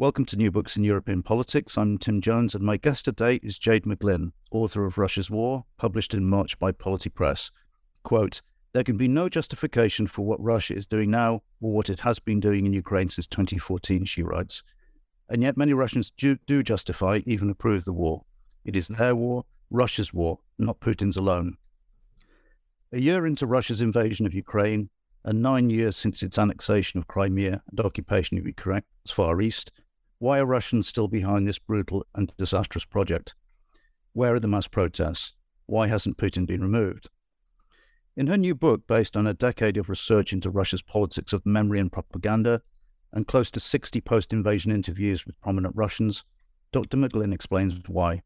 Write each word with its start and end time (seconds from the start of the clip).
Welcome 0.00 0.26
to 0.26 0.36
New 0.36 0.52
Books 0.52 0.76
in 0.76 0.84
European 0.84 1.24
Politics. 1.24 1.76
I'm 1.76 1.98
Tim 1.98 2.20
Jones, 2.20 2.54
and 2.54 2.62
my 2.62 2.76
guest 2.76 3.04
today 3.04 3.40
is 3.42 3.58
Jade 3.58 3.82
McGlynn, 3.82 4.30
author 4.52 4.84
of 4.84 4.96
Russia's 4.96 5.28
War, 5.28 5.64
published 5.76 6.14
in 6.14 6.30
March 6.30 6.56
by 6.60 6.70
Polity 6.70 7.10
Press. 7.10 7.50
Quote, 8.04 8.40
there 8.72 8.84
can 8.84 8.96
be 8.96 9.08
no 9.08 9.28
justification 9.28 10.06
for 10.06 10.24
what 10.24 10.40
Russia 10.40 10.76
is 10.76 10.86
doing 10.86 11.10
now 11.10 11.42
or 11.60 11.72
what 11.72 11.90
it 11.90 11.98
has 11.98 12.20
been 12.20 12.38
doing 12.38 12.64
in 12.64 12.72
Ukraine 12.72 13.08
since 13.08 13.26
2014, 13.26 14.04
she 14.04 14.22
writes. 14.22 14.62
And 15.28 15.42
yet 15.42 15.56
many 15.56 15.72
Russians 15.72 16.12
do, 16.16 16.38
do 16.46 16.62
justify, 16.62 17.18
even 17.26 17.50
approve 17.50 17.84
the 17.84 17.92
war. 17.92 18.22
It 18.64 18.76
is 18.76 18.86
their 18.86 19.16
war, 19.16 19.46
Russia's 19.68 20.14
war, 20.14 20.38
not 20.60 20.78
Putin's 20.78 21.16
alone. 21.16 21.56
A 22.92 23.00
year 23.00 23.26
into 23.26 23.48
Russia's 23.48 23.80
invasion 23.80 24.26
of 24.26 24.32
Ukraine, 24.32 24.90
and 25.24 25.42
nine 25.42 25.70
years 25.70 25.96
since 25.96 26.22
its 26.22 26.38
annexation 26.38 26.98
of 26.98 27.08
Crimea 27.08 27.64
and 27.68 27.80
occupation 27.80 28.38
of 28.38 28.46
Ukraine's 28.46 28.84
Far 29.08 29.40
East, 29.40 29.72
why 30.18 30.40
are 30.40 30.46
Russians 30.46 30.88
still 30.88 31.06
behind 31.06 31.46
this 31.46 31.58
brutal 31.58 32.04
and 32.14 32.32
disastrous 32.36 32.84
project? 32.84 33.34
Where 34.12 34.34
are 34.34 34.40
the 34.40 34.48
mass 34.48 34.66
protests? 34.66 35.34
Why 35.66 35.86
hasn't 35.86 36.18
Putin 36.18 36.46
been 36.46 36.62
removed? 36.62 37.08
In 38.16 38.26
her 38.26 38.36
new 38.36 38.56
book, 38.56 38.86
based 38.88 39.16
on 39.16 39.28
a 39.28 39.34
decade 39.34 39.76
of 39.76 39.88
research 39.88 40.32
into 40.32 40.50
Russia's 40.50 40.82
politics 40.82 41.32
of 41.32 41.46
memory 41.46 41.78
and 41.78 41.92
propaganda, 41.92 42.62
and 43.12 43.28
close 43.28 43.50
to 43.52 43.60
60 43.60 44.00
post 44.00 44.32
invasion 44.32 44.72
interviews 44.72 45.24
with 45.24 45.40
prominent 45.40 45.76
Russians, 45.76 46.24
Dr. 46.72 46.96
McGlynn 46.96 47.32
explains 47.32 47.78
why. 47.86 48.22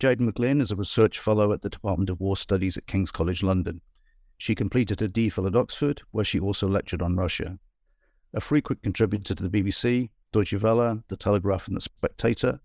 Jade 0.00 0.18
McGlynn 0.18 0.60
is 0.60 0.72
a 0.72 0.76
research 0.76 1.20
fellow 1.20 1.52
at 1.52 1.62
the 1.62 1.70
Department 1.70 2.10
of 2.10 2.18
War 2.18 2.36
Studies 2.36 2.76
at 2.76 2.88
King's 2.88 3.12
College 3.12 3.44
London. 3.44 3.80
She 4.36 4.56
completed 4.56 5.00
a 5.00 5.08
DPhil 5.08 5.46
at 5.46 5.54
Oxford, 5.54 6.02
where 6.10 6.24
she 6.24 6.40
also 6.40 6.66
lectured 6.66 7.02
on 7.02 7.14
Russia. 7.14 7.60
A 8.34 8.40
frequent 8.40 8.82
contributor 8.82 9.34
to 9.34 9.46
the 9.46 9.62
BBC, 9.62 10.08
Deutsche 10.32 10.54
Welle, 10.54 11.02
The 11.08 11.16
Telegraph, 11.18 11.68
and 11.68 11.76
The 11.76 11.82
Spectator. 11.82 12.60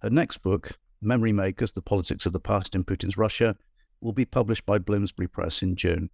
Her 0.00 0.10
next 0.10 0.38
book, 0.42 0.78
Memory 1.02 1.32
Makers 1.32 1.72
The 1.72 1.82
Politics 1.82 2.24
of 2.24 2.32
the 2.32 2.38
Past 2.38 2.76
in 2.76 2.84
Putin's 2.84 3.16
Russia, 3.16 3.56
will 4.00 4.12
be 4.12 4.24
published 4.24 4.64
by 4.64 4.78
Bloomsbury 4.78 5.26
Press 5.26 5.60
in 5.60 5.74
June. 5.74 6.10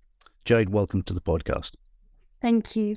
Jade, 0.46 0.70
welcome 0.70 1.02
to 1.02 1.12
the 1.12 1.20
podcast. 1.20 1.72
Thank 2.40 2.76
you. 2.76 2.96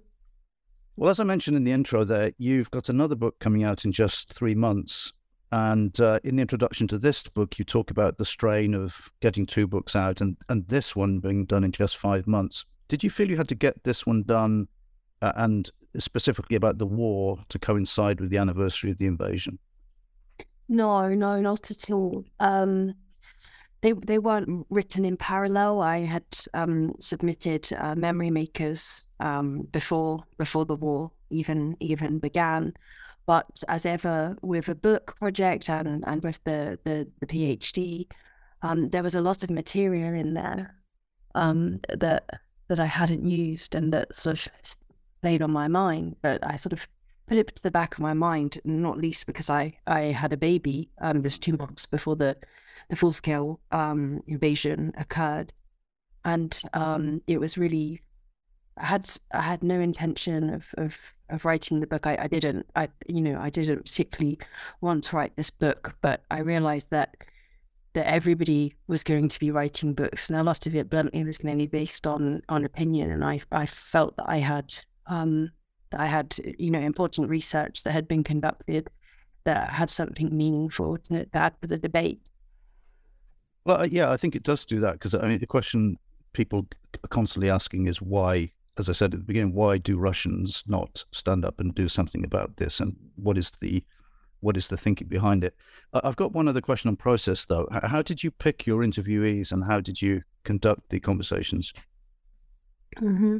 Well, 0.95 1.09
as 1.09 1.19
I 1.19 1.25
mentioned 1.25 1.57
in 1.57 1.65
the 1.65 1.73
intro 1.73 2.05
there, 2.05 2.31
you've 2.37 2.71
got 2.71 2.87
another 2.87 3.15
book 3.15 3.37
coming 3.39 3.65
out 3.65 3.83
in 3.83 3.91
just 3.91 4.33
three 4.33 4.55
months. 4.55 5.11
And 5.51 5.99
uh, 5.99 6.21
in 6.23 6.37
the 6.37 6.41
introduction 6.41 6.87
to 6.87 6.97
this 6.97 7.23
book, 7.23 7.59
you 7.59 7.65
talk 7.65 7.91
about 7.91 8.17
the 8.17 8.25
strain 8.25 8.73
of 8.73 9.11
getting 9.19 9.45
two 9.45 9.67
books 9.67 9.93
out 9.93 10.21
and, 10.21 10.37
and 10.47 10.65
this 10.69 10.95
one 10.95 11.19
being 11.19 11.45
done 11.45 11.65
in 11.65 11.73
just 11.73 11.97
five 11.97 12.27
months. 12.27 12.63
Did 12.87 13.03
you 13.03 13.09
feel 13.09 13.29
you 13.29 13.35
had 13.35 13.49
to 13.49 13.55
get 13.55 13.83
this 13.83 14.05
one 14.05 14.23
done 14.23 14.69
uh, 15.21 15.33
and 15.35 15.69
specifically 15.97 16.55
about 16.55 16.77
the 16.77 16.85
war 16.85 17.39
to 17.49 17.59
coincide 17.59 18.19
with 18.19 18.29
the 18.29 18.37
anniversary 18.37 18.91
of 18.91 18.97
the 18.97 19.05
invasion? 19.05 19.59
No, 20.69 21.09
no, 21.09 21.39
not 21.39 21.71
at 21.71 21.89
all. 21.91 22.25
Um, 22.39 22.93
they 23.81 23.93
they 23.93 24.19
weren't 24.19 24.65
written 24.69 25.05
in 25.05 25.17
parallel. 25.17 25.81
I 25.81 25.99
had 25.99 26.25
um, 26.53 26.93
submitted 26.99 27.69
uh, 27.77 27.95
memory 27.95 28.31
makers 28.31 29.05
um, 29.19 29.67
before 29.71 30.23
before 30.37 30.65
the 30.65 30.75
war 30.75 31.11
even 31.29 31.77
even 31.79 32.19
began. 32.19 32.73
But 33.25 33.63
as 33.67 33.85
ever 33.85 34.37
with 34.41 34.69
a 34.69 34.75
book 34.75 35.17
project 35.17 35.69
and, 35.69 36.03
and 36.07 36.23
with 36.23 36.41
the, 36.45 36.79
the, 36.85 37.05
the 37.19 37.27
PhD, 37.27 38.09
um, 38.61 38.89
there 38.89 39.03
was 39.03 39.15
a 39.15 39.21
lot 39.21 39.43
of 39.43 39.49
material 39.49 40.13
in 40.13 40.33
there 40.33 40.73
um, 41.35 41.81
that 41.93 42.23
that 42.69 42.79
I 42.79 42.85
hadn't 42.85 43.27
used 43.27 43.75
and 43.75 43.93
that 43.93 44.15
sort 44.15 44.37
of 44.37 44.47
played 45.21 45.41
on 45.41 45.51
my 45.51 45.67
mind, 45.67 46.15
but 46.21 46.45
I 46.45 46.55
sort 46.55 46.73
of 46.73 46.87
put 47.27 47.37
it 47.37 47.55
to 47.55 47.63
the 47.63 47.71
back 47.71 47.95
of 47.95 47.99
my 47.99 48.13
mind, 48.13 48.59
not 48.63 48.97
least 48.97 49.25
because 49.25 49.49
I, 49.49 49.77
I 49.85 50.01
had 50.01 50.33
a 50.33 50.37
baby 50.37 50.89
um, 51.01 51.23
just 51.23 51.43
two 51.43 51.57
months 51.57 51.85
before 51.85 52.15
the, 52.15 52.37
the 52.89 52.95
full 52.95 53.11
scale 53.11 53.59
um, 53.71 54.21
invasion 54.27 54.93
occurred. 54.97 55.51
And 56.23 56.59
um, 56.73 57.21
it 57.27 57.39
was 57.39 57.57
really, 57.57 58.01
I 58.77 58.85
had 58.85 59.09
I 59.31 59.41
had 59.41 59.63
no 59.63 59.79
intention 59.79 60.53
of, 60.53 60.65
of, 60.77 60.97
of 61.29 61.45
writing 61.45 61.79
the 61.79 61.87
book. 61.87 62.05
I, 62.05 62.17
I 62.21 62.27
didn't, 62.27 62.65
I 62.75 62.89
you 63.07 63.21
know, 63.21 63.39
I 63.39 63.49
didn't 63.49 63.85
particularly 63.85 64.39
want 64.81 65.05
to 65.05 65.15
write 65.15 65.35
this 65.35 65.49
book, 65.49 65.95
but 66.01 66.23
I 66.31 66.39
realized 66.39 66.87
that 66.91 67.15
that 67.93 68.07
everybody 68.07 68.75
was 68.87 69.03
going 69.03 69.27
to 69.27 69.39
be 69.39 69.49
writing 69.49 69.93
books, 69.93 70.29
and 70.29 70.39
a 70.39 70.43
lot 70.43 70.67
of 70.67 70.75
it 70.75 70.89
bluntly 70.89 71.23
was 71.23 71.37
going 71.39 71.57
to 71.57 71.63
be 71.63 71.79
based 71.79 72.05
on 72.05 72.41
on 72.49 72.63
opinion. 72.63 73.09
And 73.09 73.23
I 73.23 73.41
I 73.51 73.65
felt 73.65 74.15
that 74.17 74.29
I 74.29 74.37
had 74.37 74.73
um, 75.07 75.51
I 75.93 76.05
had, 76.05 76.35
you 76.57 76.71
know, 76.71 76.79
important 76.79 77.29
research 77.29 77.83
that 77.83 77.91
had 77.91 78.07
been 78.07 78.23
conducted 78.23 78.89
that 79.45 79.69
had 79.69 79.89
something 79.89 80.35
meaningful 80.35 80.97
to, 80.97 81.25
add 81.33 81.53
to 81.61 81.67
the 81.67 81.77
debate. 81.77 82.19
Well, 83.65 83.81
uh, 83.81 83.87
yeah, 83.89 84.11
I 84.11 84.17
think 84.17 84.35
it 84.35 84.43
does 84.43 84.65
do 84.65 84.79
that 84.81 84.93
because 84.93 85.13
I 85.13 85.25
mean, 85.27 85.39
the 85.39 85.47
question 85.47 85.97
people 86.33 86.67
are 87.03 87.07
constantly 87.07 87.49
asking 87.49 87.87
is 87.87 88.01
why, 88.01 88.51
as 88.77 88.89
I 88.89 88.93
said 88.93 89.13
at 89.13 89.19
the 89.19 89.25
beginning, 89.25 89.53
why 89.53 89.77
do 89.77 89.97
Russians 89.97 90.63
not 90.67 91.03
stand 91.11 91.45
up 91.45 91.59
and 91.59 91.73
do 91.73 91.87
something 91.87 92.23
about 92.23 92.57
this, 92.57 92.79
and 92.79 92.95
what 93.15 93.37
is 93.37 93.51
the 93.61 93.83
what 94.41 94.55
is 94.55 94.67
the 94.67 94.77
thinking 94.77 95.07
behind 95.07 95.43
it? 95.43 95.55
I've 95.93 96.15
got 96.15 96.33
one 96.33 96.47
other 96.47 96.61
question 96.61 96.89
on 96.89 96.95
process 96.95 97.45
though. 97.45 97.67
How 97.83 98.01
did 98.01 98.23
you 98.23 98.31
pick 98.31 98.67
your 98.67 98.83
interviewees, 98.83 99.51
and 99.51 99.63
how 99.63 99.79
did 99.79 100.01
you 100.01 100.21
conduct 100.43 100.89
the 100.89 100.99
conversations? 100.99 101.73
Mm-hmm. 102.95 103.37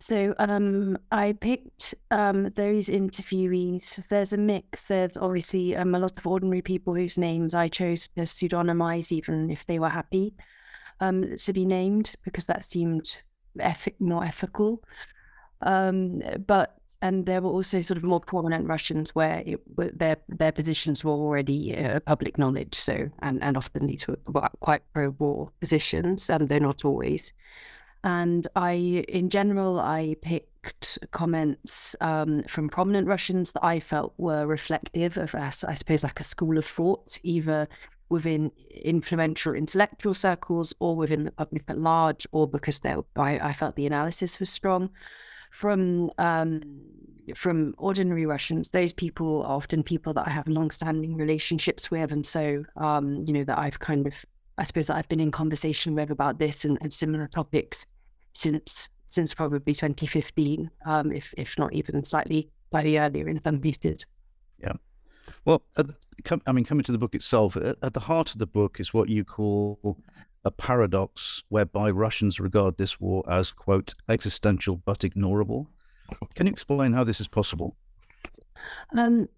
So 0.00 0.34
um, 0.38 0.98
I 1.10 1.32
picked 1.32 1.94
um, 2.10 2.50
those 2.50 2.88
interviewees. 2.88 4.06
There's 4.08 4.32
a 4.32 4.36
mix. 4.36 4.84
There's 4.84 5.16
obviously 5.16 5.76
um, 5.76 5.94
a 5.94 5.98
lot 5.98 6.18
of 6.18 6.26
ordinary 6.26 6.62
people 6.62 6.94
whose 6.94 7.16
names 7.16 7.54
I 7.54 7.68
chose 7.68 8.08
to 8.08 8.22
pseudonymize, 8.22 9.12
even 9.12 9.50
if 9.50 9.64
they 9.66 9.78
were 9.78 9.88
happy 9.88 10.34
um, 11.00 11.36
to 11.38 11.52
be 11.52 11.64
named, 11.64 12.14
because 12.24 12.46
that 12.46 12.64
seemed 12.64 13.22
ethic- 13.58 14.00
more 14.00 14.24
ethical. 14.24 14.82
Um, 15.62 16.22
but 16.46 16.74
and 17.00 17.26
there 17.26 17.40
were 17.40 17.50
also 17.50 17.80
sort 17.80 17.96
of 17.96 18.02
more 18.02 18.20
prominent 18.20 18.66
Russians 18.66 19.14
where 19.14 19.42
it, 19.46 19.60
their 19.98 20.16
their 20.28 20.52
positions 20.52 21.04
were 21.04 21.12
already 21.12 21.76
uh, 21.76 22.00
public 22.00 22.38
knowledge. 22.38 22.74
So 22.74 23.08
and 23.20 23.42
and 23.42 23.56
often 23.56 23.86
these 23.86 24.06
were 24.06 24.18
quite 24.60 24.82
pro-war 24.92 25.48
positions, 25.60 26.28
and 26.28 26.48
they're 26.48 26.60
not 26.60 26.84
always. 26.84 27.32
And 28.04 28.46
I, 28.54 29.04
in 29.08 29.28
general, 29.28 29.80
I 29.80 30.16
picked 30.22 30.98
comments 31.10 31.96
um, 32.00 32.42
from 32.44 32.68
prominent 32.68 33.06
Russians 33.08 33.52
that 33.52 33.64
I 33.64 33.80
felt 33.80 34.14
were 34.18 34.46
reflective 34.46 35.16
of, 35.16 35.34
I 35.34 35.50
suppose, 35.50 36.04
like 36.04 36.20
a 36.20 36.24
school 36.24 36.58
of 36.58 36.64
thought, 36.64 37.18
either 37.22 37.68
within 38.08 38.50
influential 38.70 39.54
intellectual 39.54 40.14
circles 40.14 40.72
or 40.78 40.96
within 40.96 41.24
the 41.24 41.32
public 41.32 41.64
at 41.68 41.78
large, 41.78 42.26
or 42.32 42.48
because 42.48 42.80
I, 42.84 42.98
I 43.16 43.52
felt 43.52 43.76
the 43.76 43.86
analysis 43.86 44.40
was 44.40 44.50
strong. 44.50 44.90
From 45.50 46.10
um, 46.18 46.62
from 47.34 47.74
ordinary 47.78 48.26
Russians, 48.26 48.70
those 48.70 48.92
people 48.92 49.42
are 49.42 49.56
often 49.56 49.82
people 49.82 50.14
that 50.14 50.26
I 50.26 50.30
have 50.30 50.48
long-standing 50.48 51.16
relationships 51.16 51.90
with, 51.90 52.12
and 52.12 52.26
so 52.26 52.64
um, 52.76 53.24
you 53.26 53.34
know 53.34 53.44
that 53.44 53.58
I've 53.58 53.78
kind 53.78 54.06
of 54.06 54.14
I 54.58 54.64
suppose 54.64 54.90
I've 54.90 55.08
been 55.08 55.20
in 55.20 55.30
conversation 55.30 55.94
with 55.94 56.10
about 56.10 56.38
this 56.38 56.64
and, 56.64 56.76
and 56.80 56.92
similar 56.92 57.28
topics 57.28 57.86
since 58.34 58.90
since 59.06 59.32
probably 59.32 59.72
2015, 59.72 60.70
um, 60.84 61.12
if 61.12 61.32
if 61.36 61.58
not 61.58 61.72
even 61.72 62.04
slightly 62.04 62.50
slightly 62.70 62.98
earlier 62.98 63.28
in 63.28 63.40
some 63.42 63.60
pieces. 63.60 64.04
Yeah. 64.58 64.74
Well, 65.44 65.62
I 66.46 66.52
mean, 66.52 66.64
coming 66.64 66.84
to 66.84 66.92
the 66.92 66.98
book 66.98 67.14
itself, 67.14 67.56
at 67.56 67.94
the 67.94 68.00
heart 68.00 68.32
of 68.32 68.38
the 68.38 68.46
book 68.46 68.80
is 68.80 68.92
what 68.92 69.08
you 69.08 69.24
call 69.24 69.96
a 70.44 70.50
paradox 70.50 71.42
whereby 71.48 71.90
Russians 71.90 72.40
regard 72.40 72.76
this 72.76 73.00
war 73.00 73.24
as, 73.28 73.52
quote, 73.52 73.94
existential 74.08 74.76
but 74.84 75.00
ignorable. 75.00 75.66
Can 76.34 76.46
you 76.46 76.52
explain 76.52 76.92
how 76.92 77.04
this 77.04 77.20
is 77.20 77.28
possible? 77.28 77.76
Um, 78.96 79.28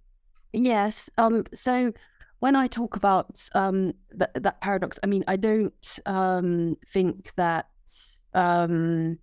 yes. 0.53 1.11
Um, 1.19 1.45
so 1.53 1.93
when 2.41 2.57
I 2.57 2.67
talk 2.67 2.97
about 2.97 3.49
um, 3.55 3.95
th- 4.19 4.31
that 4.35 4.61
paradox, 4.61 4.99
I 5.03 5.07
mean, 5.07 5.25
I 5.29 5.37
don't 5.37 5.99
um, 6.07 6.77
think 6.93 7.33
that. 7.37 7.69
Um, 8.35 9.19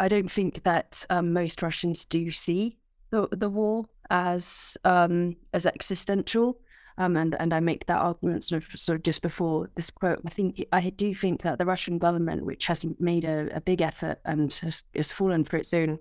I 0.00 0.08
don't 0.08 0.32
think 0.32 0.62
that 0.62 1.04
um, 1.10 1.32
most 1.32 1.62
Russians 1.62 2.04
do 2.06 2.30
see 2.30 2.78
the 3.10 3.28
the 3.30 3.50
war 3.50 3.86
as 4.10 4.76
um, 4.84 5.36
as 5.52 5.66
existential. 5.66 6.58
Um, 6.96 7.16
and 7.16 7.36
and 7.38 7.54
I 7.54 7.60
make 7.60 7.86
that 7.86 8.00
argument 8.00 8.42
sort 8.44 8.64
of 8.64 8.80
sort 8.80 8.96
of 8.96 9.02
just 9.04 9.22
before 9.22 9.70
this 9.76 9.90
quote. 9.90 10.20
I 10.26 10.30
think 10.30 10.64
I 10.72 10.90
do 10.90 11.14
think 11.14 11.42
that 11.42 11.58
the 11.58 11.66
Russian 11.66 11.98
government, 11.98 12.44
which 12.44 12.66
has 12.66 12.84
made 12.98 13.24
a, 13.24 13.48
a 13.54 13.60
big 13.60 13.82
effort 13.82 14.18
and 14.24 14.52
has, 14.54 14.82
has 14.96 15.12
fallen 15.12 15.44
for 15.44 15.58
its 15.58 15.72
own 15.72 15.98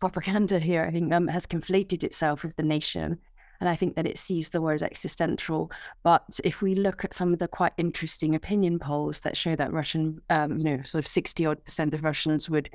propaganda 0.00 0.58
here, 0.58 0.84
I 0.84 0.90
think 0.90 1.12
um, 1.12 1.28
has 1.28 1.46
conflated 1.46 2.02
itself 2.02 2.44
with 2.44 2.56
the 2.56 2.62
nation. 2.62 3.18
And 3.62 3.68
I 3.68 3.76
think 3.76 3.94
that 3.94 4.08
it 4.08 4.18
sees 4.18 4.48
the 4.48 4.60
war 4.60 4.72
as 4.72 4.82
existential. 4.82 5.70
But 6.02 6.40
if 6.42 6.62
we 6.62 6.74
look 6.74 7.04
at 7.04 7.14
some 7.14 7.32
of 7.32 7.38
the 7.38 7.46
quite 7.46 7.72
interesting 7.76 8.34
opinion 8.34 8.80
polls 8.80 9.20
that 9.20 9.36
show 9.36 9.54
that 9.54 9.72
Russian, 9.72 10.20
um, 10.30 10.58
you 10.58 10.64
know, 10.64 10.82
sort 10.82 11.04
of 11.04 11.06
60 11.06 11.46
odd 11.46 11.64
percent 11.64 11.94
of 11.94 12.02
Russians 12.02 12.50
would, 12.50 12.70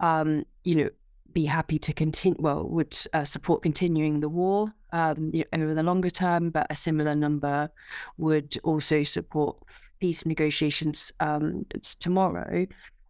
um, 0.00 0.44
you 0.64 0.74
know, 0.74 0.90
be 1.32 1.46
happy 1.46 1.78
to 1.78 1.94
continue, 1.94 2.36
well, 2.42 2.68
would 2.68 2.94
uh, 3.14 3.24
support 3.24 3.62
continuing 3.62 4.20
the 4.20 4.28
war 4.28 4.70
um, 4.92 5.30
you 5.32 5.46
know, 5.50 5.64
over 5.64 5.72
the 5.72 5.82
longer 5.82 6.10
term, 6.10 6.50
but 6.50 6.66
a 6.68 6.74
similar 6.74 7.14
number 7.14 7.70
would 8.18 8.58
also 8.64 9.02
support 9.04 9.56
peace 10.00 10.26
negotiations 10.26 11.10
um, 11.20 11.64
tomorrow. 12.00 12.66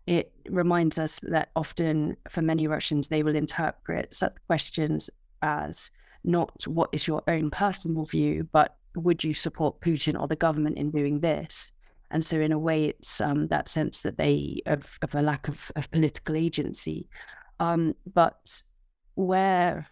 It 0.07 0.31
reminds 0.49 1.01
us 1.01 1.19
that 1.25 1.51
often 1.57 2.17
for 2.29 2.43
many 2.43 2.69
Russians, 2.69 3.09
they 3.09 3.25
will 3.25 3.35
interpret 3.35 4.15
such 4.15 4.37
questions 4.47 5.11
as 5.43 5.91
not 6.25 6.67
what 6.67 6.91
is 6.93 7.07
your 7.07 7.23
own 7.29 7.51
personal 7.51 8.05
view, 8.05 8.49
but 8.53 8.77
would 8.97 9.23
you 9.25 9.35
support 9.35 9.81
Putin 9.81 10.21
or 10.21 10.27
the 10.27 10.37
government 10.37 10.79
in 10.79 10.91
doing 10.91 11.21
this? 11.21 11.73
And 12.11 12.25
so, 12.25 12.41
in 12.41 12.53
a 12.53 12.59
way, 12.59 12.87
it's 12.87 13.21
um, 13.21 13.49
that 13.49 13.69
sense 13.69 14.03
that 14.03 14.17
they 14.17 14.63
of, 14.67 14.99
of 15.03 15.15
a 15.15 15.23
lack 15.23 15.49
of, 15.49 15.71
of 15.77 15.91
political 15.91 16.37
agency. 16.37 17.09
Um, 17.61 17.95
but 18.15 18.63
where 19.15 19.87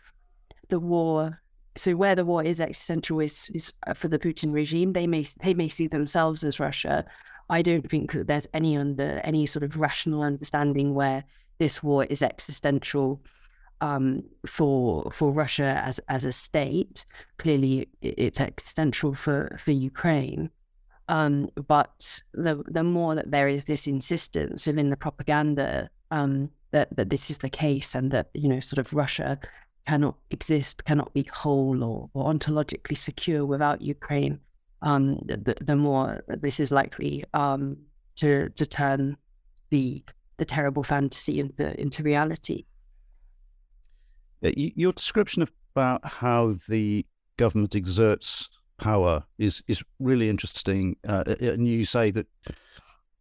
the 0.69 0.81
war, 0.81 1.41
so 1.77 1.95
where 1.95 2.15
the 2.15 2.25
war 2.25 2.43
is 2.43 2.61
existential 2.61 3.21
is, 3.21 3.51
is 3.55 3.75
uh, 3.87 3.95
for 3.95 4.09
the 4.09 4.19
Putin 4.19 4.53
regime. 4.53 4.93
They 4.93 5.07
may 5.07 5.25
they 5.43 5.55
may 5.55 5.69
see 5.69 5.87
themselves 5.89 6.43
as 6.43 6.59
Russia. 6.59 7.05
I 7.49 7.63
don't 7.63 7.89
think 7.89 8.13
that 8.13 8.27
there's 8.27 8.49
any 8.55 8.77
under 8.77 9.21
any 9.23 9.47
sort 9.47 9.63
of 9.63 9.77
rational 9.77 10.23
understanding 10.23 10.95
where 10.95 11.25
this 11.59 11.83
war 11.83 12.05
is 12.05 12.23
existential 12.23 13.23
um, 13.81 14.23
for 14.47 15.11
for 15.11 15.33
Russia 15.33 15.83
as 15.85 15.99
as 16.09 16.25
a 16.25 16.33
state. 16.33 17.05
Clearly, 17.39 17.89
it's 18.01 18.41
existential 18.41 19.15
for 19.15 19.57
for 19.59 19.73
Ukraine. 19.73 20.51
Um, 21.09 21.51
but 21.69 22.23
the 22.35 22.63
the 22.67 22.83
more 22.83 23.15
that 23.15 23.31
there 23.31 23.49
is 23.49 23.65
this 23.65 23.87
insistence 23.87 24.67
within 24.67 24.91
the 24.91 24.97
propaganda 24.97 25.89
um, 26.11 26.51
that 26.73 26.95
that 26.97 27.11
this 27.11 27.31
is 27.31 27.39
the 27.39 27.51
case 27.51 27.95
and 27.95 28.11
that 28.11 28.29
you 28.35 28.49
know 28.49 28.61
sort 28.61 28.79
of 28.79 28.93
Russia 28.93 29.39
cannot 29.87 30.17
exist, 30.31 30.85
cannot 30.85 31.13
be 31.15 31.29
whole 31.33 31.85
or, 31.85 32.11
or 32.13 32.33
ontologically 32.33 32.97
secure 32.97 33.47
without 33.47 33.81
Ukraine, 33.81 34.41
um, 34.83 35.19
the, 35.25 35.55
the 35.61 35.77
more 35.77 36.25
this 36.29 36.61
is 36.61 36.71
likely 36.71 37.25
um, 37.35 37.77
to 38.17 38.49
to 38.51 38.67
turn 38.67 39.17
the 39.71 40.03
the 40.39 40.45
terrible 40.45 40.83
fantasy 40.83 41.41
into 41.41 41.79
into 41.81 42.03
reality. 42.03 42.65
Your 44.43 44.93
description 44.93 45.47
about 45.75 46.05
how 46.05 46.57
the 46.69 47.07
government 47.37 47.75
exerts 47.75 48.49
power 48.79 49.25
is 49.39 49.63
is 49.69 49.83
really 49.99 50.29
interesting, 50.29 50.97
uh, 51.09 51.25
and 51.41 51.67
you 51.67 51.85
say 51.85 52.11
that 52.11 52.27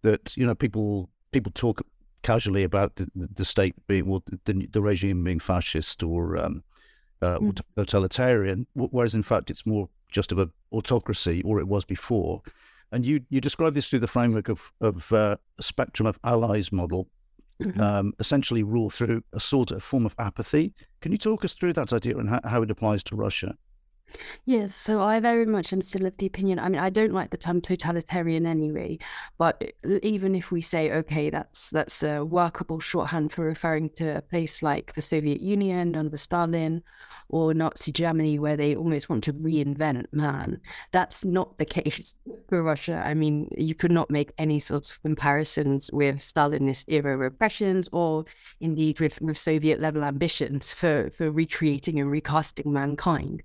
that 0.01 0.35
you 0.37 0.45
know 0.45 0.55
people 0.55 1.09
people 1.31 1.51
talk 1.53 1.81
casually 2.25 2.63
about 2.63 2.95
the, 2.95 3.07
the 3.13 3.45
state 3.45 3.75
being, 3.85 4.09
well, 4.09 4.23
the, 4.45 4.67
the 4.71 4.81
regime 4.81 5.23
being 5.23 5.39
fascist 5.39 6.01
or, 6.01 6.37
um, 6.37 6.63
uh, 7.21 7.37
mm. 7.37 7.59
totalitarian, 7.75 8.65
whereas 8.73 9.13
in 9.13 9.21
fact 9.21 9.51
it's 9.51 9.65
more 9.65 9.87
just 10.11 10.31
of 10.31 10.39
an 10.39 10.51
autocracy, 10.71 11.43
or 11.43 11.59
it 11.59 11.67
was 11.67 11.85
before. 11.85 12.41
And 12.91 13.05
you 13.05 13.21
you 13.29 13.41
describe 13.41 13.73
this 13.73 13.89
through 13.89 13.99
the 13.99 14.07
framework 14.07 14.49
of 14.49 14.71
of 14.81 15.11
uh, 15.11 15.37
a 15.59 15.63
spectrum 15.63 16.07
of 16.07 16.19
allies 16.23 16.71
model, 16.71 17.07
mm-hmm. 17.61 17.79
um, 17.79 18.13
essentially 18.19 18.63
rule 18.63 18.89
through 18.89 19.23
a 19.33 19.39
sort 19.39 19.71
of 19.71 19.83
form 19.83 20.05
of 20.05 20.15
apathy. 20.17 20.73
Can 21.05 21.11
you 21.11 21.19
talk 21.19 21.45
us 21.45 21.53
through 21.53 21.73
that 21.73 21.93
idea 21.93 22.17
and 22.17 22.27
how, 22.43 22.63
it 22.63 22.71
applies 22.71 23.03
to 23.03 23.15
Russia? 23.15 23.59
Yes, 24.45 24.75
so 24.75 25.01
I 25.01 25.19
very 25.19 25.45
much 25.45 25.73
am 25.73 25.81
still 25.81 26.05
of 26.05 26.17
the 26.17 26.27
opinion. 26.27 26.59
I 26.59 26.69
mean, 26.69 26.79
I 26.79 26.89
don't 26.89 27.13
like 27.13 27.31
the 27.31 27.37
term 27.37 27.61
totalitarian 27.61 28.45
anyway, 28.45 28.99
but 29.37 29.73
even 30.03 30.35
if 30.35 30.51
we 30.51 30.61
say, 30.61 30.91
okay, 30.91 31.29
that's 31.29 31.71
that's 31.71 32.03
a 32.03 32.23
workable 32.23 32.79
shorthand 32.79 33.33
for 33.33 33.43
referring 33.43 33.89
to 33.91 34.17
a 34.17 34.21
place 34.21 34.61
like 34.61 34.93
the 34.93 35.01
Soviet 35.01 35.41
Union 35.41 35.95
under 35.95 36.17
Stalin 36.17 36.83
or 37.29 37.53
Nazi 37.53 37.91
Germany, 37.91 38.37
where 38.37 38.55
they 38.55 38.75
almost 38.75 39.09
want 39.09 39.23
to 39.25 39.33
reinvent 39.33 40.05
man, 40.11 40.61
that's 40.91 41.25
not 41.25 41.57
the 41.57 41.65
case 41.75 42.13
for 42.47 42.61
Russia. 42.61 43.01
I 43.03 43.15
mean, 43.15 43.49
you 43.57 43.73
could 43.73 43.91
not 43.91 44.11
make 44.11 44.31
any 44.37 44.59
sorts 44.59 44.91
of 44.91 45.01
comparisons 45.01 45.89
with 45.91 46.17
Stalinist 46.17 46.85
era 46.87 47.17
repressions 47.17 47.89
or 47.91 48.25
indeed 48.61 48.99
with, 48.99 49.19
with 49.21 49.37
Soviet 49.37 49.79
level 49.79 50.03
ambitions 50.03 50.71
for, 50.71 51.09
for 51.09 51.31
recreating 51.31 51.99
and 51.99 52.11
recasting 52.11 52.71
mankind 52.71 53.41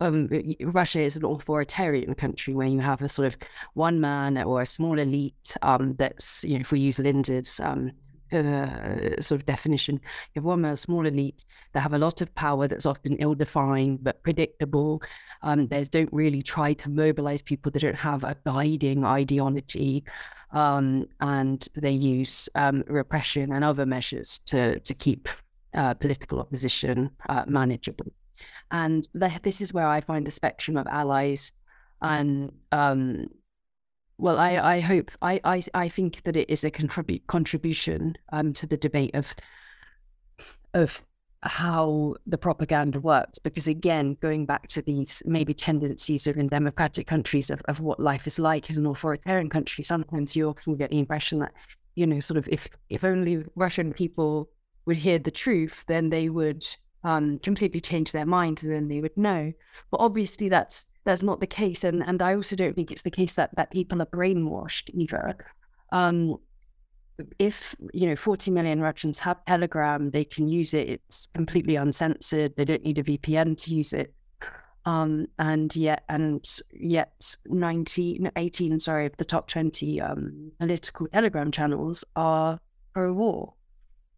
um, 0.00 0.28
Russia 0.60 1.00
is 1.00 1.16
an 1.16 1.24
authoritarian 1.24 2.14
country 2.14 2.54
where 2.54 2.68
you 2.68 2.80
have 2.80 3.02
a 3.02 3.08
sort 3.08 3.28
of 3.28 3.36
one 3.74 4.00
man 4.00 4.38
or 4.38 4.62
a 4.62 4.66
small 4.66 4.98
elite 4.98 5.56
um, 5.62 5.94
that's, 5.96 6.44
you 6.44 6.54
know, 6.54 6.60
if 6.60 6.72
we 6.72 6.80
use 6.80 6.98
Linz's 6.98 7.60
um, 7.60 7.90
uh, 8.32 9.20
sort 9.20 9.40
of 9.40 9.46
definition, 9.46 9.96
you 9.96 10.40
have 10.40 10.44
one 10.44 10.60
man, 10.60 10.72
a 10.72 10.76
small 10.76 11.06
elite 11.06 11.44
that 11.72 11.80
have 11.80 11.94
a 11.94 11.98
lot 11.98 12.20
of 12.20 12.32
power 12.34 12.68
that's 12.68 12.86
often 12.86 13.16
ill 13.16 13.34
defined 13.34 14.04
but 14.04 14.22
predictable. 14.22 15.02
Um, 15.42 15.66
they 15.66 15.84
don't 15.84 16.12
really 16.12 16.42
try 16.42 16.74
to 16.74 16.90
mobilize 16.90 17.42
people, 17.42 17.72
they 17.72 17.80
don't 17.80 17.94
have 17.96 18.24
a 18.24 18.36
guiding 18.44 19.04
ideology. 19.04 20.04
Um, 20.50 21.06
and 21.20 21.66
they 21.74 21.90
use 21.90 22.48
um, 22.54 22.82
repression 22.86 23.52
and 23.52 23.64
other 23.64 23.84
measures 23.84 24.38
to, 24.46 24.78
to 24.80 24.94
keep 24.94 25.28
uh, 25.74 25.92
political 25.94 26.40
opposition 26.40 27.10
uh, 27.28 27.44
manageable. 27.46 28.06
And 28.70 29.08
the, 29.14 29.30
this 29.42 29.60
is 29.60 29.72
where 29.72 29.86
I 29.86 30.00
find 30.00 30.26
the 30.26 30.30
spectrum 30.30 30.76
of 30.76 30.86
allies. 30.86 31.52
And 32.00 32.52
um, 32.70 33.28
well, 34.18 34.38
I, 34.38 34.56
I 34.76 34.80
hope, 34.80 35.10
I, 35.22 35.40
I, 35.44 35.62
I 35.74 35.88
think 35.88 36.22
that 36.24 36.36
it 36.36 36.50
is 36.50 36.64
a 36.64 36.70
contribute 36.70 37.26
contribution 37.26 38.16
um, 38.32 38.52
to 38.54 38.66
the 38.66 38.76
debate 38.76 39.14
of 39.14 39.34
of 40.74 41.02
how 41.42 42.14
the 42.26 42.36
propaganda 42.36 43.00
works. 43.00 43.38
Because 43.38 43.68
again, 43.68 44.16
going 44.20 44.44
back 44.44 44.68
to 44.68 44.82
these 44.82 45.22
maybe 45.24 45.54
tendencies 45.54 46.26
of 46.26 46.36
in 46.36 46.48
democratic 46.48 47.06
countries 47.06 47.48
of, 47.48 47.62
of 47.68 47.80
what 47.80 48.00
life 48.00 48.26
is 48.26 48.38
like 48.38 48.70
in 48.70 48.76
an 48.76 48.86
authoritarian 48.86 49.48
country, 49.48 49.84
sometimes 49.84 50.36
you 50.36 50.48
often 50.48 50.76
get 50.76 50.90
the 50.90 50.98
impression 50.98 51.38
that, 51.38 51.52
you 51.94 52.06
know, 52.06 52.20
sort 52.20 52.38
of 52.38 52.48
if 52.48 52.68
if 52.90 53.04
only 53.04 53.44
Russian 53.54 53.92
people 53.92 54.50
would 54.86 54.96
hear 54.96 55.18
the 55.18 55.30
truth, 55.30 55.84
then 55.86 56.10
they 56.10 56.28
would 56.28 56.64
um, 57.04 57.38
completely 57.38 57.80
change 57.80 58.12
their 58.12 58.26
minds 58.26 58.62
and 58.62 58.72
then 58.72 58.88
they 58.88 59.00
would 59.00 59.16
know. 59.16 59.52
But 59.90 60.00
obviously 60.00 60.48
that's 60.48 60.86
that's 61.04 61.22
not 61.22 61.40
the 61.40 61.46
case. 61.46 61.84
And 61.84 62.02
and 62.06 62.20
I 62.22 62.34
also 62.34 62.56
don't 62.56 62.74
think 62.74 62.90
it's 62.90 63.02
the 63.02 63.10
case 63.10 63.34
that 63.34 63.54
that 63.56 63.70
people 63.70 64.02
are 64.02 64.06
brainwashed 64.06 64.90
either. 64.92 65.36
Um, 65.92 66.36
if 67.38 67.74
you 67.92 68.06
know 68.08 68.16
40 68.16 68.50
million 68.50 68.80
Russians 68.80 69.18
have 69.20 69.44
Telegram, 69.46 70.10
they 70.10 70.24
can 70.24 70.48
use 70.48 70.74
it. 70.74 70.88
It's 70.88 71.28
completely 71.34 71.76
uncensored. 71.76 72.54
They 72.56 72.64
don't 72.64 72.84
need 72.84 72.98
a 72.98 73.02
VPN 73.02 73.56
to 73.64 73.74
use 73.74 73.92
it. 73.92 74.14
Um, 74.84 75.26
and 75.38 75.74
yet, 75.76 76.04
and 76.08 76.48
yet, 76.72 77.36
19, 77.46 78.30
18, 78.36 78.80
sorry, 78.80 79.04
of 79.04 79.16
the 79.18 79.24
top 79.24 79.46
20 79.46 80.00
um, 80.00 80.52
political 80.58 81.08
Telegram 81.08 81.50
channels 81.50 82.04
are 82.16 82.58
pro-war 82.94 83.52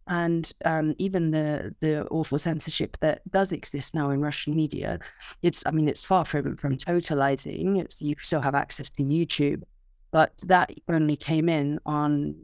and 0.09 0.52
um, 0.64 0.95
even 0.99 1.30
the 1.30 1.75
the 1.80 2.07
awful 2.09 2.38
censorship 2.38 2.97
that 3.00 3.23
does 3.30 3.52
exist 3.52 3.95
now 3.95 4.11
in 4.11 4.21
Russian 4.21 4.54
media, 4.54 4.99
it's 5.42 5.62
I 5.66 5.71
mean 5.71 5.88
it's 5.88 6.04
far 6.04 6.25
from 6.25 6.57
from 6.57 6.76
totalizing. 6.76 7.80
It's 7.80 8.00
you 8.00 8.14
still 8.21 8.40
have 8.40 8.54
access 8.54 8.90
to 8.90 9.02
YouTube, 9.02 9.62
but 10.11 10.33
that 10.47 10.73
only 10.88 11.16
came 11.16 11.49
in 11.49 11.78
on 11.87 12.35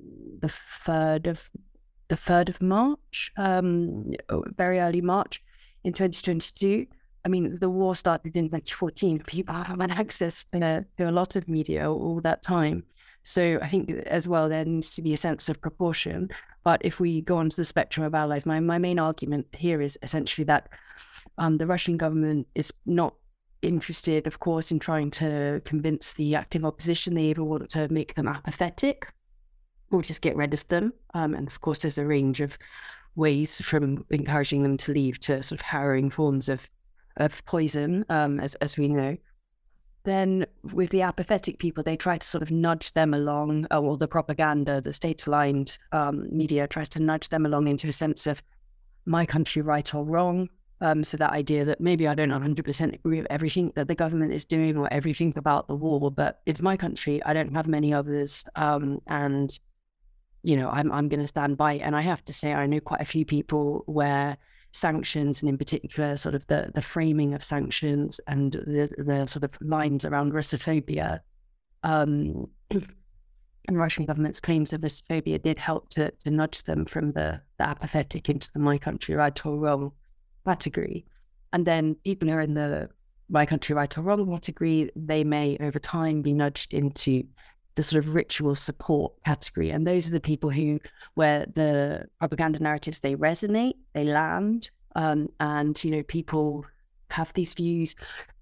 the 0.40 0.48
third 0.48 1.26
of 1.26 1.50
the 2.08 2.16
third 2.16 2.48
of 2.48 2.62
March, 2.62 3.32
um, 3.36 4.12
very 4.56 4.78
early 4.78 5.00
March 5.00 5.42
in 5.82 5.92
2022. 5.92 6.86
I 7.24 7.28
mean, 7.28 7.56
the 7.60 7.68
war 7.68 7.96
started 7.96 8.36
in 8.36 8.44
2014. 8.44 9.18
People 9.26 9.54
have 9.54 9.80
had 9.80 9.90
access 9.90 10.44
to 10.44 10.86
a 11.00 11.10
lot 11.10 11.34
of 11.34 11.48
media 11.48 11.90
all 11.90 12.20
that 12.20 12.42
time. 12.42 12.84
So 13.26 13.58
I 13.60 13.68
think 13.68 13.90
as 14.06 14.28
well 14.28 14.48
there 14.48 14.64
needs 14.64 14.94
to 14.94 15.02
be 15.02 15.12
a 15.12 15.16
sense 15.16 15.48
of 15.48 15.60
proportion. 15.60 16.30
But 16.62 16.80
if 16.84 17.00
we 17.00 17.22
go 17.22 17.38
on 17.38 17.50
to 17.50 17.56
the 17.56 17.64
spectrum 17.64 18.06
of 18.06 18.14
allies, 18.14 18.46
my, 18.46 18.60
my 18.60 18.78
main 18.78 19.00
argument 19.00 19.48
here 19.52 19.80
is 19.82 19.98
essentially 20.02 20.44
that 20.44 20.68
um, 21.36 21.58
the 21.58 21.66
Russian 21.66 21.96
government 21.96 22.46
is 22.54 22.72
not 22.86 23.14
interested, 23.62 24.28
of 24.28 24.38
course, 24.38 24.70
in 24.70 24.78
trying 24.78 25.10
to 25.10 25.60
convince 25.64 26.12
the 26.12 26.36
acting 26.36 26.64
opposition. 26.64 27.14
They 27.14 27.24
even 27.24 27.46
want 27.46 27.68
to 27.70 27.88
make 27.92 28.14
them 28.14 28.28
apathetic 28.28 29.08
or 29.90 30.02
just 30.02 30.22
get 30.22 30.36
rid 30.36 30.54
of 30.54 30.66
them. 30.68 30.92
Um, 31.12 31.34
and 31.34 31.48
of 31.48 31.60
course, 31.60 31.80
there's 31.80 31.98
a 31.98 32.06
range 32.06 32.40
of 32.40 32.56
ways 33.16 33.60
from 33.60 34.04
encouraging 34.10 34.62
them 34.62 34.76
to 34.76 34.92
leave 34.92 35.18
to 35.20 35.42
sort 35.42 35.60
of 35.60 35.64
harrowing 35.66 36.10
forms 36.10 36.48
of 36.48 36.68
of 37.16 37.44
poison, 37.46 38.04
um, 38.08 38.38
as 38.38 38.54
as 38.56 38.76
we 38.76 38.88
know. 38.88 39.16
Then 40.06 40.46
with 40.72 40.90
the 40.90 41.02
apathetic 41.02 41.58
people, 41.58 41.82
they 41.82 41.96
try 41.96 42.16
to 42.16 42.24
sort 42.24 42.40
of 42.40 42.52
nudge 42.52 42.92
them 42.92 43.12
along, 43.12 43.66
or 43.72 43.94
uh, 43.94 43.96
the 43.96 44.06
propaganda, 44.06 44.80
the 44.80 44.92
state-aligned 44.92 45.76
um, 45.90 46.28
media 46.30 46.68
tries 46.68 46.88
to 46.90 47.02
nudge 47.02 47.28
them 47.28 47.44
along 47.44 47.66
into 47.66 47.88
a 47.88 47.92
sense 47.92 48.24
of 48.28 48.40
my 49.04 49.26
country 49.26 49.62
right 49.62 49.92
or 49.92 50.04
wrong. 50.04 50.48
Um, 50.80 51.02
so 51.02 51.16
that 51.16 51.32
idea 51.32 51.64
that 51.64 51.80
maybe 51.80 52.06
I 52.06 52.14
don't 52.14 52.30
100% 52.30 52.94
agree 52.94 53.18
with 53.18 53.26
everything 53.30 53.72
that 53.74 53.88
the 53.88 53.96
government 53.96 54.32
is 54.32 54.44
doing 54.44 54.76
or 54.76 54.86
everything 54.92 55.32
about 55.34 55.66
the 55.66 55.74
war, 55.74 56.12
but 56.12 56.40
it's 56.46 56.62
my 56.62 56.76
country. 56.76 57.20
I 57.24 57.34
don't 57.34 57.52
have 57.52 57.66
many 57.66 57.92
others, 57.92 58.44
um, 58.54 59.00
and 59.08 59.58
you 60.44 60.54
know 60.54 60.70
I'm 60.70 60.92
I'm 60.92 61.08
going 61.08 61.20
to 61.20 61.26
stand 61.26 61.56
by. 61.56 61.74
And 61.74 61.96
I 61.96 62.02
have 62.02 62.24
to 62.26 62.32
say, 62.32 62.52
I 62.54 62.66
know 62.66 62.78
quite 62.78 63.00
a 63.00 63.06
few 63.06 63.24
people 63.24 63.82
where 63.86 64.36
sanctions 64.76 65.40
and 65.40 65.48
in 65.48 65.56
particular 65.56 66.16
sort 66.16 66.34
of 66.34 66.46
the 66.48 66.70
the 66.74 66.82
framing 66.82 67.34
of 67.34 67.42
sanctions 67.42 68.20
and 68.26 68.52
the 68.52 68.90
the 68.98 69.26
sort 69.26 69.42
of 69.42 69.56
lines 69.60 70.04
around 70.04 70.32
Russophobia 70.32 71.20
um, 71.82 72.46
and 73.68 73.78
Russian 73.78 74.04
government's 74.04 74.40
claims 74.40 74.72
of 74.72 74.80
Russophobia 74.82 75.42
did 75.42 75.58
help 75.58 75.88
to, 75.90 76.10
to 76.10 76.30
nudge 76.30 76.62
them 76.64 76.84
from 76.84 77.12
the, 77.12 77.40
the 77.58 77.68
apathetic 77.68 78.28
into 78.28 78.50
the 78.52 78.58
my 78.58 78.78
country 78.78 79.14
right 79.14 79.46
or 79.46 79.56
wrong 79.56 79.92
category. 80.46 81.06
And 81.52 81.66
then 81.66 81.96
people 82.04 82.28
who 82.28 82.34
are 82.34 82.40
in 82.40 82.54
the 82.54 82.88
my 83.28 83.46
country 83.46 83.74
right 83.74 83.96
or 83.96 84.02
wrong 84.02 84.30
category, 84.30 84.90
they 84.94 85.24
may 85.24 85.56
over 85.60 85.78
time 85.78 86.22
be 86.22 86.32
nudged 86.32 86.74
into 86.74 87.24
the 87.76 87.82
sort 87.82 88.04
of 88.04 88.14
ritual 88.14 88.54
support 88.54 89.12
category. 89.24 89.70
And 89.70 89.86
those 89.86 90.08
are 90.08 90.12
the 90.12 90.20
people 90.20 90.50
who, 90.50 90.80
where 91.14 91.46
the 91.54 92.06
propaganda 92.18 92.58
narratives, 92.58 93.00
they 93.00 93.14
resonate, 93.14 93.74
they 93.94 94.04
land, 94.04 94.70
um, 94.96 95.28
and, 95.40 95.82
you 95.84 95.90
know, 95.90 96.02
people 96.02 96.64
have 97.10 97.32
these 97.34 97.54
views, 97.54 97.94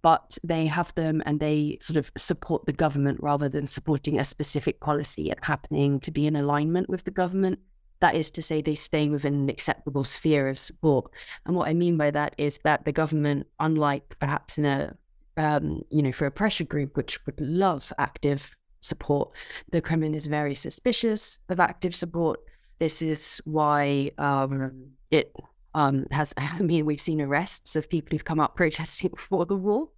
but 0.03 0.39
they 0.43 0.67
have 0.67 0.95
them 0.95 1.23
and 1.27 1.41
they 1.41 1.77
sort 1.81 1.97
of 1.97 2.11
support 2.17 2.65
the 2.65 2.73
government 2.73 3.19
rather 3.21 3.49
than 3.49 3.67
supporting 3.67 4.19
a 4.19 4.25
specific 4.25 4.81
policy 4.81 5.33
happening 5.43 6.01
to 6.01 6.11
be 6.11 6.27
in 6.27 6.37
alignment 6.37 6.89
with 6.89 7.05
the 7.05 7.11
government. 7.11 7.59
That 8.01 8.15
is 8.15 8.31
to 8.33 8.43
say, 8.43 8.63
they 8.63 8.75
stay 8.75 9.09
within 9.09 9.35
an 9.35 9.49
acceptable 9.49 10.05
sphere 10.05 10.49
of 10.49 10.59
support. 10.59 11.11
And 11.45 11.57
what 11.57 11.69
I 11.69 11.75
mean 11.75 11.97
by 11.97 12.11
that 12.13 12.35
is 12.39 12.59
that 12.65 12.85
the 12.85 12.93
government, 12.93 13.47
unlike 13.59 14.17
perhaps 14.19 14.59
in 14.59 14.65
a 14.65 14.97
um, 15.37 15.83
you 15.91 16.03
know, 16.03 16.13
for 16.13 16.27
a 16.27 16.31
pressure 16.31 16.65
group 16.65 16.97
which 16.97 17.25
would 17.27 17.41
love 17.41 17.93
active 17.99 18.55
support. 18.85 19.31
The 19.71 19.81
Kremlin 19.81 20.15
is 20.15 20.27
very 20.27 20.55
suspicious 20.55 21.41
of 21.49 21.61
active 21.61 21.95
support. 21.95 22.41
This 22.79 23.03
is 23.03 23.41
why 23.45 24.11
um, 24.19 24.91
it 25.11 25.33
um, 25.75 26.07
has, 26.11 26.35
I 26.37 26.61
mean, 26.61 26.85
we've 26.85 27.01
seen 27.01 27.21
arrests 27.21 27.77
of 27.77 27.89
people 27.89 28.11
who've 28.13 28.25
come 28.25 28.41
up 28.41 28.57
protesting 28.57 29.15
for 29.17 29.47
the 29.47 29.57
war, 29.57 29.89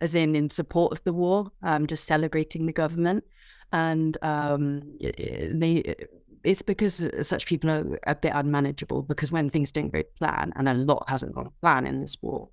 as 0.00 0.14
in 0.14 0.36
in 0.36 0.50
support 0.50 0.92
of 0.92 1.02
the 1.04 1.12
war, 1.12 1.50
um, 1.62 1.86
just 1.86 2.04
celebrating 2.04 2.66
the 2.66 2.72
government. 2.72 3.24
And 3.72 4.16
um, 4.22 4.96
they, 5.00 5.94
it's 6.44 6.62
because 6.62 7.10
such 7.22 7.46
people 7.46 7.70
are 7.70 7.98
a 8.06 8.14
bit 8.14 8.32
unmanageable 8.32 9.02
because 9.02 9.32
when 9.32 9.50
things 9.50 9.72
don't 9.72 9.92
go 9.92 10.02
to 10.02 10.08
plan, 10.18 10.52
and 10.54 10.68
a 10.68 10.74
lot 10.74 11.08
hasn't 11.08 11.34
gone 11.34 11.46
to 11.46 11.52
plan 11.60 11.86
in 11.86 12.00
this 12.00 12.16
war, 12.22 12.48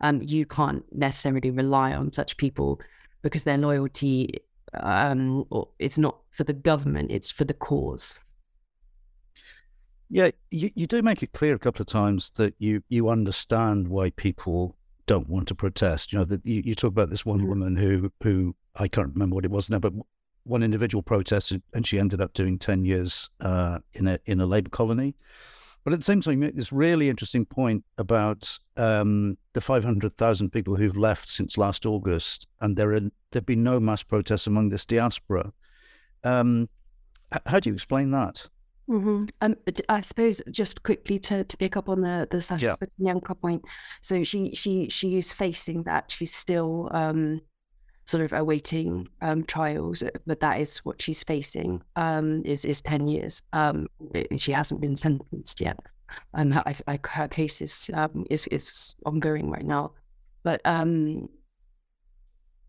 um, 0.00 0.20
you 0.22 0.44
can't 0.44 0.84
necessarily 0.92 1.50
rely 1.50 1.92
on 1.94 2.12
such 2.12 2.36
people 2.36 2.80
because 3.22 3.44
their 3.44 3.58
loyalty 3.58 4.40
um, 4.82 5.46
it's 5.78 5.98
not 5.98 6.18
for 6.30 6.44
the 6.44 6.52
government; 6.52 7.10
it's 7.10 7.30
for 7.30 7.44
the 7.44 7.54
cause. 7.54 8.18
Yeah, 10.08 10.30
you, 10.50 10.70
you 10.74 10.86
do 10.86 11.02
make 11.02 11.22
it 11.22 11.32
clear 11.32 11.54
a 11.54 11.58
couple 11.58 11.82
of 11.82 11.88
times 11.88 12.30
that 12.36 12.54
you 12.58 12.82
you 12.88 13.08
understand 13.08 13.88
why 13.88 14.10
people 14.10 14.74
don't 15.06 15.28
want 15.28 15.48
to 15.48 15.54
protest. 15.54 16.12
You 16.12 16.20
know 16.20 16.24
that 16.26 16.44
you, 16.46 16.62
you 16.64 16.74
talk 16.74 16.90
about 16.90 17.10
this 17.10 17.26
one 17.26 17.38
mm-hmm. 17.38 17.48
woman 17.48 17.76
who 17.76 18.12
who 18.22 18.54
I 18.76 18.88
can't 18.88 19.12
remember 19.12 19.34
what 19.34 19.44
it 19.44 19.50
was 19.50 19.68
now, 19.68 19.78
but 19.78 19.92
one 20.44 20.62
individual 20.62 21.02
protested 21.02 21.60
and 21.74 21.84
she 21.84 21.98
ended 21.98 22.20
up 22.20 22.32
doing 22.34 22.58
ten 22.58 22.84
years 22.84 23.30
uh, 23.40 23.80
in 23.94 24.06
a 24.06 24.18
in 24.26 24.40
a 24.40 24.46
labor 24.46 24.70
colony. 24.70 25.14
But 25.86 25.92
at 25.92 26.00
the 26.00 26.04
same 26.04 26.20
time, 26.20 26.32
you 26.32 26.38
make 26.38 26.56
this 26.56 26.72
really 26.72 27.08
interesting 27.08 27.46
point 27.46 27.84
about 27.96 28.58
um, 28.76 29.38
the 29.52 29.60
500,000 29.60 30.50
people 30.50 30.74
who've 30.74 30.96
left 30.96 31.28
since 31.28 31.56
last 31.56 31.86
August, 31.86 32.48
and 32.60 32.76
there 32.76 32.92
are 32.92 33.02
there've 33.30 33.46
been 33.46 33.62
no 33.62 33.78
mass 33.78 34.02
protests 34.02 34.48
among 34.48 34.70
this 34.70 34.84
diaspora. 34.84 35.52
Um, 36.24 36.68
how 37.46 37.60
do 37.60 37.70
you 37.70 37.74
explain 37.74 38.10
that? 38.10 38.48
Mm-hmm. 38.90 39.26
Um, 39.40 39.54
I 39.88 40.00
suppose 40.00 40.42
just 40.50 40.82
quickly 40.82 41.20
to, 41.20 41.44
to 41.44 41.56
pick 41.56 41.76
up 41.76 41.88
on 41.88 42.00
the 42.00 42.26
the 42.32 42.42
Sasha 42.42 42.76
yeah. 42.98 43.14
point. 43.40 43.62
So 44.02 44.24
she 44.24 44.56
she 44.56 44.88
she 44.88 45.16
is 45.16 45.30
facing 45.30 45.84
that. 45.84 46.10
She's 46.10 46.34
still 46.34 46.88
um, 46.90 47.42
sort 48.06 48.24
of 48.24 48.32
awaiting 48.32 49.08
um, 49.20 49.44
trials, 49.44 50.02
uh, 50.02 50.10
but 50.26 50.40
that 50.40 50.60
is 50.60 50.78
what 50.78 51.02
she's 51.02 51.22
facing 51.22 51.82
um, 51.96 52.42
is 52.44 52.64
is 52.64 52.80
ten 52.80 53.08
years. 53.08 53.42
Um, 53.52 53.88
she 54.36 54.52
hasn't 54.52 54.80
been 54.80 54.96
sentenced 54.96 55.60
yet, 55.60 55.78
and 56.34 56.54
her, 56.54 56.64
her 57.04 57.28
case 57.28 57.60
is 57.60 57.90
um, 57.94 58.24
is 58.30 58.46
is 58.48 58.94
ongoing 59.04 59.50
right 59.50 59.64
now. 59.64 59.92
But 60.44 60.60
um, 60.64 61.28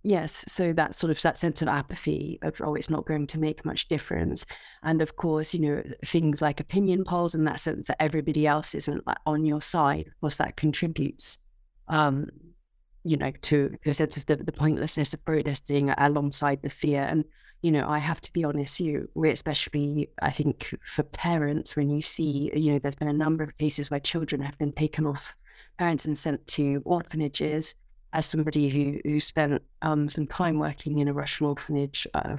yes, 0.03 0.43
so 0.47 0.73
that 0.73 0.95
sort 0.95 1.11
of 1.11 1.21
that 1.21 1.37
sense 1.37 1.61
of 1.61 1.67
apathy 1.67 2.39
of 2.41 2.59
oh, 2.61 2.73
it's 2.73 2.89
not 2.89 3.05
going 3.05 3.27
to 3.27 3.39
make 3.39 3.63
much 3.63 3.87
difference, 3.87 4.45
and 4.83 5.01
of 5.01 5.15
course, 5.17 5.53
you 5.53 5.61
know 5.61 5.83
things 6.05 6.41
like 6.41 6.59
opinion 6.59 7.03
polls 7.03 7.35
and 7.35 7.45
that 7.47 7.59
sense 7.59 7.87
that 7.87 8.01
everybody 8.01 8.47
else 8.47 8.73
isn't 8.73 9.03
on 9.27 9.45
your 9.45 9.61
side. 9.61 10.07
Of 10.07 10.19
course, 10.21 10.37
that 10.37 10.57
contributes. 10.57 11.37
Um, 11.89 12.27
you 13.07 13.17
know, 13.17 13.31
to 13.43 13.77
a 13.85 13.93
sense 13.93 14.17
of 14.17 14.25
the, 14.25 14.35
the 14.35 14.51
pointlessness 14.51 15.13
of 15.13 15.23
protesting 15.23 15.89
alongside 15.97 16.61
the 16.61 16.69
fear. 16.69 17.01
And, 17.01 17.23
you 17.61 17.71
know, 17.71 17.87
I 17.87 17.99
have 17.99 18.21
to 18.21 18.33
be 18.33 18.43
honest, 18.43 18.79
you, 18.79 19.09
especially, 19.25 20.09
I 20.21 20.31
think, 20.31 20.75
for 20.85 21.03
parents, 21.03 21.75
when 21.75 21.89
you 21.89 22.01
see, 22.01 22.51
you 22.53 22.73
know, 22.73 22.79
there's 22.79 22.95
been 22.95 23.07
a 23.07 23.13
number 23.13 23.43
of 23.43 23.57
cases 23.57 23.89
where 23.89 23.99
children 23.99 24.41
have 24.41 24.57
been 24.57 24.73
taken 24.73 25.05
off 25.05 25.35
parents 25.77 26.05
and 26.05 26.17
sent 26.17 26.45
to 26.47 26.81
orphanages. 26.85 27.75
As 28.13 28.25
somebody 28.25 28.69
who, 28.69 28.99
who 29.03 29.19
spent 29.19 29.61
um, 29.81 30.09
some 30.09 30.27
time 30.27 30.59
working 30.59 30.99
in 30.99 31.07
a 31.07 31.13
Russian 31.13 31.45
orphanage, 31.45 32.07
uh, 32.13 32.37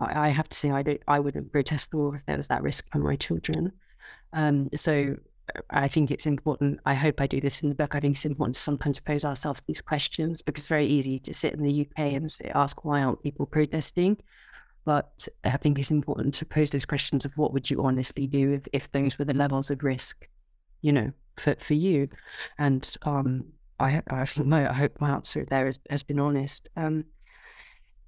I, 0.00 0.26
I, 0.26 0.28
have 0.30 0.48
to 0.48 0.56
say 0.56 0.70
I 0.70 0.82
don't, 0.82 1.02
I 1.06 1.20
wouldn't 1.20 1.52
protest 1.52 1.90
the 1.90 1.98
war 1.98 2.16
if 2.16 2.26
there 2.26 2.38
was 2.38 2.48
that 2.48 2.62
risk 2.62 2.86
for 2.90 2.98
my 2.98 3.14
children. 3.16 3.72
Um, 4.32 4.70
so 4.74 5.16
I 5.70 5.88
think 5.88 6.10
it's 6.10 6.26
important. 6.26 6.80
I 6.86 6.94
hope 6.94 7.20
I 7.20 7.26
do 7.26 7.40
this 7.40 7.62
in 7.62 7.68
the 7.68 7.74
book. 7.74 7.94
I 7.94 8.00
think 8.00 8.16
it's 8.16 8.24
important 8.24 8.54
to 8.56 8.60
sometimes 8.60 8.98
pose 8.98 9.24
ourselves 9.24 9.62
these 9.66 9.80
questions 9.80 10.42
because 10.42 10.62
it's 10.62 10.68
very 10.68 10.86
easy 10.86 11.18
to 11.20 11.34
sit 11.34 11.54
in 11.54 11.62
the 11.62 11.80
UK 11.82 12.12
and 12.14 12.30
say, 12.30 12.50
ask 12.54 12.84
why 12.84 13.02
aren't 13.02 13.22
people 13.22 13.46
protesting. 13.46 14.18
But 14.84 15.28
I 15.44 15.56
think 15.56 15.78
it's 15.78 15.90
important 15.90 16.34
to 16.34 16.46
pose 16.46 16.70
those 16.70 16.86
questions 16.86 17.24
of 17.24 17.36
what 17.36 17.52
would 17.52 17.70
you 17.70 17.82
honestly 17.82 18.26
do 18.26 18.52
if, 18.54 18.62
if 18.72 18.92
those 18.92 19.18
were 19.18 19.24
the 19.24 19.34
levels 19.34 19.70
of 19.70 19.82
risk, 19.82 20.28
you 20.80 20.92
know, 20.92 21.12
for, 21.36 21.54
for 21.58 21.74
you. 21.74 22.08
And 22.58 22.96
um, 23.02 23.44
I, 23.78 24.02
I 24.10 24.26
my, 24.36 24.70
I 24.70 24.74
hope 24.74 25.00
my 25.00 25.10
answer 25.10 25.46
there 25.48 25.66
has, 25.66 25.78
has 25.90 26.02
been 26.02 26.20
honest. 26.20 26.68
Um, 26.76 27.04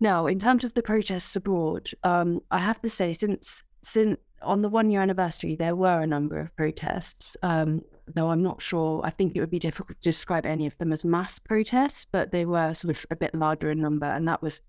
now, 0.01 0.27
in 0.27 0.41
terms 0.41 0.65
of 0.65 0.75
the 0.75 0.83
protests 0.83 1.37
abroad, 1.37 1.91
um, 2.03 2.41
I 2.51 2.59
have 2.59 2.81
to 2.83 2.91
say, 2.91 3.13
since 3.13 3.63
since 3.83 4.19
on 4.45 4.63
the 4.63 4.69
one 4.69 4.91
year 4.91 5.01
anniversary, 5.01 5.57
there 5.57 5.77
were 5.77 6.01
a 6.01 6.07
number 6.07 6.39
of 6.39 6.55
protests, 6.57 7.37
um, 7.43 7.83
though 8.07 8.31
I'm 8.31 8.43
not 8.43 8.63
sure. 8.63 9.01
I 9.05 9.11
think 9.11 9.35
it 9.35 9.41
would 9.41 9.51
be 9.51 9.59
difficult 9.59 10.01
to 10.01 10.09
describe 10.09 10.47
any 10.47 10.67
of 10.67 10.77
them 10.79 10.93
as 10.93 11.05
mass 11.05 11.39
protests, 11.39 12.07
but 12.11 12.33
they 12.33 12.45
were 12.45 12.75
sort 12.75 12.97
of 12.97 13.07
a 13.11 13.17
bit 13.17 13.35
larger 13.35 13.71
in 13.71 13.81
number, 13.81 14.07
and 14.07 14.27
that 14.29 14.43
was 14.43 14.63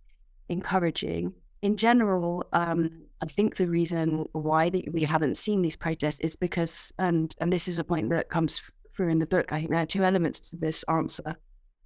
encouraging. 0.50 1.34
In 1.62 1.78
general, 1.78 2.46
um, 2.54 3.04
I 3.22 3.26
think 3.26 3.56
the 3.56 3.68
reason 3.68 4.26
why 4.34 4.70
we 4.92 5.04
haven't 5.04 5.38
seen 5.38 5.62
these 5.62 5.78
protests 5.78 6.20
is 6.20 6.36
because, 6.36 6.92
and 7.00 7.34
and 7.40 7.54
this 7.54 7.68
is 7.68 7.80
a 7.80 7.84
point 7.84 8.10
that 8.10 8.30
comes 8.30 8.62
through 8.96 9.10
in 9.10 9.20
the 9.20 9.26
book. 9.26 9.52
I 9.52 9.60
think 9.60 9.72
there 9.72 9.80
are 9.80 9.86
two 9.86 10.04
elements 10.04 10.40
to 10.52 10.58
this 10.58 10.84
answer. 10.84 11.38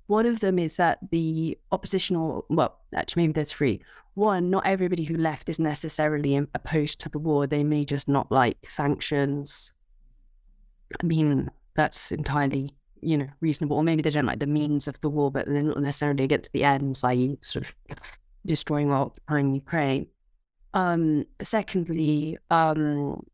One 0.07 0.25
of 0.25 0.39
them 0.39 0.57
is 0.57 0.77
that 0.77 0.99
the 1.11 1.57
oppositional, 1.71 2.45
well, 2.49 2.79
actually, 2.95 3.23
maybe 3.23 3.33
there's 3.33 3.51
three. 3.51 3.81
One, 4.15 4.49
not 4.49 4.65
everybody 4.65 5.03
who 5.03 5.15
left 5.15 5.49
is 5.49 5.59
necessarily 5.59 6.35
opposed 6.35 6.99
to 7.01 7.09
the 7.09 7.19
war. 7.19 7.45
They 7.45 7.63
may 7.63 7.85
just 7.85 8.07
not 8.07 8.31
like 8.31 8.57
sanctions. 8.67 9.71
I 11.01 11.05
mean, 11.05 11.51
that's 11.75 12.11
entirely, 12.11 12.73
you 13.01 13.17
know, 13.17 13.27
reasonable. 13.41 13.77
Or 13.77 13.83
maybe 13.83 14.01
they 14.01 14.09
don't 14.09 14.25
like 14.25 14.39
the 14.39 14.47
means 14.47 14.87
of 14.87 14.99
the 15.01 15.09
war, 15.09 15.29
but 15.29 15.45
they're 15.45 15.61
not 15.61 15.81
necessarily 15.81 16.23
against 16.23 16.51
the 16.53 16.63
ends, 16.63 17.03
i.e., 17.03 17.37
sort 17.41 17.65
of 17.65 17.97
destroying 18.45 18.91
occupying 18.91 19.53
Ukraine. 19.53 20.07
Um, 20.73 21.25
secondly, 21.41 22.37
um, 22.49 23.25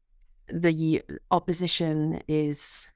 the 0.48 1.04
opposition 1.32 2.22
is 2.28 2.88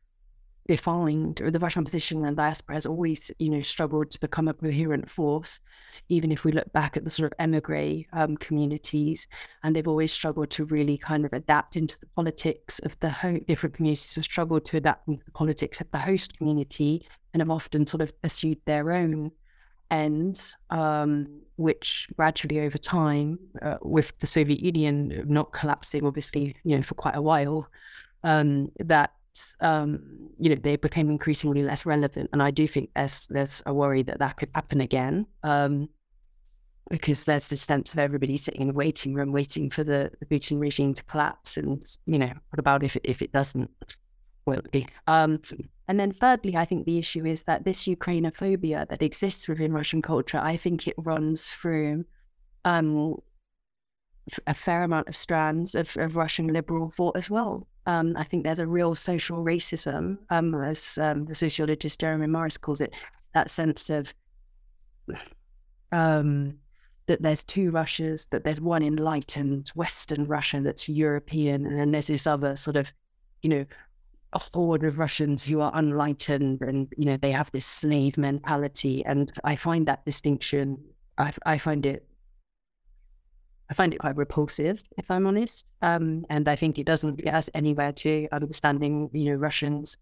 defined, 0.67 1.41
or 1.41 1.49
the 1.49 1.59
Russian 1.59 1.81
opposition 1.81 2.25
and 2.25 2.37
diaspora 2.37 2.75
has 2.75 2.85
always, 2.85 3.31
you 3.39 3.49
know, 3.49 3.61
struggled 3.61 4.11
to 4.11 4.19
become 4.19 4.47
a 4.47 4.53
coherent 4.53 5.09
force. 5.09 5.61
Even 6.09 6.31
if 6.31 6.43
we 6.43 6.51
look 6.51 6.71
back 6.73 6.95
at 6.95 7.03
the 7.03 7.09
sort 7.09 7.31
of 7.31 7.35
emigre 7.39 8.03
um, 8.13 8.37
communities, 8.37 9.27
and 9.63 9.75
they've 9.75 9.87
always 9.87 10.11
struggled 10.11 10.49
to 10.51 10.65
really 10.65 10.97
kind 10.97 11.25
of 11.25 11.33
adapt 11.33 11.75
into 11.75 11.99
the 11.99 12.07
politics 12.07 12.79
of 12.79 12.99
the 12.99 13.09
ho- 13.09 13.39
different 13.47 13.75
communities, 13.75 14.15
have 14.15 14.23
struggled 14.23 14.65
to 14.65 14.77
adapt 14.77 15.07
into 15.07 15.25
the 15.25 15.31
politics 15.31 15.81
of 15.81 15.89
the 15.91 15.97
host 15.97 16.37
community, 16.37 17.05
and 17.33 17.41
have 17.41 17.49
often 17.49 17.85
sort 17.85 18.01
of 18.01 18.21
pursued 18.21 18.59
their 18.65 18.91
own 18.91 19.31
ends, 19.89 20.55
um, 20.69 21.41
which 21.55 22.07
gradually 22.15 22.59
over 22.59 22.77
time, 22.77 23.39
uh, 23.61 23.77
with 23.81 24.17
the 24.19 24.27
Soviet 24.27 24.59
Union 24.59 25.23
not 25.27 25.51
collapsing, 25.53 26.05
obviously, 26.05 26.55
you 26.63 26.75
know, 26.75 26.83
for 26.83 26.95
quite 26.95 27.15
a 27.15 27.21
while, 27.21 27.69
um, 28.23 28.71
that 28.79 29.11
um, 29.59 30.29
you 30.39 30.49
know, 30.49 30.61
they 30.61 30.75
became 30.75 31.09
increasingly 31.09 31.63
less 31.63 31.85
relevant. 31.85 32.29
And 32.33 32.41
I 32.41 32.51
do 32.51 32.67
think 32.67 32.89
there's 32.95 33.27
there's 33.27 33.63
a 33.65 33.73
worry 33.73 34.03
that 34.03 34.19
that 34.19 34.37
could 34.37 34.49
happen 34.53 34.81
again. 34.81 35.25
Um, 35.43 35.89
because 36.89 37.25
there's 37.25 37.47
this 37.49 37.61
sense 37.61 37.91
of 37.91 37.99
everybody 37.99 38.37
sitting 38.37 38.61
in 38.61 38.69
a 38.69 38.73
waiting 38.73 39.13
room 39.13 39.31
waiting 39.31 39.69
for 39.69 39.83
the, 39.83 40.11
the 40.19 40.25
Putin 40.25 40.59
regime 40.59 40.93
to 40.93 41.03
collapse. 41.03 41.57
And, 41.57 41.83
you 42.05 42.17
know, 42.17 42.31
what 42.49 42.59
about 42.59 42.83
if 42.83 42.95
it, 42.95 43.01
if 43.03 43.21
it 43.21 43.31
doesn't? 43.31 43.69
Will 44.45 44.59
it 44.59 44.71
be? 44.71 44.87
Um, 45.07 45.41
and 45.89 45.99
then 45.99 46.13
thirdly, 46.13 46.55
I 46.55 46.63
think 46.63 46.85
the 46.85 46.97
issue 46.97 47.25
is 47.25 47.43
that 47.43 47.65
this 47.65 47.83
Ukrainophobia 47.83 48.87
that 48.87 49.01
exists 49.01 49.49
within 49.49 49.73
Russian 49.73 50.01
culture, 50.01 50.39
I 50.41 50.55
think 50.55 50.87
it 50.87 50.95
runs 50.97 51.49
through 51.49 52.05
um, 52.63 53.15
a 54.45 54.53
fair 54.53 54.83
amount 54.83 55.09
of 55.09 55.15
strands 55.17 55.75
of, 55.75 55.95
of 55.97 56.15
Russian 56.15 56.47
liberal 56.47 56.89
thought 56.89 57.17
as 57.17 57.29
well. 57.29 57.67
Um, 57.87 58.15
I 58.17 58.25
think 58.25 58.43
there's 58.43 58.59
a 58.59 58.67
real 58.67 58.93
social 58.95 59.43
racism, 59.43 60.17
um, 60.29 60.53
as 60.53 60.99
um, 60.99 61.25
the 61.25 61.33
sociologist 61.33 61.99
Jeremy 61.99 62.27
Morris 62.27 62.57
calls 62.57 62.81
it, 62.81 62.93
that 63.33 63.49
sense 63.49 63.89
of 63.89 64.13
um, 65.93 66.59
that 67.05 67.21
there's 67.21 67.43
two 67.43 67.71
Russias, 67.71 68.25
that 68.25 68.43
there's 68.43 68.59
one 68.59 68.83
enlightened 68.83 69.69
Western 69.69 70.27
Russia 70.27 70.59
that's 70.61 70.89
European, 70.89 71.65
and 71.65 71.79
then 71.79 71.91
there's 71.91 72.07
this 72.07 72.27
other 72.27 72.57
sort 72.57 72.75
of, 72.75 72.91
you 73.41 73.49
know, 73.49 73.65
a 74.33 74.39
horde 74.39 74.83
of 74.83 74.99
Russians 74.99 75.45
who 75.45 75.61
are 75.61 75.71
unlightened 75.73 76.61
and, 76.61 76.93
you 76.97 77.05
know, 77.05 77.15
they 77.15 77.31
have 77.31 77.49
this 77.51 77.65
slave 77.65 78.17
mentality. 78.17 79.05
And 79.05 79.31
I 79.45 79.55
find 79.55 79.87
that 79.87 80.03
distinction, 80.03 80.77
I, 81.17 81.31
I 81.45 81.57
find 81.57 81.85
it 81.85 82.05
I 83.69 83.73
find 83.73 83.93
it 83.93 83.99
quite 83.99 84.15
repulsive, 84.15 84.81
if 84.97 85.09
I'm 85.11 85.27
honest. 85.27 85.65
Um, 85.81 86.25
and 86.29 86.47
I 86.47 86.55
think 86.55 86.79
it 86.79 86.85
doesn't 86.85 87.23
get 87.23 87.33
us 87.33 87.49
anywhere 87.53 87.91
to 87.93 88.27
understanding, 88.31 89.09
you 89.13 89.31
know, 89.31 89.35
Russians 89.35 89.97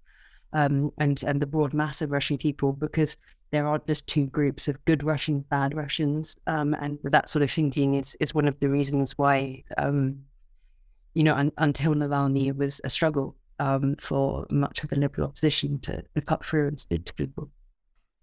um, 0.53 0.91
and 0.99 1.21
and 1.23 1.41
the 1.41 1.47
broad 1.47 1.73
mass 1.73 2.01
of 2.01 2.11
Russian 2.11 2.37
people 2.37 2.73
because 2.73 3.17
there 3.51 3.67
are 3.67 3.79
just 3.79 4.07
two 4.07 4.27
groups 4.27 4.67
of 4.67 4.83
good 4.85 5.03
Russians, 5.03 5.43
bad 5.49 5.75
Russians, 5.75 6.37
um, 6.47 6.73
and 6.75 6.99
that 7.03 7.29
sort 7.29 7.43
of 7.43 7.51
thinking 7.51 7.95
is 7.95 8.15
is 8.19 8.33
one 8.33 8.47
of 8.47 8.59
the 8.59 8.69
reasons 8.69 9.17
why, 9.17 9.63
um, 9.77 10.19
you 11.13 11.23
know, 11.23 11.33
un- 11.33 11.51
until 11.57 11.93
Navalny, 11.93 12.47
it 12.47 12.57
was 12.57 12.81
a 12.83 12.89
struggle 12.89 13.35
um, 13.59 13.95
for 13.99 14.45
much 14.49 14.83
of 14.83 14.89
the 14.89 14.95
liberal 14.95 15.27
opposition 15.27 15.79
to, 15.79 16.03
to 16.15 16.21
cut 16.21 16.45
through 16.45 16.67
and 16.67 16.79
speak 16.79 17.05
to 17.05 17.13
people. 17.13 17.49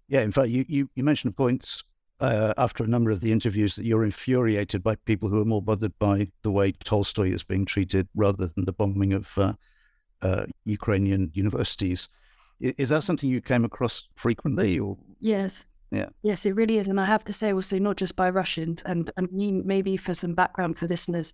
Yeah, 0.07 0.21
in 0.21 0.31
fact, 0.31 0.49
you, 0.49 0.65
you, 0.67 0.89
you 0.95 1.03
mentioned 1.03 1.35
points 1.35 1.83
uh, 2.23 2.53
after 2.57 2.85
a 2.85 2.87
number 2.87 3.11
of 3.11 3.19
the 3.19 3.33
interviews 3.33 3.75
that 3.75 3.85
you're 3.85 4.05
infuriated 4.05 4.81
by 4.81 4.95
people 4.95 5.27
who 5.27 5.41
are 5.41 5.45
more 5.45 5.61
bothered 5.61 5.97
by 5.99 6.25
the 6.41 6.51
way 6.51 6.71
Tolstoy 6.71 7.33
is 7.33 7.43
being 7.43 7.65
treated 7.65 8.07
rather 8.15 8.47
than 8.47 8.63
the 8.63 8.71
bombing 8.71 9.11
of 9.11 9.37
uh, 9.37 9.53
uh, 10.21 10.45
Ukrainian 10.63 11.31
universities. 11.33 12.07
Is 12.61 12.89
that 12.89 13.03
something 13.03 13.29
you 13.29 13.41
came 13.41 13.65
across 13.65 14.07
frequently? 14.15 14.79
Or? 14.79 14.97
Yes. 15.19 15.65
Yeah. 15.91 16.09
Yes, 16.21 16.45
it 16.45 16.55
really 16.55 16.77
is. 16.77 16.87
And 16.87 16.97
I 16.97 17.05
have 17.05 17.25
to 17.25 17.33
say 17.33 17.51
also 17.51 17.77
not 17.77 17.97
just 17.97 18.15
by 18.15 18.29
Russians 18.29 18.81
and, 18.85 19.11
and 19.17 19.29
maybe 19.65 19.97
for 19.97 20.13
some 20.13 20.33
background 20.33 20.77
for 20.77 20.87
listeners. 20.87 21.33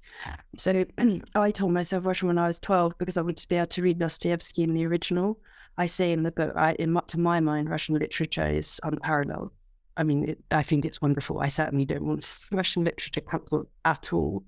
So 0.57 0.85
I 1.35 1.51
taught 1.51 1.69
myself 1.69 2.07
Russian 2.07 2.29
when 2.29 2.39
I 2.39 2.47
was 2.47 2.59
12 2.59 2.97
because 2.97 3.15
I 3.15 3.21
wanted 3.21 3.37
to 3.37 3.47
be 3.47 3.57
able 3.57 3.67
to 3.67 3.83
read 3.83 3.99
Dostoevsky 3.99 4.63
in 4.63 4.73
the 4.73 4.87
original. 4.87 5.39
I 5.77 5.85
say 5.85 6.11
in 6.11 6.23
the 6.23 6.31
book, 6.31 6.51
I, 6.55 6.73
in, 6.73 6.99
to 7.07 7.19
my 7.19 7.39
mind, 7.39 7.69
Russian 7.69 7.93
literature 7.93 8.49
is 8.49 8.79
unparalleled. 8.83 9.51
I 9.99 10.03
mean, 10.03 10.29
it, 10.29 10.39
I 10.49 10.63
think 10.63 10.85
it's 10.85 11.01
wonderful. 11.01 11.39
I 11.39 11.49
certainly 11.49 11.83
don't 11.83 12.05
want 12.05 12.45
Russian 12.51 12.85
literature 12.85 13.19
cancelled 13.19 13.67
at 13.83 14.13
all. 14.13 14.45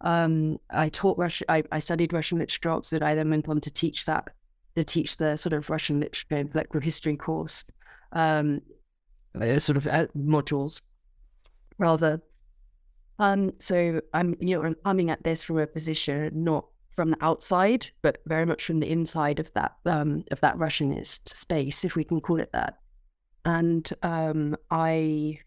Um, 0.00 0.58
I 0.68 0.88
taught 0.88 1.16
Russian. 1.16 1.46
I, 1.48 1.62
I, 1.70 1.78
studied 1.78 2.12
Russian 2.12 2.38
literature 2.38 2.70
Oxford. 2.70 3.02
I 3.02 3.14
then 3.14 3.30
went 3.30 3.48
on 3.48 3.60
to 3.60 3.70
teach 3.70 4.04
that, 4.06 4.30
to 4.74 4.82
teach 4.82 5.16
the 5.16 5.36
sort 5.36 5.52
of 5.52 5.70
Russian 5.70 6.00
literature 6.00 6.38
intellectual 6.38 6.80
history 6.80 7.16
course, 7.16 7.62
um, 8.12 8.62
uh, 9.40 9.60
sort 9.60 9.76
of 9.76 9.86
uh, 9.86 10.08
modules, 10.16 10.80
rather. 11.78 12.20
Um, 13.20 13.52
so 13.60 14.00
I'm, 14.12 14.36
you 14.40 14.56
know, 14.56 14.64
I'm 14.64 14.76
coming 14.84 15.10
at 15.10 15.22
this 15.22 15.44
from 15.44 15.58
a 15.58 15.68
position 15.68 16.30
not 16.34 16.66
from 16.96 17.12
the 17.12 17.24
outside, 17.24 17.86
but 18.02 18.18
very 18.26 18.44
much 18.44 18.64
from 18.64 18.80
the 18.80 18.90
inside 18.90 19.38
of 19.38 19.52
that 19.52 19.76
um, 19.86 20.24
of 20.32 20.40
that 20.40 20.56
Russianist 20.56 21.28
space, 21.28 21.84
if 21.84 21.94
we 21.94 22.02
can 22.02 22.20
call 22.20 22.40
it 22.40 22.50
that 22.52 22.79
and 23.50 23.92
um, 24.02 24.56
I 24.70 25.40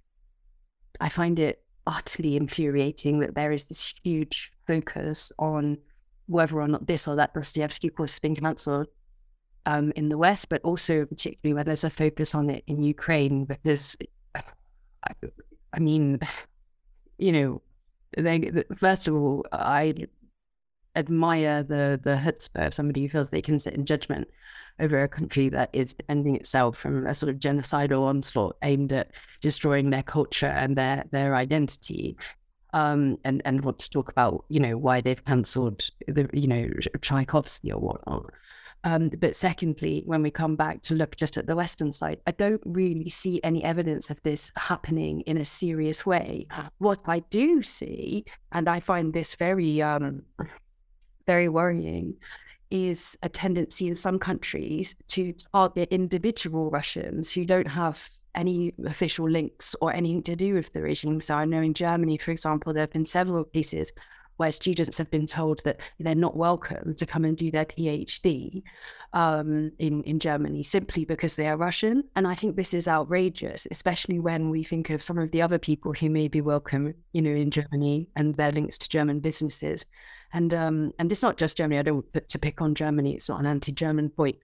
I 0.99 1.09
find 1.09 1.39
it 1.39 1.63
utterly 1.87 2.35
infuriating 2.35 3.19
that 3.19 3.35
there 3.35 3.51
is 3.51 3.65
this 3.65 3.93
huge 4.03 4.51
focus 4.67 5.31
on 5.39 5.77
whether 6.27 6.61
or 6.61 6.67
not 6.67 6.87
this 6.87 7.07
or 7.07 7.15
that 7.15 7.33
Dostoevsky 7.33 7.89
course 7.89 8.13
has 8.13 8.19
been 8.19 8.35
cancelled 8.35 8.87
um, 9.65 9.91
in 9.95 10.09
the 10.09 10.17
West, 10.17 10.49
but 10.49 10.61
also 10.63 11.05
particularly 11.05 11.53
where 11.53 11.63
there's 11.63 11.83
a 11.83 11.89
focus 11.89 12.35
on 12.35 12.49
it 12.49 12.63
in 12.67 12.83
Ukraine, 12.83 13.45
because 13.45 13.97
I, 14.35 15.13
I 15.73 15.79
mean, 15.79 16.19
you 17.17 17.31
know, 17.31 17.61
they, 18.17 18.63
first 18.77 19.07
of 19.07 19.15
all, 19.15 19.45
I 19.51 19.93
admire 20.95 21.63
the 21.63 21.99
the 22.03 22.15
chutzpah 22.15 22.67
of 22.67 22.73
somebody 22.73 23.03
who 23.03 23.09
feels 23.09 23.29
they 23.29 23.41
can 23.41 23.59
sit 23.59 23.73
in 23.73 23.85
judgment 23.85 24.27
over 24.79 25.01
a 25.01 25.07
country 25.07 25.49
that 25.49 25.69
is 25.73 25.93
defending 25.93 26.35
itself 26.35 26.77
from 26.77 27.05
a 27.05 27.13
sort 27.13 27.29
of 27.29 27.39
genocidal 27.39 28.01
onslaught 28.01 28.57
aimed 28.63 28.91
at 28.91 29.11
destroying 29.41 29.89
their 29.89 30.03
culture 30.03 30.47
and 30.47 30.77
their 30.77 31.03
their 31.11 31.35
identity. 31.35 32.17
Um, 32.73 33.19
and 33.23 33.39
and 33.45 33.63
want 33.63 33.77
to 33.79 33.89
talk 33.89 34.09
about 34.09 34.45
you 34.49 34.59
know 34.59 34.77
why 34.77 34.99
they've 34.99 35.23
cancelled 35.23 35.87
the 36.07 36.27
you 36.33 36.47
know 36.47 36.69
Tchaikovsky 37.01 37.71
or 37.71 37.79
whatnot. 37.79 38.31
Um, 38.85 39.09
but 39.19 39.35
secondly, 39.35 40.03
when 40.05 40.21
we 40.23 40.31
come 40.31 40.55
back 40.57 40.81
to 40.83 40.95
look 40.95 41.15
just 41.15 41.37
at 41.37 41.47
the 41.47 41.55
Western 41.55 41.93
side, 41.93 42.19
I 42.27 42.31
don't 42.31 42.61
really 42.65 43.09
see 43.09 43.39
any 43.43 43.63
evidence 43.63 44.09
of 44.09 44.21
this 44.23 44.51
happening 44.57 45.21
in 45.21 45.37
a 45.37 45.45
serious 45.45 46.05
way. 46.05 46.47
What 46.79 46.99
I 47.05 47.19
do 47.19 47.63
see, 47.63 48.25
and 48.51 48.67
I 48.67 48.81
find 48.81 49.13
this 49.13 49.35
very 49.35 49.81
um, 49.81 50.23
very 51.25 51.49
worrying, 51.49 52.15
is 52.71 53.17
a 53.21 53.29
tendency 53.29 53.87
in 53.87 53.95
some 53.95 54.17
countries 54.17 54.95
to 55.07 55.33
target 55.53 55.89
individual 55.91 56.71
Russians 56.71 57.31
who 57.31 57.45
don't 57.45 57.67
have 57.67 58.09
any 58.35 58.73
official 58.85 59.29
links 59.29 59.75
or 59.79 59.93
anything 59.93 60.23
to 60.23 60.35
do 60.35 60.55
with 60.55 60.73
the 60.73 60.81
regime. 60.81 61.21
So 61.21 61.35
I 61.35 61.45
know 61.45 61.61
in 61.61 61.75
Germany, 61.75 62.17
for 62.17 62.31
example, 62.31 62.73
there 62.73 62.81
have 62.81 62.91
been 62.91 63.05
several 63.05 63.43
cases 63.43 63.91
where 64.37 64.51
students 64.51 64.97
have 64.97 65.11
been 65.11 65.27
told 65.27 65.61
that 65.63 65.79
they're 65.99 66.15
not 66.15 66.35
welcome 66.35 66.95
to 66.95 67.05
come 67.05 67.23
and 67.23 67.37
do 67.37 67.51
their 67.51 67.65
PhD 67.65 68.63
um, 69.13 69.71
in 69.77 70.01
in 70.03 70.17
Germany 70.19 70.63
simply 70.63 71.05
because 71.05 71.35
they 71.35 71.47
are 71.47 71.57
Russian. 71.57 72.03
And 72.15 72.27
I 72.27 72.33
think 72.33 72.55
this 72.55 72.73
is 72.73 72.87
outrageous, 72.87 73.67
especially 73.69 74.19
when 74.19 74.49
we 74.49 74.63
think 74.63 74.89
of 74.89 75.03
some 75.03 75.19
of 75.19 75.29
the 75.31 75.41
other 75.41 75.59
people 75.59 75.93
who 75.93 76.09
may 76.09 76.27
be 76.27 76.41
welcome, 76.41 76.95
you 77.11 77.21
know, 77.21 77.29
in 77.29 77.51
Germany 77.51 78.09
and 78.15 78.35
their 78.35 78.51
links 78.51 78.79
to 78.79 78.89
German 78.89 79.19
businesses. 79.19 79.85
And 80.33 80.53
um, 80.53 80.93
and 80.99 81.11
it's 81.11 81.21
not 81.21 81.37
just 81.37 81.57
Germany. 81.57 81.79
I 81.79 81.83
don't 81.83 81.95
want 81.95 82.29
to 82.29 82.39
pick 82.39 82.61
on 82.61 82.75
Germany. 82.75 83.13
It's 83.13 83.29
not 83.29 83.39
an 83.39 83.45
anti-German 83.45 84.09
point. 84.09 84.37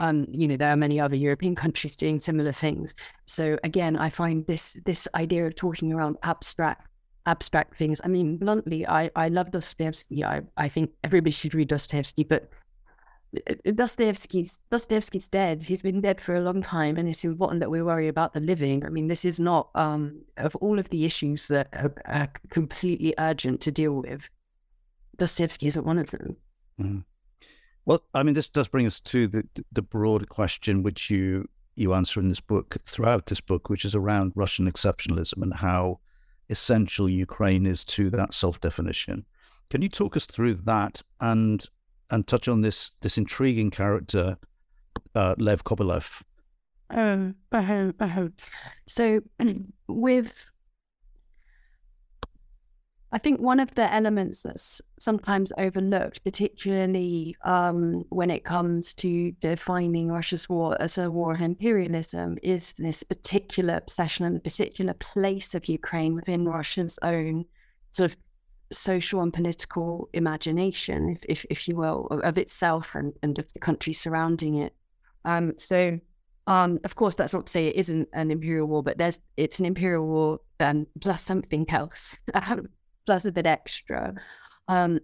Um, 0.00 0.26
you 0.32 0.48
know, 0.48 0.56
there 0.56 0.72
are 0.72 0.76
many 0.76 0.98
other 0.98 1.14
European 1.16 1.54
countries 1.54 1.94
doing 1.96 2.18
similar 2.18 2.52
things. 2.52 2.94
So 3.26 3.58
again, 3.62 3.96
I 3.96 4.08
find 4.08 4.46
this 4.46 4.78
this 4.84 5.06
idea 5.14 5.46
of 5.46 5.54
talking 5.54 5.92
around 5.92 6.16
abstract 6.22 6.88
abstract 7.26 7.76
things. 7.76 8.00
I 8.04 8.08
mean, 8.08 8.36
bluntly, 8.36 8.86
I 8.86 9.10
I 9.14 9.28
love 9.28 9.50
Dostoevsky. 9.50 10.24
I 10.24 10.42
I 10.56 10.68
think 10.68 10.90
everybody 11.04 11.30
should 11.30 11.54
read 11.54 11.68
Dostoevsky, 11.68 12.24
but 12.24 12.48
Dostoevsky's 13.74 14.60
Dostoevsky's 14.70 15.28
dead. 15.28 15.62
He's 15.62 15.82
been 15.82 16.00
dead 16.00 16.20
for 16.20 16.36
a 16.36 16.40
long 16.40 16.62
time, 16.62 16.96
and 16.96 17.08
it's 17.08 17.24
important 17.24 17.60
that 17.60 17.70
we 17.70 17.82
worry 17.82 18.08
about 18.08 18.32
the 18.32 18.40
living. 18.40 18.84
I 18.84 18.88
mean, 18.88 19.08
this 19.08 19.24
is 19.24 19.40
not 19.40 19.70
um, 19.74 20.22
of 20.36 20.56
all 20.56 20.78
of 20.78 20.88
the 20.90 21.04
issues 21.04 21.48
that 21.48 21.68
are, 21.72 21.94
are 22.06 22.32
completely 22.50 23.14
urgent 23.18 23.60
to 23.62 23.70
deal 23.70 23.92
with. 23.92 24.28
Dostoevsky 25.16 25.66
isn't 25.66 25.86
one 25.86 25.98
of 25.98 26.10
them. 26.10 26.36
Mm. 26.80 27.04
Well, 27.86 28.02
I 28.14 28.22
mean, 28.22 28.34
this 28.34 28.48
does 28.48 28.68
bring 28.68 28.86
us 28.86 29.00
to 29.00 29.28
the 29.28 29.44
the 29.72 29.82
broader 29.82 30.26
question, 30.26 30.82
which 30.82 31.10
you 31.10 31.48
you 31.76 31.94
answer 31.94 32.20
in 32.20 32.28
this 32.28 32.40
book 32.40 32.76
throughout 32.86 33.26
this 33.26 33.40
book, 33.40 33.68
which 33.68 33.84
is 33.84 33.94
around 33.94 34.32
Russian 34.34 34.70
exceptionalism 34.70 35.42
and 35.42 35.54
how 35.54 36.00
essential 36.48 37.08
Ukraine 37.08 37.66
is 37.66 37.84
to 37.86 38.10
that 38.10 38.34
self 38.34 38.60
definition. 38.60 39.24
Can 39.70 39.82
you 39.82 39.88
talk 39.88 40.16
us 40.16 40.26
through 40.26 40.54
that 40.54 41.02
and 41.20 41.64
and 42.10 42.26
touch 42.26 42.48
on 42.48 42.60
this 42.62 42.92
this 43.00 43.18
intriguing 43.18 43.70
character, 43.70 44.38
uh, 45.14 45.34
Lev 45.38 45.64
Kopelev? 45.64 46.22
Um, 46.90 47.34
uh-huh, 47.50 47.92
uh-huh. 47.98 48.28
So 48.86 49.20
with 49.88 50.46
I 53.14 53.18
think 53.18 53.40
one 53.40 53.60
of 53.60 53.72
the 53.76 53.94
elements 53.94 54.42
that's 54.42 54.82
sometimes 54.98 55.52
overlooked, 55.56 56.24
particularly 56.24 57.36
um, 57.44 58.04
when 58.08 58.28
it 58.28 58.42
comes 58.42 58.92
to 58.94 59.30
defining 59.40 60.08
Russia's 60.08 60.48
war 60.48 60.76
as 60.80 60.98
a 60.98 61.08
war 61.08 61.32
of 61.32 61.40
imperialism, 61.40 62.38
is 62.42 62.74
this 62.76 63.04
particular 63.04 63.76
obsession 63.76 64.24
and 64.24 64.34
the 64.34 64.40
particular 64.40 64.94
place 64.94 65.54
of 65.54 65.68
Ukraine 65.68 66.16
within 66.16 66.44
Russia's 66.44 66.98
own 67.02 67.44
sort 67.92 68.10
of 68.10 68.16
social 68.72 69.22
and 69.22 69.32
political 69.32 70.08
imagination, 70.12 71.10
if, 71.10 71.24
if, 71.28 71.46
if 71.50 71.68
you 71.68 71.76
will, 71.76 72.08
of, 72.10 72.36
itself 72.36 72.96
and, 72.96 73.12
and 73.22 73.38
of 73.38 73.52
the 73.52 73.60
country 73.60 73.92
surrounding 73.92 74.56
it. 74.56 74.74
Um, 75.24 75.52
so, 75.56 76.00
um, 76.48 76.80
of 76.82 76.96
course, 76.96 77.14
that's 77.14 77.32
not 77.32 77.46
to 77.46 77.52
say 77.52 77.68
it 77.68 77.76
isn't 77.76 78.08
an 78.12 78.32
imperial 78.32 78.66
war, 78.66 78.82
but 78.82 78.98
there's 78.98 79.20
it's 79.36 79.60
an 79.60 79.66
imperial 79.66 80.04
war 80.04 80.40
um, 80.58 80.88
plus 81.00 81.22
something 81.22 81.64
else. 81.70 82.16
plus 83.06 83.24
a 83.24 83.32
bit 83.32 83.46
extra. 83.46 84.14
Um, 84.68 85.00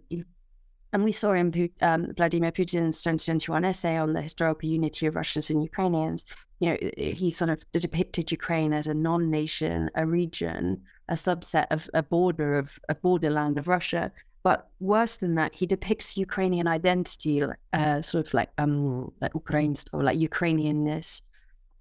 and 0.93 1.05
we 1.05 1.13
saw 1.13 1.33
in 1.33 1.71
um, 1.83 2.13
Vladimir 2.17 2.51
Putin's 2.51 3.03
2021 3.03 3.65
essay 3.65 3.97
on 3.97 4.13
the 4.13 4.23
historical 4.23 4.69
unity 4.69 5.07
of 5.07 5.15
Russians 5.15 5.51
and 5.51 5.63
Ukrainians, 5.63 6.25
you 6.59 6.71
know, 6.71 6.77
he 6.97 7.31
sort 7.31 7.51
of 7.51 7.65
depicted 7.73 8.31
Ukraine 8.31 8.73
as 8.73 8.87
a 8.87 8.95
non-nation, 8.95 9.91
a 9.95 10.05
region, 10.05 10.83
a 11.09 11.15
subset 11.15 11.67
of 11.71 11.89
a 11.95 12.03
border 12.03 12.59
of 12.59 12.79
a 12.89 12.95
borderland 12.95 13.57
of 13.57 13.69
Russia. 13.69 14.13
But 14.43 14.69
worse 14.81 15.17
than 15.17 15.35
that, 15.37 15.55
he 15.55 15.67
depicts 15.67 16.17
Ukrainian 16.17 16.67
identity, 16.67 17.43
uh, 17.73 18.03
sort 18.03 18.27
of 18.27 18.35
like 18.35 18.51
um, 18.59 19.13
like 19.21 19.35
Ukraine 19.35 19.75
or 19.93 20.03
like 20.03 20.19
Ukrainianness, 20.19 21.23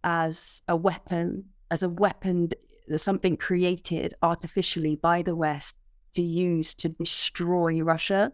as 0.04 0.62
a 0.68 0.76
weapon, 0.76 1.46
as 1.72 1.84
a 1.84 1.90
weapon, 1.90 2.52
something 2.96 3.38
created 3.38 4.14
artificially 4.22 4.96
by 4.98 5.22
the 5.22 5.36
West 5.36 5.78
use 6.22 6.74
to 6.76 6.90
destroy 6.90 7.82
Russia. 7.82 8.32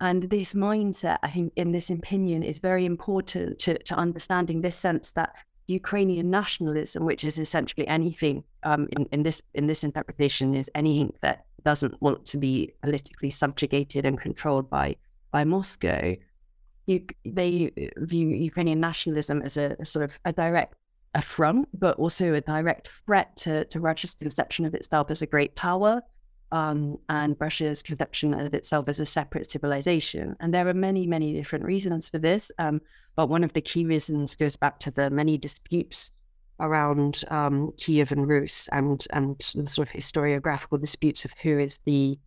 And 0.00 0.24
this 0.24 0.54
mindset, 0.54 1.18
I 1.22 1.30
think, 1.30 1.52
in 1.56 1.72
this 1.72 1.90
opinion, 1.90 2.42
is 2.42 2.58
very 2.58 2.84
important 2.84 3.58
to, 3.60 3.78
to 3.78 3.94
understanding 3.94 4.60
this 4.60 4.76
sense 4.76 5.12
that 5.12 5.34
Ukrainian 5.66 6.30
nationalism, 6.30 7.04
which 7.04 7.24
is 7.24 7.38
essentially 7.38 7.86
anything 7.88 8.44
um, 8.64 8.86
in, 8.92 9.06
in 9.12 9.22
this 9.22 9.40
in 9.54 9.66
this 9.66 9.82
interpretation, 9.82 10.54
is 10.54 10.70
anything 10.74 11.14
that 11.22 11.46
doesn't 11.64 12.00
want 12.02 12.26
to 12.26 12.38
be 12.38 12.72
politically 12.82 13.30
subjugated 13.30 14.04
and 14.04 14.20
controlled 14.20 14.68
by 14.68 14.96
by 15.30 15.44
Moscow. 15.44 16.14
You, 16.86 17.06
they 17.24 17.70
view 17.96 18.28
Ukrainian 18.28 18.78
nationalism 18.78 19.40
as 19.40 19.56
a, 19.56 19.74
a 19.78 19.86
sort 19.86 20.04
of 20.04 20.18
a 20.26 20.32
direct 20.32 20.74
affront, 21.14 21.68
but 21.72 21.96
also 21.96 22.34
a 22.34 22.40
direct 22.42 22.88
threat 22.88 23.34
to, 23.38 23.64
to 23.66 23.80
Russia's 23.80 24.14
conception 24.14 24.66
of 24.66 24.74
itself 24.74 25.10
as 25.10 25.22
a 25.22 25.26
great 25.26 25.54
power 25.54 26.02
um, 26.54 26.98
and 27.08 27.36
Russia's 27.40 27.82
conception 27.82 28.32
of 28.32 28.54
itself 28.54 28.88
as 28.88 29.00
a 29.00 29.06
separate 29.06 29.50
civilization. 29.50 30.36
And 30.38 30.54
there 30.54 30.68
are 30.68 30.74
many, 30.74 31.04
many 31.04 31.32
different 31.32 31.64
reasons 31.64 32.08
for 32.08 32.18
this. 32.18 32.52
Um, 32.60 32.80
but 33.16 33.28
one 33.28 33.42
of 33.42 33.52
the 33.54 33.60
key 33.60 33.84
reasons 33.84 34.36
goes 34.36 34.54
back 34.54 34.78
to 34.80 34.92
the 34.92 35.10
many 35.10 35.36
disputes 35.36 36.12
around 36.60 37.24
um, 37.28 37.72
Kievan 37.76 38.28
Rus 38.28 38.68
and 38.70 39.04
and 39.10 39.36
the 39.56 39.66
sort 39.66 39.88
of 39.88 39.94
historiographical 39.94 40.80
disputes 40.80 41.24
of 41.24 41.32
who 41.42 41.58
is 41.58 41.78
the 41.78 42.20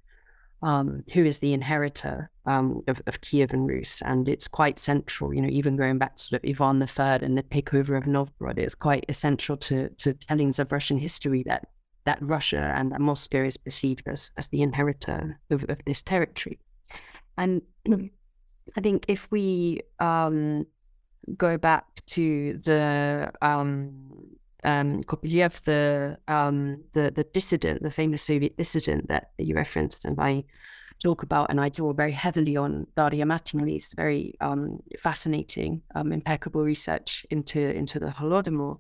um, 0.62 1.06
who 1.14 1.24
is 1.24 1.40
the 1.40 1.54
inheritor 1.54 2.30
um, 2.46 2.84
of, 2.90 3.02
of 3.08 3.22
Kievan 3.22 3.66
Rus. 3.66 4.02
And 4.02 4.28
it's 4.28 4.50
quite 4.50 4.78
central, 4.78 5.34
you 5.34 5.42
know, 5.42 5.48
even 5.50 5.78
going 5.78 6.00
back 6.00 6.18
to 6.18 6.22
sort 6.22 6.44
of 6.44 6.50
Ivan 6.50 6.82
III 6.82 7.26
and 7.26 7.38
the 7.38 7.44
takeover 7.44 7.98
of 7.98 8.08
Novgorod, 8.08 8.60
it's 8.60 8.76
quite 8.76 9.06
essential 9.08 9.56
to, 9.58 9.88
to 9.88 10.14
tellings 10.14 10.60
of 10.60 10.72
Russian 10.74 10.98
history 10.98 11.44
that 11.44 11.70
that 12.08 12.18
Russia 12.22 12.74
and 12.76 12.92
that 12.94 13.02
Moscow 13.02 13.44
is 13.44 13.58
perceived 13.58 14.08
as, 14.08 14.32
as 14.38 14.48
the 14.48 14.62
inheritor 14.62 15.38
of, 15.52 15.66
of 15.70 15.78
this 15.86 16.02
territory. 16.02 16.58
And 17.38 17.62
I 18.78 18.82
think 18.82 19.06
if 19.10 19.30
we 19.30 19.82
um, 20.00 20.66
go 21.36 21.58
back 21.58 21.86
to 22.08 22.58
the 22.64 23.30
um, 23.42 23.94
um, 24.64 25.04
Kopelev, 25.04 25.62
the, 25.64 26.18
um, 26.30 26.82
the 26.94 27.12
the 27.12 27.26
dissident, 27.26 27.84
the 27.84 27.92
famous 27.92 28.24
Soviet 28.24 28.56
dissident 28.58 29.08
that 29.10 29.32
you 29.38 29.54
referenced, 29.56 30.06
and 30.06 30.18
I 30.20 30.46
talk 31.04 31.24
about, 31.24 31.50
and 31.50 31.60
I 31.60 31.70
draw 31.70 31.92
very 31.94 32.12
heavily 32.12 32.56
on 32.56 32.88
Daria 32.96 33.26
Mattingly's 33.26 33.94
very 33.94 34.34
um, 34.40 34.80
fascinating, 34.98 35.82
um, 35.94 36.12
impeccable 36.12 36.64
research 36.64 37.26
into 37.30 37.60
into 37.60 38.00
the 38.00 38.08
Holodomor. 38.08 38.80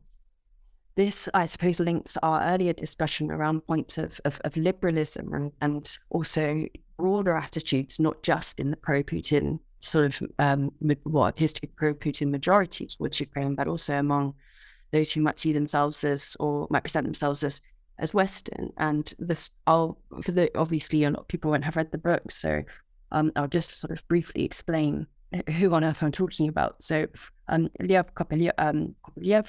This, 0.97 1.29
I 1.35 1.45
suppose, 1.45 1.79
links 1.79 2.13
to 2.13 2.25
our 2.25 2.41
earlier 2.41 2.73
discussion 2.73 3.29
around 3.29 3.67
points 3.67 3.99
of, 3.99 4.19
of, 4.25 4.41
of 4.43 4.57
liberalism 4.57 5.31
and, 5.31 5.51
and 5.61 5.97
also 6.09 6.65
broader 6.97 7.37
attitudes, 7.37 7.99
not 7.99 8.23
just 8.23 8.59
in 8.59 8.71
the 8.71 8.77
pro 8.77 9.03
Putin 9.03 9.59
sort 9.79 10.05
of 10.05 10.31
um, 10.39 10.71
what 11.03 11.27
appears 11.27 11.53
to 11.53 11.61
be 11.61 11.67
pro 11.67 11.93
Putin 11.93 12.31
majority 12.31 12.87
towards 12.87 13.19
Ukraine, 13.19 13.53
but 13.53 13.67
also 13.67 13.93
among 13.93 14.33
those 14.91 15.11
who 15.11 15.21
might 15.21 15.39
see 15.39 15.53
themselves 15.53 16.03
as 16.03 16.35
or 16.39 16.65
might 16.71 16.83
present 16.83 17.05
themselves 17.05 17.43
as 17.43 17.61
as 17.99 18.15
Western. 18.15 18.73
And 18.77 19.13
this, 19.19 19.51
I'll 19.67 19.99
for 20.23 20.31
the 20.31 20.49
obviously 20.57 21.03
a 21.03 21.11
lot 21.11 21.19
of 21.19 21.27
people 21.27 21.51
won't 21.51 21.63
have 21.63 21.75
read 21.75 21.91
the 21.91 21.99
book, 21.99 22.31
so 22.31 22.63
um, 23.11 23.31
I'll 23.35 23.47
just 23.47 23.77
sort 23.77 23.91
of 23.91 24.07
briefly 24.07 24.43
explain 24.43 25.05
who 25.57 25.73
on 25.73 25.83
earth 25.83 26.01
I'm 26.01 26.11
talking 26.11 26.47
about. 26.47 26.81
So, 26.81 27.05
um, 27.49 27.69
Kopelev, 27.79 28.51
um, 28.57 28.95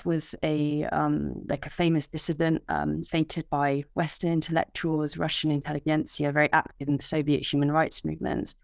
was 0.04 0.34
a 0.42 0.84
um, 0.84 1.42
like 1.48 1.66
a 1.66 1.70
famous 1.70 2.06
dissident, 2.06 2.62
um, 2.68 3.02
fated 3.02 3.48
by 3.50 3.84
Western 3.94 4.32
intellectuals, 4.32 5.16
Russian 5.16 5.50
intelligentsia, 5.50 6.32
very 6.32 6.52
active 6.52 6.88
in 6.88 6.96
the 6.96 7.02
Soviet 7.02 7.44
human 7.44 7.70
rights 7.72 8.04
movements. 8.04 8.54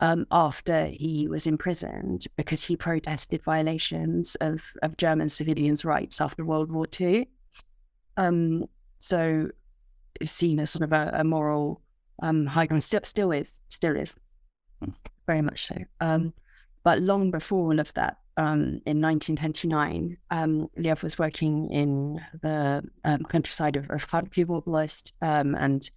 Um, 0.00 0.26
after 0.30 0.86
he 0.86 1.26
was 1.26 1.48
imprisoned 1.48 2.26
because 2.36 2.62
he 2.62 2.76
protested 2.76 3.42
violations 3.42 4.36
of, 4.36 4.62
of 4.82 4.96
German 4.96 5.28
civilians' 5.28 5.84
rights 5.84 6.20
after 6.20 6.44
World 6.44 6.70
War 6.70 6.86
II. 7.00 7.28
Um, 8.16 8.66
so, 9.00 9.48
seen 10.24 10.60
as 10.60 10.70
sort 10.70 10.84
of 10.84 10.92
a, 10.92 11.10
a 11.14 11.24
moral 11.24 11.82
um, 12.22 12.46
high 12.46 12.66
ground, 12.66 12.84
still, 12.84 13.00
still 13.02 13.32
is, 13.32 13.60
still 13.70 13.96
is. 13.96 14.14
Hmm 14.80 14.90
very 15.28 15.42
much 15.42 15.66
so. 15.66 15.76
Um, 16.00 16.34
but 16.82 17.00
long 17.00 17.30
before 17.30 17.70
all 17.70 17.78
of 17.78 17.94
that, 17.94 18.16
um, 18.38 18.80
in 18.86 19.02
1929, 19.02 20.16
um, 20.30 20.70
was 21.02 21.18
working 21.18 21.70
in 21.70 22.20
the 22.40 22.82
um, 23.04 23.24
countryside 23.24 23.76
of, 23.76 23.90
of 23.90 24.08
Kharkiv 24.08 24.46
Oblast 24.46 25.12
um, 25.20 25.56
and 25.56 25.90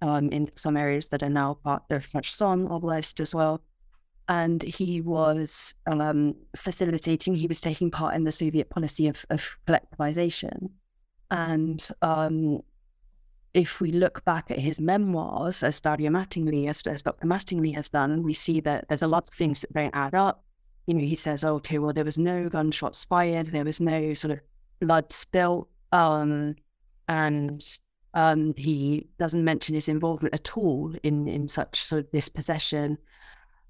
um, 0.00 0.30
in 0.30 0.50
some 0.56 0.76
areas 0.76 1.08
that 1.08 1.22
are 1.22 1.28
now 1.28 1.58
part 1.62 1.82
of 1.90 2.10
Kherson 2.10 2.68
Oblast 2.68 3.20
as 3.20 3.34
well. 3.34 3.60
And 4.28 4.62
he 4.62 5.02
was 5.02 5.74
facilitating, 6.56 7.34
he 7.34 7.46
was 7.46 7.60
taking 7.60 7.90
part 7.90 8.16
in 8.16 8.24
the 8.24 8.32
Soviet 8.32 8.70
policy 8.70 9.06
of, 9.06 9.26
of 9.28 9.46
collectivization. 9.68 10.70
And 11.30 11.86
if 13.52 13.80
we 13.80 13.92
look 13.92 14.24
back 14.24 14.50
at 14.50 14.58
his 14.58 14.80
memoirs, 14.80 15.62
as 15.62 15.80
Daria 15.80 16.08
Mattingly, 16.08 16.68
as, 16.68 16.82
as 16.86 17.02
Dr. 17.02 17.26
Mattingly 17.26 17.74
has 17.74 17.90
done, 17.90 18.22
we 18.22 18.32
see 18.32 18.60
that 18.60 18.86
there's 18.88 19.02
a 19.02 19.06
lot 19.06 19.28
of 19.28 19.34
things 19.34 19.60
that 19.60 19.72
don't 19.74 19.94
add 19.94 20.14
up. 20.14 20.44
You 20.86 20.94
know, 20.94 21.00
he 21.00 21.14
says, 21.14 21.44
okay, 21.44 21.78
well, 21.78 21.92
there 21.92 22.04
was 22.04 22.18
no 22.18 22.48
gunshots 22.48 23.04
fired, 23.04 23.48
there 23.48 23.64
was 23.64 23.80
no 23.80 24.12
sort 24.12 24.32
of 24.32 24.40
blood 24.80 25.12
spill, 25.12 25.68
um, 25.92 26.56
and 27.08 27.64
um, 28.14 28.54
he 28.56 29.08
doesn't 29.18 29.44
mention 29.44 29.74
his 29.74 29.88
involvement 29.88 30.34
at 30.34 30.56
all 30.56 30.94
in 31.02 31.26
in 31.28 31.48
such 31.48 31.82
sort 31.82 32.04
of 32.04 32.12
dispossession. 32.12 32.98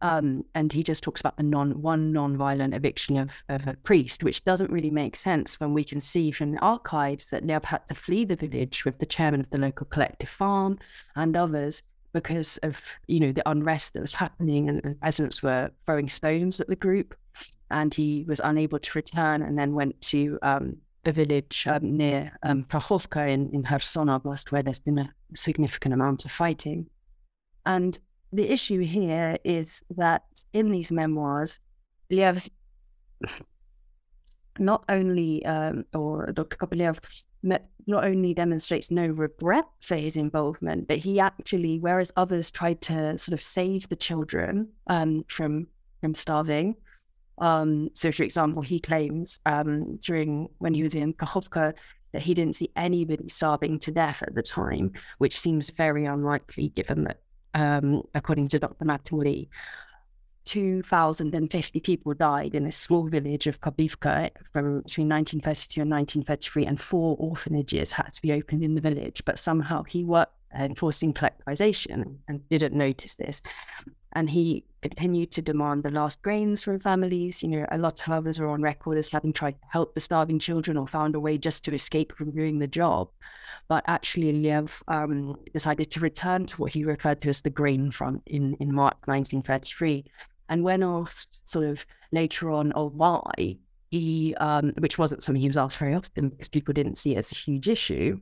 Um, 0.03 0.45
and 0.55 0.71
he 0.71 0.83
just 0.83 1.03
talks 1.03 1.21
about 1.23 1.39
the 1.39 1.43
non 1.43 1.81
one 1.81 2.13
non-violent 2.13 2.75
eviction 2.75 3.17
of, 3.17 3.43
of, 3.49 3.67
a 3.67 3.75
priest, 3.75 4.23
which 4.23 4.45
doesn't 4.45 4.71
really 4.71 4.91
make 4.91 5.17
sense 5.17 5.59
when 5.59 5.73
we 5.73 5.83
can 5.83 5.99
see 5.99 6.31
from 6.31 6.53
the 6.53 6.59
archives 6.59 7.27
that 7.27 7.47
Lev 7.47 7.65
had 7.65 7.87
to 7.87 7.95
flee 7.95 8.27
the 8.27 8.37
village 8.37 8.85
with 8.85 8.99
the 8.99 9.07
chairman 9.07 9.41
of 9.41 9.49
the 9.49 9.57
local 9.57 9.87
collective 9.87 10.29
farm 10.29 10.79
and 11.17 11.37
others 11.37 11.83
because 12.15 12.57
of 12.59 12.81
you 13.09 13.21
know 13.21 13.33
the 13.33 13.47
unrest 13.51 13.93
that 13.93 14.01
was 14.01 14.15
happening 14.15 14.71
and 14.71 14.81
the 14.83 14.97
peasants 15.03 15.43
were 15.43 15.71
throwing 15.85 16.09
stones 16.09 16.61
at 16.61 16.69
the 16.69 16.77
group 16.77 17.15
and 17.71 17.93
he 17.93 18.25
was 18.27 18.41
unable 18.45 18.79
to 18.79 18.99
return 18.99 19.43
and 19.43 19.59
then 19.59 19.75
went 19.75 20.01
to 20.01 20.39
um, 20.43 20.77
a 21.05 21.13
village 21.13 21.67
um, 21.69 21.97
near 21.97 22.39
um, 22.45 22.65
Kakhovka 22.65 23.29
in, 23.29 23.51
in 23.53 23.65
Kherson 23.65 24.07
Oblast 24.07 24.53
where 24.53 24.63
there's 24.63 24.79
been 24.79 24.99
a 24.99 25.13
significant 25.35 25.93
amount 25.93 26.25
of 26.25 26.31
fighting. 26.31 26.87
And 27.67 27.99
the 28.33 28.51
issue 28.51 28.81
here 28.81 29.37
is 29.45 29.85
that 29.97 30.23
in 30.53 30.71
these 30.71 30.93
memoirs, 30.93 31.61
Lev 32.11 32.49
not 34.59 34.85
only, 34.89 35.45
um, 35.47 35.85
or 35.93 36.31
Dr. 36.33 36.57
Kopelev 36.57 36.99
not 37.87 38.05
only 38.05 38.35
demonstrates 38.35 38.91
no 38.91 39.07
regret 39.07 39.67
for 39.81 39.97
his 39.97 40.17
involvement, 40.17 40.89
but 40.89 40.99
he 40.99 41.21
actually, 41.21 41.79
whereas 41.79 42.11
others 42.17 42.51
tried 42.51 42.81
to 42.83 43.17
sort 43.19 43.35
of 43.35 43.43
save 43.43 43.89
the 43.89 43.97
children 43.97 44.69
um, 44.87 45.25
from 45.29 45.67
from 46.01 46.15
starving. 46.15 46.77
Um, 47.39 47.91
so, 47.95 48.13
for 48.13 48.23
example, 48.23 48.63
he 48.63 48.79
claims 48.79 49.41
um, 49.47 49.97
during 49.97 50.49
when 50.59 50.75
he 50.75 50.83
was 50.83 50.95
in 50.95 51.15
Kakhovka 51.15 51.75
that 52.13 52.23
he 52.23 52.33
didn't 52.33 52.55
see 52.55 52.71
anybody 52.77 53.29
starving 53.29 53.79
to 53.81 53.91
death 53.91 54.23
at 54.23 54.35
the 54.35 54.43
time, 54.43 54.93
which 55.19 55.39
seems 55.39 55.71
very 55.71 56.05
unlikely 56.05 56.69
given 56.69 57.05
that, 57.05 57.21
um, 57.55 58.03
according 58.15 58.49
to 58.49 58.59
Dr. 58.59 58.85
Mattingly, 58.85 59.49
2,050 60.45 61.81
people 61.81 62.15
died 62.15 62.55
in 62.55 62.67
a 62.67 62.73
small 62.73 63.09
village 63.09 63.47
of 63.47 63.61
Kabivka 63.61 64.31
from 64.53 64.83
between 64.83 65.09
1932 65.09 65.81
and 65.81 65.91
1933, 65.91 66.67
and 66.67 66.81
four 66.81 67.17
orphanages 67.19 67.93
had 67.93 68.13
to 68.13 68.23
be 68.23 68.33
opened 68.33 68.63
in 68.63 68.75
the 68.75 68.81
village. 68.81 69.23
But 69.25 69.39
somehow 69.39 69.85
he 69.85 70.05
worked 70.05 70.33
enforcing 70.55 71.13
collectivization 71.13 72.17
and 72.29 72.49
didn't 72.49 72.75
notice 72.75 73.15
this. 73.15 73.43
And 74.13 74.31
he 74.31 74.65
continued 74.81 75.33
to 75.33 75.43
demand 75.43 75.83
the 75.83 75.91
last 75.91 76.23
grains 76.23 76.63
from 76.63 76.79
families. 76.79 77.43
You 77.43 77.49
know, 77.49 77.67
a 77.73 77.79
lot 77.79 78.01
of 78.01 78.13
others 78.13 78.39
are 78.39 78.47
on 78.47 78.63
record 78.63 78.97
as 78.97 79.09
having 79.09 79.33
tried 79.33 79.61
to 79.61 79.67
help 79.71 79.95
the 79.95 80.01
starving 80.01 80.39
children 80.39 80.77
or 80.77 80.87
found 80.87 81.17
a 81.17 81.21
way 81.21 81.37
just 81.37 81.65
to 81.65 81.75
escape 81.75 82.17
from 82.17 82.31
doing 82.31 82.61
the 82.61 82.69
job. 82.69 83.09
But 83.67 83.83
actually, 83.89 84.33
Lev 84.45 84.83
um, 84.87 85.37
decided 85.53 85.91
to 85.91 86.01
return 86.01 86.47
to 86.47 86.57
what 86.61 86.73
he 86.73 86.85
referred 86.85 87.21
to 87.23 87.31
as 87.31 87.41
the 87.41 87.51
grain 87.51 87.91
front 87.91 88.23
in, 88.27 88.55
in 88.61 88.73
March 88.73 88.99
1933 89.07 90.05
and 90.49 90.65
when 90.65 90.83
asked 90.83 91.49
sort 91.49 91.67
of 91.67 91.87
later 92.13 92.51
on, 92.51 92.73
oh, 92.75 92.91
why, 92.91 93.59
he, 93.91 94.35
um, 94.37 94.73
which 94.79 94.99
wasn't 94.99 95.23
something 95.23 95.41
he 95.41 95.49
was 95.49 95.57
asked 95.57 95.79
very 95.79 95.95
often 95.95 96.31
because 96.31 96.49
people 96.49 96.75
didn't 96.75 96.99
see 96.99 97.15
it 97.15 97.19
as 97.19 97.33
a 97.33 97.37
huge 97.37 97.69
issue, 97.69 98.21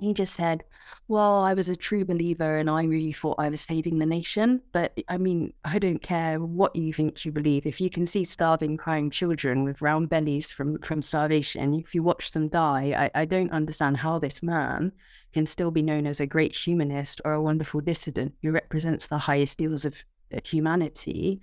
he 0.00 0.14
just 0.14 0.34
said, 0.34 0.64
Well, 1.08 1.40
I 1.42 1.54
was 1.54 1.68
a 1.68 1.76
true 1.76 2.04
believer 2.04 2.58
and 2.58 2.70
I 2.70 2.84
really 2.84 3.12
thought 3.12 3.36
I 3.38 3.48
was 3.48 3.60
saving 3.60 3.98
the 3.98 4.06
nation. 4.06 4.62
But 4.72 4.98
I 5.08 5.18
mean, 5.18 5.52
I 5.64 5.78
don't 5.78 6.02
care 6.02 6.40
what 6.40 6.74
you 6.74 6.92
think 6.92 7.24
you 7.24 7.32
believe. 7.32 7.66
If 7.66 7.80
you 7.80 7.90
can 7.90 8.06
see 8.06 8.24
starving, 8.24 8.76
crying 8.76 9.10
children 9.10 9.64
with 9.64 9.82
round 9.82 10.08
bellies 10.08 10.52
from, 10.52 10.78
from 10.78 11.02
starvation, 11.02 11.74
if 11.74 11.94
you 11.94 12.02
watch 12.02 12.30
them 12.30 12.48
die, 12.48 13.10
I, 13.14 13.22
I 13.22 13.24
don't 13.24 13.52
understand 13.52 13.98
how 13.98 14.18
this 14.18 14.42
man 14.42 14.92
can 15.32 15.46
still 15.46 15.70
be 15.70 15.82
known 15.82 16.06
as 16.06 16.20
a 16.20 16.26
great 16.26 16.56
humanist 16.56 17.20
or 17.24 17.32
a 17.32 17.42
wonderful 17.42 17.80
dissident 17.80 18.34
who 18.42 18.50
represents 18.50 19.06
the 19.06 19.18
highest 19.18 19.60
ideals 19.60 19.84
of 19.84 20.04
humanity 20.44 21.40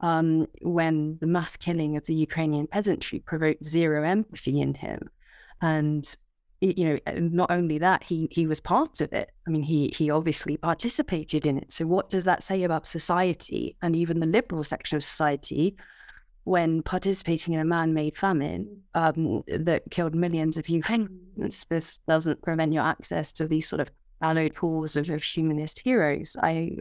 um, 0.00 0.46
when 0.62 1.18
the 1.20 1.26
mass 1.26 1.56
killing 1.56 1.96
of 1.96 2.04
the 2.06 2.14
Ukrainian 2.14 2.66
peasantry 2.66 3.20
provoked 3.20 3.64
zero 3.64 4.02
empathy 4.04 4.60
in 4.60 4.74
him. 4.74 5.08
And 5.60 6.14
you 6.60 6.84
know, 6.84 6.98
not 7.18 7.50
only 7.50 7.78
that, 7.78 8.02
he 8.02 8.28
he 8.30 8.46
was 8.46 8.60
part 8.60 9.00
of 9.00 9.12
it. 9.12 9.30
I 9.46 9.50
mean, 9.50 9.62
he 9.62 9.92
he 9.94 10.10
obviously 10.10 10.56
participated 10.56 11.46
in 11.46 11.58
it. 11.58 11.72
So 11.72 11.86
what 11.86 12.08
does 12.08 12.24
that 12.24 12.42
say 12.42 12.62
about 12.62 12.86
society 12.86 13.76
and 13.82 13.94
even 13.94 14.20
the 14.20 14.26
liberal 14.26 14.64
section 14.64 14.96
of 14.96 15.04
society 15.04 15.76
when 16.44 16.82
participating 16.82 17.54
in 17.54 17.60
a 17.60 17.64
man-made 17.64 18.16
famine 18.16 18.82
um, 18.94 19.42
that 19.48 19.82
killed 19.90 20.14
millions 20.14 20.56
of 20.56 20.68
Ukrainians? 20.68 21.66
This 21.68 21.98
doesn't 22.08 22.42
prevent 22.42 22.72
your 22.72 22.84
access 22.84 23.32
to 23.32 23.46
these 23.46 23.68
sort 23.68 23.80
of 23.80 23.90
hallowed 24.22 24.54
pools 24.54 24.96
of, 24.96 25.10
of 25.10 25.22
humanist 25.22 25.80
heroes. 25.80 26.36
I 26.42 26.76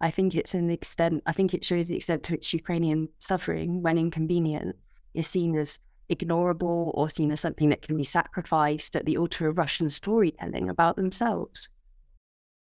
I 0.00 0.10
think 0.10 0.34
it's 0.34 0.54
an 0.54 0.70
extent, 0.70 1.22
I 1.26 1.32
think 1.32 1.54
it 1.54 1.64
shows 1.64 1.88
the 1.88 1.96
extent 1.96 2.22
to 2.24 2.32
which 2.32 2.52
Ukrainian 2.52 3.08
suffering, 3.18 3.82
when 3.82 3.96
inconvenient, 3.96 4.76
is 5.14 5.26
seen 5.26 5.56
as 5.56 5.80
ignorable 6.10 6.92
or 6.94 7.08
seen 7.08 7.30
as 7.30 7.40
something 7.40 7.70
that 7.70 7.82
can 7.82 7.96
be 7.96 8.04
sacrificed 8.04 8.94
at 8.94 9.06
the 9.06 9.16
altar 9.16 9.48
of 9.48 9.58
Russian 9.58 9.88
storytelling 9.88 10.68
about 10.68 10.96
themselves. 10.96 11.70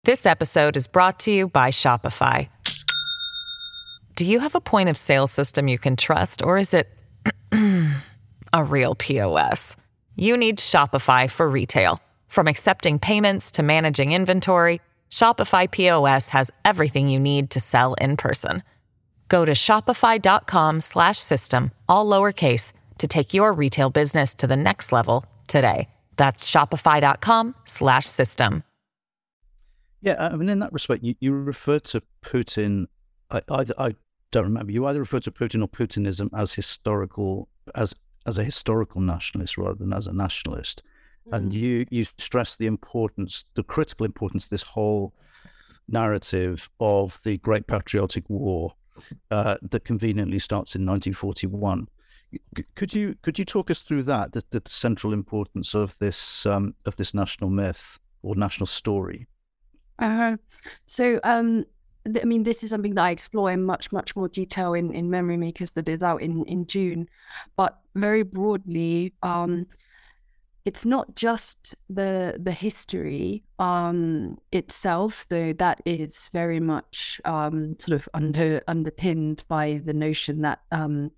This 0.03 0.25
episode 0.25 0.75
is 0.75 0.87
brought 0.87 1.19
to 1.21 1.31
you 1.31 1.47
by 1.47 1.69
Shopify. 1.69 2.49
Do 4.15 4.25
you 4.25 4.39
have 4.39 4.55
a 4.55 4.61
point 4.61 4.89
of 4.89 4.97
sale 4.97 5.27
system 5.27 5.67
you 5.67 5.79
can 5.79 5.95
trust, 5.95 6.43
or 6.43 6.57
is 6.57 6.73
it 6.73 6.89
a 8.53 8.63
real 8.63 8.95
POS? 8.95 9.77
You 10.15 10.35
need 10.35 10.57
Shopify 10.57 11.29
for 11.31 11.49
retail. 11.49 12.01
From 12.27 12.47
accepting 12.47 12.99
payments 12.99 13.51
to 13.51 13.63
managing 13.63 14.11
inventory, 14.11 14.81
Shopify 15.11 15.69
POS 15.69 16.29
has 16.29 16.49
everything 16.65 17.09
you 17.09 17.19
need 17.19 17.51
to 17.51 17.59
sell 17.59 17.93
in 17.95 18.15
person. 18.17 18.63
Go 19.27 19.45
to 19.45 19.51
shopify.com/system 19.51 21.71
all 21.87 22.05
lowercase 22.05 22.73
to 22.97 23.07
take 23.07 23.33
your 23.33 23.53
retail 23.53 23.89
business 23.89 24.35
to 24.35 24.45
the 24.47 24.57
next 24.57 24.91
level 24.91 25.25
today. 25.47 25.87
That's 26.17 26.45
shopify.com/system. 26.49 28.63
Yeah, 30.01 30.29
I 30.31 30.35
mean, 30.35 30.49
in 30.49 30.59
that 30.59 30.73
respect, 30.73 31.03
you, 31.03 31.15
you 31.19 31.33
refer 31.33 31.79
to 31.79 32.01
Putin. 32.23 32.87
I, 33.29 33.41
I, 33.49 33.65
I 33.77 33.95
don't 34.31 34.45
remember. 34.45 34.71
You 34.71 34.87
either 34.87 34.99
refer 34.99 35.19
to 35.19 35.31
Putin 35.31 35.61
or 35.61 35.67
Putinism 35.67 36.29
as 36.33 36.53
historical, 36.53 37.49
as 37.75 37.93
as 38.25 38.37
a 38.37 38.43
historical 38.43 39.01
nationalist 39.01 39.57
rather 39.57 39.75
than 39.75 39.93
as 39.93 40.07
a 40.07 40.13
nationalist. 40.13 40.83
And 41.31 41.51
mm. 41.51 41.55
you 41.55 41.85
you 41.89 42.05
stress 42.17 42.55
the 42.55 42.67
importance, 42.67 43.45
the 43.55 43.63
critical 43.63 44.05
importance 44.05 44.45
of 44.45 44.49
this 44.49 44.63
whole 44.63 45.13
narrative 45.87 46.69
of 46.79 47.19
the 47.23 47.37
Great 47.37 47.67
Patriotic 47.67 48.23
War 48.29 48.73
uh, 49.29 49.57
that 49.61 49.85
conveniently 49.85 50.39
starts 50.39 50.75
in 50.75 50.81
1941. 50.81 51.87
Could 52.75 52.93
you 52.93 53.15
could 53.21 53.37
you 53.37 53.45
talk 53.45 53.69
us 53.69 53.81
through 53.81 54.03
that, 54.03 54.31
the, 54.31 54.43
the 54.51 54.61
central 54.65 55.13
importance 55.13 55.75
of 55.75 55.97
this 55.99 56.45
um, 56.45 56.73
of 56.85 56.95
this 56.95 57.13
national 57.13 57.49
myth 57.49 57.99
or 58.23 58.35
national 58.35 58.67
story? 58.67 59.27
Uh-huh. 59.99 60.35
so, 60.87 61.19
um, 61.23 61.63
I 62.19 62.25
mean, 62.25 62.41
this 62.41 62.63
is 62.63 62.71
something 62.71 62.95
that 62.95 63.03
I 63.03 63.11
explore 63.11 63.51
in 63.51 63.63
much 63.63 63.91
much 63.91 64.15
more 64.15 64.29
detail 64.29 64.73
in 64.73 64.93
in 64.93 65.09
Memory 65.09 65.37
Makers 65.37 65.71
that 65.71 65.89
is 65.89 66.01
out 66.01 66.21
in 66.21 66.45
in 66.45 66.65
June, 66.67 67.07
but 67.57 67.79
very 67.95 68.23
broadly. 68.23 69.13
Um, 69.23 69.67
it's 70.65 70.85
not 70.85 71.15
just 71.15 71.75
the 71.89 72.39
the 72.41 72.51
history 72.51 73.43
um, 73.59 74.37
itself, 74.51 75.25
though 75.29 75.53
that 75.53 75.81
is 75.85 76.29
very 76.33 76.59
much 76.59 77.19
um, 77.25 77.75
sort 77.79 77.99
of 77.99 78.09
under 78.13 78.61
underpinned 78.67 79.43
by 79.47 79.81
the 79.83 79.93
notion 79.93 80.41
that 80.41 80.59
um, 80.71 81.11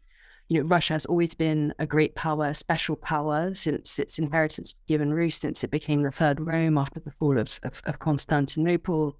you 0.47 0.61
know 0.61 0.67
Russia 0.67 0.93
has 0.93 1.05
always 1.05 1.35
been 1.35 1.73
a 1.79 1.85
great 1.85 2.15
power, 2.15 2.45
a 2.47 2.55
special 2.55 2.95
power 2.95 3.53
since 3.53 3.99
its 3.99 4.17
inheritance 4.17 4.75
Kievan 4.89 5.13
Rus, 5.13 5.35
since 5.35 5.63
it 5.63 5.71
became 5.71 6.03
the 6.03 6.11
third 6.11 6.39
Rome 6.39 6.77
after 6.77 6.99
the 7.01 7.11
fall 7.11 7.37
of, 7.37 7.59
of, 7.63 7.81
of 7.85 7.99
Constantinople, 7.99 9.17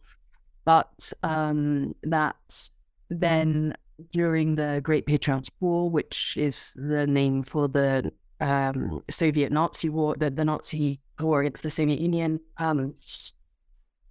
but 0.63 1.11
um, 1.23 1.95
that 2.03 2.69
then 3.09 3.75
during 4.11 4.55
the 4.55 4.79
Great 4.83 5.05
Patriotic 5.05 5.53
War, 5.59 5.89
which 5.89 6.35
is 6.37 6.73
the 6.75 7.05
name 7.05 7.43
for 7.43 7.67
the 7.67 8.11
um, 8.43 9.01
Soviet 9.09 9.51
Nazi 9.51 9.89
war, 9.89 10.15
the, 10.17 10.29
the 10.29 10.43
Nazi 10.43 10.99
war 11.19 11.41
against 11.41 11.63
the 11.63 11.71
Soviet 11.71 11.99
Union, 11.99 12.39
um, 12.57 12.93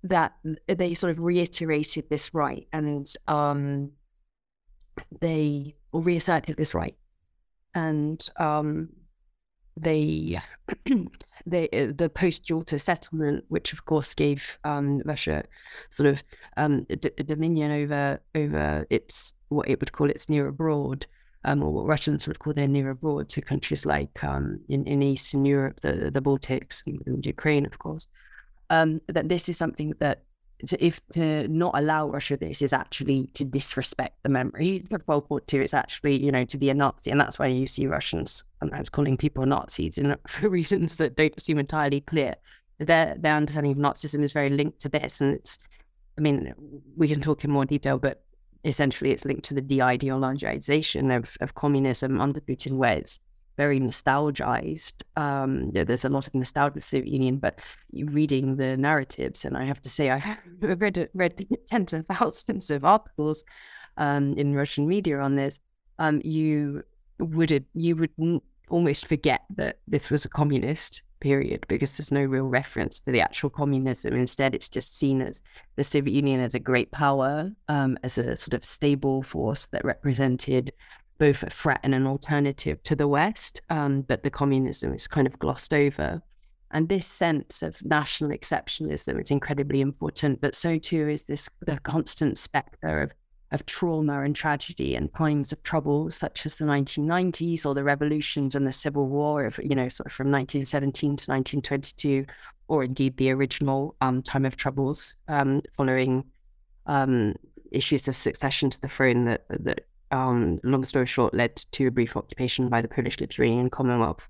that 0.02 0.32
they 0.66 0.94
sort 0.94 1.10
of 1.12 1.20
reiterated 1.20 2.08
this 2.08 2.32
right 2.34 2.66
and 2.72 3.12
um, 3.28 3.90
they 5.20 5.76
reasserted 5.92 6.56
this 6.56 6.74
right. 6.74 6.96
And 7.74 8.26
um, 8.38 8.88
they, 9.78 10.40
they 11.46 11.68
uh, 11.68 11.92
the 11.94 12.10
post-Yalta 12.12 12.78
settlement, 12.78 13.44
which 13.48 13.72
of 13.72 13.84
course 13.84 14.14
gave 14.14 14.58
um, 14.64 15.02
Russia 15.04 15.44
sort 15.90 16.08
of 16.08 16.22
um, 16.56 16.84
d- 16.84 17.10
dominion 17.24 17.70
over 17.70 18.20
over 18.34 18.86
its 18.90 19.34
what 19.48 19.68
it 19.68 19.80
would 19.80 19.92
call 19.92 20.10
its 20.10 20.28
near 20.28 20.48
abroad, 20.48 21.06
um, 21.44 21.62
or 21.62 21.70
what 21.72 21.86
Russians 21.86 22.26
would 22.26 22.38
call 22.38 22.52
their 22.52 22.68
near 22.68 22.90
abroad, 22.90 23.28
to 23.30 23.40
countries 23.40 23.84
like 23.84 24.22
um, 24.22 24.60
in, 24.68 24.86
in 24.86 25.02
Eastern 25.02 25.44
Europe, 25.44 25.80
the, 25.80 26.10
the 26.10 26.20
Baltics, 26.20 26.82
and, 26.86 27.02
and 27.06 27.26
Ukraine, 27.26 27.66
of 27.66 27.78
course. 27.78 28.08
Um, 28.70 29.00
that 29.08 29.28
this 29.28 29.48
is 29.48 29.56
something 29.56 29.94
that, 29.98 30.22
to, 30.66 30.84
if 30.84 31.00
to 31.12 31.48
not 31.48 31.72
allow 31.74 32.08
Russia 32.08 32.36
this 32.36 32.62
is 32.62 32.72
actually 32.72 33.28
to 33.34 33.44
disrespect 33.44 34.16
the 34.22 34.28
memory 34.28 34.86
of 34.92 35.06
World 35.08 35.26
War 35.28 35.42
II. 35.52 35.60
It's 35.60 35.74
actually, 35.74 36.24
you 36.24 36.30
know, 36.30 36.44
to 36.44 36.56
be 36.56 36.70
a 36.70 36.74
Nazi. 36.74 37.10
And 37.10 37.20
that's 37.20 37.38
why 37.38 37.48
you 37.48 37.66
see 37.66 37.86
Russians 37.86 38.44
sometimes 38.60 38.88
calling 38.88 39.16
people 39.16 39.44
Nazis 39.44 39.98
and 39.98 40.16
for 40.28 40.48
reasons 40.48 40.96
that 40.96 41.16
don't 41.16 41.38
seem 41.40 41.58
entirely 41.58 42.00
clear. 42.00 42.36
Their, 42.78 43.16
their 43.18 43.34
understanding 43.34 43.72
of 43.72 43.78
Nazism 43.78 44.22
is 44.22 44.32
very 44.32 44.50
linked 44.50 44.80
to 44.80 44.88
this. 44.88 45.20
And 45.20 45.34
it's 45.34 45.58
I 46.16 46.20
mean, 46.20 46.54
we 46.96 47.08
can 47.08 47.20
talk 47.20 47.44
in 47.44 47.50
more 47.50 47.64
detail, 47.64 47.98
but 47.98 48.22
essentially 48.64 49.10
it's 49.10 49.24
linked 49.24 49.44
to 49.44 49.54
the 49.54 49.60
de-ideologization 49.60 51.16
of, 51.16 51.36
of 51.40 51.54
communism 51.54 52.20
under 52.20 52.40
Putin, 52.40 52.76
where 52.76 52.96
it's 52.96 53.20
very 53.56 53.80
nostalgized. 53.80 55.02
Um, 55.16 55.70
there's 55.72 56.04
a 56.04 56.08
lot 56.08 56.26
of 56.26 56.34
nostalgia 56.34 56.74
the 56.76 56.80
Soviet 56.80 57.12
Union, 57.12 57.36
but 57.36 57.58
reading 57.92 58.56
the 58.56 58.76
narratives, 58.76 59.44
and 59.44 59.56
I 59.56 59.64
have 59.64 59.82
to 59.82 59.90
say, 59.90 60.10
I 60.10 60.38
read 60.60 61.08
read 61.14 61.46
tens 61.66 61.92
of 61.92 62.06
thousands 62.06 62.70
of 62.70 62.84
articles 62.84 63.44
um, 63.96 64.34
in 64.34 64.54
Russian 64.54 64.86
media 64.88 65.20
on 65.20 65.36
this. 65.36 65.60
Um, 65.98 66.20
you 66.24 66.82
would 67.18 67.64
you 67.74 67.96
would 67.96 68.40
almost 68.68 69.06
forget 69.06 69.42
that 69.56 69.78
this 69.86 70.10
was 70.10 70.24
a 70.24 70.28
communist 70.28 71.02
period 71.22 71.64
because 71.68 71.96
there's 71.96 72.10
no 72.10 72.24
real 72.24 72.48
reference 72.48 72.98
to 73.00 73.12
the 73.12 73.20
actual 73.20 73.48
communism. 73.48 74.12
Instead, 74.12 74.54
it's 74.54 74.68
just 74.68 74.98
seen 74.98 75.22
as 75.22 75.40
the 75.76 75.84
Soviet 75.84 76.12
Union 76.14 76.40
as 76.40 76.54
a 76.54 76.58
great 76.58 76.90
power, 76.90 77.50
um, 77.68 77.96
as 78.02 78.18
a 78.18 78.36
sort 78.36 78.54
of 78.54 78.64
stable 78.64 79.22
force 79.22 79.66
that 79.66 79.84
represented 79.84 80.72
both 81.18 81.44
a 81.44 81.50
threat 81.50 81.78
and 81.84 81.94
an 81.94 82.06
alternative 82.06 82.82
to 82.82 82.96
the 82.96 83.06
West. 83.06 83.62
Um, 83.70 84.02
but 84.02 84.24
the 84.24 84.30
communism 84.30 84.92
is 84.92 85.06
kind 85.06 85.26
of 85.26 85.38
glossed 85.38 85.72
over. 85.72 86.20
And 86.72 86.88
this 86.88 87.06
sense 87.06 87.62
of 87.62 87.80
national 87.84 88.30
exceptionalism 88.30 89.22
is 89.22 89.30
incredibly 89.30 89.80
important, 89.80 90.40
but 90.40 90.54
so 90.54 90.78
too 90.78 91.08
is 91.08 91.24
this 91.24 91.48
the 91.60 91.78
constant 91.80 92.38
specter 92.38 93.02
of 93.02 93.12
of 93.52 93.66
trauma 93.66 94.22
and 94.22 94.34
tragedy 94.34 94.96
and 94.96 95.12
times 95.14 95.52
of 95.52 95.62
trouble, 95.62 96.10
such 96.10 96.46
as 96.46 96.56
the 96.56 96.64
1990s 96.64 97.64
or 97.66 97.74
the 97.74 97.84
revolutions 97.84 98.54
and 98.54 98.66
the 98.66 98.72
Civil 98.72 99.06
War, 99.06 99.44
of, 99.44 99.60
you 99.62 99.74
know, 99.74 99.88
sort 99.88 100.06
of 100.06 100.12
from 100.12 100.30
1917 100.30 101.08
to 101.10 101.30
1922, 101.30 102.24
or 102.68 102.82
indeed 102.82 103.16
the 103.18 103.30
original 103.30 103.94
um, 104.00 104.22
time 104.22 104.46
of 104.46 104.56
troubles 104.56 105.16
um, 105.28 105.62
following 105.76 106.24
um, 106.86 107.34
issues 107.70 108.08
of 108.08 108.16
succession 108.16 108.70
to 108.70 108.80
the 108.80 108.88
throne 108.88 109.26
that, 109.26 109.44
that 109.50 109.86
um, 110.10 110.58
long 110.64 110.84
story 110.84 111.06
short, 111.06 111.34
led 111.34 111.56
to 111.56 111.86
a 111.86 111.90
brief 111.90 112.16
occupation 112.16 112.68
by 112.68 112.80
the 112.80 112.88
Polish 112.88 113.20
Lithuanian 113.20 113.70
Commonwealth. 113.70 114.26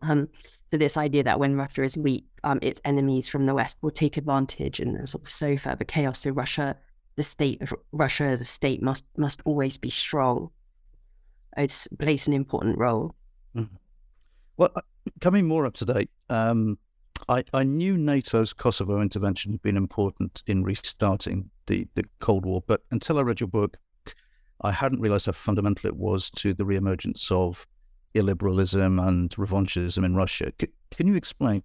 Um, 0.00 0.28
so 0.70 0.78
this 0.78 0.96
idea 0.96 1.22
that 1.24 1.38
when 1.38 1.54
Russia 1.54 1.82
is 1.82 1.98
weak, 1.98 2.24
um, 2.44 2.58
its 2.62 2.80
enemies 2.86 3.28
from 3.28 3.44
the 3.44 3.54
West 3.54 3.76
will 3.82 3.90
take 3.90 4.16
advantage 4.16 4.80
and 4.80 5.06
sort 5.06 5.22
of 5.22 5.30
sow 5.30 5.58
further 5.58 5.84
chaos. 5.84 6.20
So 6.20 6.30
Russia 6.30 6.76
the 7.16 7.22
state 7.22 7.60
of 7.62 7.74
Russia 7.92 8.24
as 8.24 8.40
a 8.40 8.44
state 8.44 8.82
must 8.82 9.04
must 9.16 9.40
always 9.44 9.76
be 9.76 9.90
strong. 9.90 10.50
It 11.56 11.86
plays 11.98 12.26
an 12.26 12.32
important 12.32 12.78
role. 12.78 13.14
Mm-hmm. 13.54 13.76
Well, 14.56 14.70
uh, 14.74 14.80
coming 15.20 15.46
more 15.46 15.66
up 15.66 15.74
to 15.74 15.84
date, 15.84 16.10
um, 16.30 16.78
I, 17.28 17.44
I 17.52 17.62
knew 17.62 17.96
NATO's 17.96 18.52
Kosovo 18.52 19.00
intervention 19.00 19.52
had 19.52 19.62
been 19.62 19.76
important 19.76 20.42
in 20.46 20.62
restarting 20.62 21.50
the, 21.66 21.86
the 21.94 22.04
Cold 22.20 22.44
War, 22.44 22.62
but 22.66 22.82
until 22.90 23.18
I 23.18 23.22
read 23.22 23.40
your 23.40 23.48
book, 23.48 23.76
I 24.62 24.72
hadn't 24.72 25.00
realized 25.00 25.26
how 25.26 25.32
fundamental 25.32 25.88
it 25.88 25.96
was 25.96 26.30
to 26.36 26.54
the 26.54 26.64
reemergence 26.64 27.30
of 27.30 27.66
illiberalism 28.14 29.06
and 29.06 29.30
revanchism 29.30 30.04
in 30.04 30.14
Russia. 30.14 30.52
C- 30.60 30.68
can 30.90 31.06
you 31.06 31.14
explain? 31.14 31.62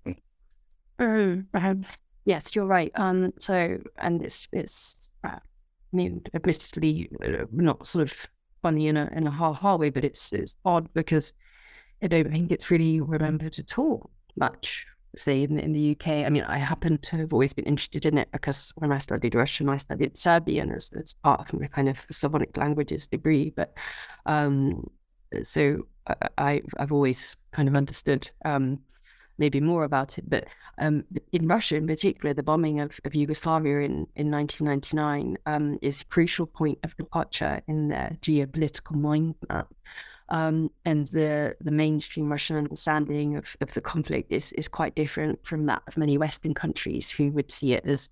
Mm, 0.99 1.85
yes, 2.25 2.55
you're 2.55 2.65
right. 2.65 2.91
Um, 2.95 3.33
so, 3.39 3.79
and 3.97 4.23
it's 4.23 4.47
it's 4.51 5.06
I 5.93 5.95
mean, 5.95 6.21
admittedly, 6.33 7.09
uh, 7.23 7.45
not 7.51 7.87
sort 7.87 8.11
of 8.11 8.27
funny 8.61 8.87
in 8.87 8.97
a 8.97 9.09
in 9.13 9.27
a 9.27 9.31
ha 9.31 9.53
ha 9.53 9.75
way, 9.75 9.89
but 9.89 10.03
it's 10.03 10.33
it's 10.33 10.55
odd 10.65 10.91
because 10.93 11.33
I 12.01 12.07
don't 12.07 12.31
think 12.31 12.51
it's 12.51 12.69
really 12.69 13.01
remembered 13.01 13.57
at 13.59 13.77
all 13.77 14.09
much. 14.35 14.85
Say 15.17 15.43
in 15.43 15.57
in 15.59 15.73
the 15.73 15.91
UK, 15.91 16.25
I 16.25 16.29
mean, 16.29 16.43
I 16.43 16.57
happen 16.57 16.97
to 16.97 17.17
have 17.17 17.33
always 17.33 17.53
been 17.53 17.65
interested 17.65 18.05
in 18.05 18.17
it 18.17 18.29
because 18.31 18.71
when 18.75 18.91
I 18.91 18.99
studied 18.99 19.35
Russian, 19.35 19.69
I 19.69 19.77
studied 19.77 20.17
Serbian 20.17 20.71
as, 20.71 20.91
as 20.95 21.13
part 21.13 21.41
of 21.41 21.59
my 21.59 21.67
kind 21.67 21.89
of 21.89 22.05
Slavonic 22.11 22.55
languages 22.57 23.07
degree. 23.07 23.51
But 23.55 23.73
um, 24.25 24.89
so 25.43 25.87
I, 26.37 26.61
I've 26.77 26.91
always 26.91 27.35
kind 27.51 27.67
of 27.67 27.75
understood 27.75 28.29
um, 28.45 28.79
maybe 29.37 29.59
more 29.59 29.83
about 29.83 30.17
it. 30.17 30.29
But 30.29 30.45
um, 30.79 31.05
in 31.31 31.47
Russia, 31.47 31.75
in 31.75 31.87
particular, 31.87 32.33
the 32.33 32.43
bombing 32.43 32.79
of, 32.79 32.99
of 33.05 33.15
Yugoslavia 33.15 33.79
in, 33.79 34.07
in 34.15 34.31
1999 34.31 35.37
um, 35.45 35.79
is 35.81 36.01
a 36.01 36.05
crucial 36.05 36.45
point 36.45 36.79
of 36.83 36.95
departure 36.97 37.61
in 37.67 37.89
their 37.89 38.17
geopolitical 38.21 38.95
mind 38.95 39.35
map. 39.49 39.67
Um, 40.29 40.71
and 40.83 41.07
the, 41.07 41.55
the 41.61 41.71
mainstream 41.71 42.29
Russian 42.29 42.57
understanding 42.57 43.37
of, 43.37 43.55
of 43.61 43.73
the 43.73 43.81
conflict 43.81 44.31
is, 44.31 44.51
is 44.53 44.67
quite 44.67 44.95
different 44.95 45.45
from 45.45 45.65
that 45.67 45.83
of 45.87 45.97
many 45.97 46.17
Western 46.17 46.53
countries 46.53 47.09
who 47.09 47.31
would 47.31 47.51
see 47.51 47.73
it 47.73 47.85
as 47.85 48.09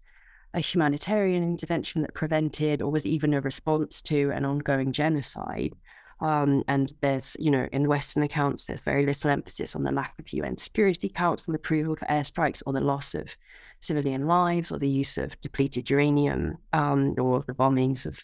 a 0.54 0.62
humanitarian 0.62 1.44
intervention 1.44 2.02
that 2.02 2.14
prevented 2.14 2.82
or 2.82 2.90
was 2.90 3.06
even 3.06 3.34
a 3.34 3.42
response 3.42 4.02
to 4.04 4.32
an 4.32 4.46
ongoing 4.46 4.94
genocide. 4.94 5.74
Um, 6.22 6.64
and 6.68 6.94
there's, 7.02 7.36
you 7.40 7.52
know, 7.52 7.68
in 7.72 7.88
Western 7.88 8.24
accounts, 8.24 8.66
there's 8.66 8.84
very 8.84 9.06
little 9.06 9.30
emphasis 9.30 9.76
on 9.76 9.84
the 9.84 9.92
lack 9.92 10.18
of 10.18 10.32
UN 10.32 10.58
Security 10.58 11.10
Council 11.10 11.56
approval 11.56 11.96
for 11.96 12.06
airstrikes 12.06 12.64
or 12.66 12.74
the 12.74 12.82
loss 12.82 13.14
of 13.14 13.36
civilian 13.82 14.26
lives 14.26 14.72
or 14.72 14.80
the 14.80 14.90
use 14.90 15.18
of 15.18 15.40
depleted 15.42 15.90
uranium 15.90 16.58
um, 16.74 17.16
or 17.20 17.44
the 17.48 17.54
bombings 17.54 18.06
of, 18.06 18.20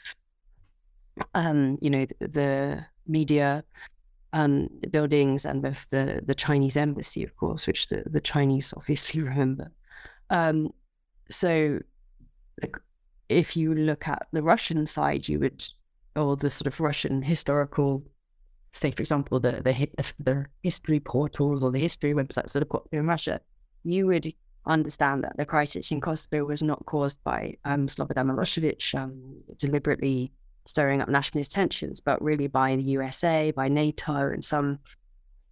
um, 1.35 1.77
you 1.81 1.89
know, 1.89 2.05
the, 2.19 2.27
the 2.27 2.85
media 3.07 3.63
um, 4.33 4.69
buildings 4.89 5.45
and 5.45 5.61
with 5.61 5.85
the, 5.89 6.21
the 6.23 6.35
Chinese 6.35 6.77
embassy, 6.77 7.23
of 7.23 7.35
course, 7.35 7.67
which 7.67 7.89
the, 7.89 8.03
the 8.09 8.21
Chinese 8.21 8.73
obviously 8.77 9.21
remember. 9.21 9.71
Um, 10.29 10.71
so 11.29 11.79
if 13.27 13.55
you 13.55 13.73
look 13.73 14.07
at 14.07 14.27
the 14.31 14.43
Russian 14.43 14.85
side, 14.85 15.27
you 15.27 15.39
would 15.39 15.63
or 16.15 16.35
the 16.35 16.49
sort 16.49 16.67
of 16.67 16.79
Russian 16.79 17.21
historical, 17.21 18.03
say 18.71 18.91
for 18.91 19.01
example, 19.01 19.39
the 19.39 19.61
the, 19.63 19.89
the 20.19 20.45
history 20.63 20.99
portals 20.99 21.63
or 21.63 21.71
the 21.71 21.79
history 21.79 22.13
websites 22.13 22.53
that 22.53 22.63
are 22.63 22.65
put 22.65 22.83
in 22.91 23.07
Russia, 23.07 23.39
you 23.83 24.07
would 24.07 24.33
understand 24.65 25.23
that 25.23 25.37
the 25.37 25.45
crisis 25.45 25.91
in 25.91 26.01
Kosovo 26.01 26.45
was 26.45 26.61
not 26.61 26.85
caused 26.85 27.23
by 27.23 27.55
um, 27.65 27.87
Slobodan 27.87 28.27
Milosevic 28.27 28.93
um, 28.95 29.37
deliberately 29.57 30.31
stirring 30.65 31.01
up 31.01 31.09
nationalist 31.09 31.51
tensions, 31.51 31.99
but 31.99 32.21
really 32.21 32.47
by 32.47 32.75
the 32.75 32.83
USA, 32.83 33.51
by 33.51 33.67
NATO, 33.67 34.13
and 34.13 34.43
some 34.43 34.79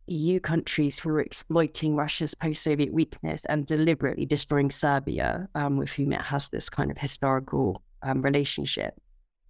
EU 0.07 0.39
countries 0.39 0.99
who 0.99 1.09
were 1.09 1.21
exploiting 1.21 1.95
Russia's 1.95 2.35
post-Soviet 2.35 2.93
weakness 2.93 3.45
and 3.45 3.65
deliberately 3.65 4.25
destroying 4.25 4.71
Serbia, 4.71 5.47
um, 5.55 5.77
with 5.77 5.91
whom 5.91 6.13
it 6.13 6.21
has 6.21 6.49
this 6.49 6.69
kind 6.69 6.91
of 6.91 6.97
historical 6.97 7.81
um, 8.03 8.21
relationship. 8.21 8.99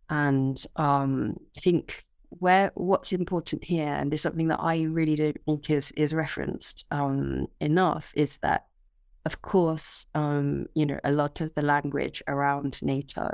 And 0.10 0.64
um, 0.76 1.38
I 1.58 1.60
think 1.60 2.06
where 2.30 2.72
what's 2.76 3.12
important 3.12 3.64
here, 3.64 3.88
and 3.88 4.14
is 4.14 4.22
something 4.22 4.48
that 4.48 4.60
I 4.60 4.84
really 4.84 5.16
don't 5.16 5.38
think 5.46 5.70
is 5.70 5.92
is 5.92 6.14
referenced 6.14 6.86
um, 6.92 7.48
enough, 7.60 8.14
is 8.16 8.38
that 8.40 8.66
of 9.26 9.42
course, 9.42 10.08
um, 10.16 10.66
you 10.74 10.86
know, 10.86 11.00
a 11.04 11.12
lot 11.12 11.42
of 11.42 11.54
the 11.54 11.62
language 11.62 12.24
around 12.28 12.82
NATO 12.82 13.30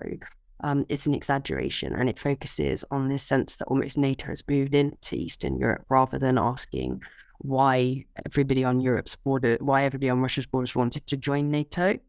um, 0.62 0.86
is 0.90 1.06
an 1.06 1.14
exaggeration, 1.14 1.94
and 1.94 2.10
it 2.10 2.20
focuses 2.20 2.84
on 2.92 3.10
this 3.10 3.24
sense 3.24 3.58
that 3.58 3.66
almost 3.66 3.98
NATO 3.98 4.28
has 4.28 4.44
moved 4.48 4.74
into 4.74 5.16
Eastern 5.16 5.58
Europe 5.58 5.86
rather 5.90 6.18
than 6.18 6.38
asking 6.38 7.04
why 7.40 8.06
everybody 8.26 8.64
on 8.64 8.80
Europe's 8.80 9.16
border, 9.16 9.58
why 9.60 9.84
everybody 9.84 10.10
on 10.10 10.22
Russia's 10.22 10.46
borders 10.46 10.76
wanted 10.76 11.06
to 11.08 11.18
join 11.18 11.52
NATO. 11.52 12.00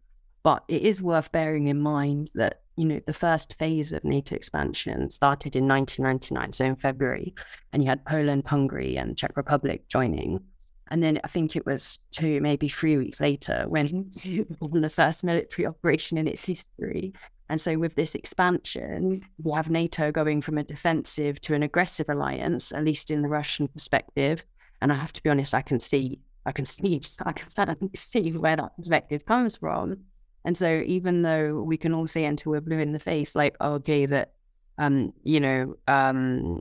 But 0.47 0.63
it 0.69 0.83
is 0.83 1.03
worth 1.03 1.33
bearing 1.33 1.67
in 1.67 1.81
mind 1.81 2.31
that 2.37 2.61
you 2.77 2.85
know, 2.85 3.01
the 3.05 3.13
first 3.13 3.59
phase 3.59 3.93
of 3.93 4.05
NATO 4.05 4.37
expansion 4.37 5.11
started 5.11 5.57
in 5.57 5.67
1999, 5.67 6.53
so 6.53 6.65
in 6.65 6.77
February, 6.77 7.35
and 7.73 7.83
you 7.83 7.89
had 7.89 8.05
Poland, 8.05 8.47
Hungary, 8.47 8.97
and 8.97 9.19
Czech 9.19 9.37
Republic 9.37 9.89
joining. 9.89 10.39
And 10.87 11.03
then 11.03 11.21
I 11.25 11.27
think 11.27 11.57
it 11.57 11.67
was 11.67 11.99
two, 12.13 12.41
maybe 12.41 12.69
three 12.69 12.97
weeks 12.97 13.19
later 13.19 13.65
when 13.67 14.09
the 14.15 14.89
first 14.89 15.25
military 15.25 15.67
operation 15.67 16.17
in 16.17 16.29
its 16.29 16.45
history. 16.45 17.13
And 17.49 17.61
so, 17.61 17.77
with 17.77 17.97
this 17.97 18.15
expansion, 18.15 19.23
we 19.43 19.53
have 19.53 19.69
NATO 19.69 20.13
going 20.13 20.43
from 20.43 20.59
a 20.59 20.63
defensive 20.63 21.41
to 21.41 21.55
an 21.55 21.65
aggressive 21.65 22.09
alliance, 22.09 22.71
at 22.71 22.85
least 22.85 23.11
in 23.11 23.23
the 23.23 23.29
Russian 23.29 23.67
perspective. 23.67 24.45
And 24.81 24.93
I 24.93 24.95
have 24.95 25.13
to 25.15 25.23
be 25.25 25.31
honest, 25.31 25.55
I 25.55 25.63
can 25.63 25.81
see, 25.81 26.21
I 26.45 26.53
can 26.53 26.67
see, 26.67 27.01
I 27.27 27.33
can 27.33 27.97
see 27.97 28.31
where 28.31 28.55
that 28.55 28.77
perspective 28.77 29.27
comes 29.27 29.57
from. 29.57 30.05
And 30.47 30.57
so 30.57 30.85
even 30.87 31.23
though 31.23 31.61
we 31.61 31.77
can 31.77 31.93
all 31.93 32.07
say 32.07 32.25
until 32.25 32.53
we're 32.53 32.61
blue 32.61 32.79
in 32.79 32.93
the 32.93 33.01
face, 33.01 33.35
like, 33.35 33.57
okay, 33.61 34.07
that, 34.07 34.35
um, 34.79 35.13
you 35.25 35.41
know, 35.41 35.75
um, 35.89 36.61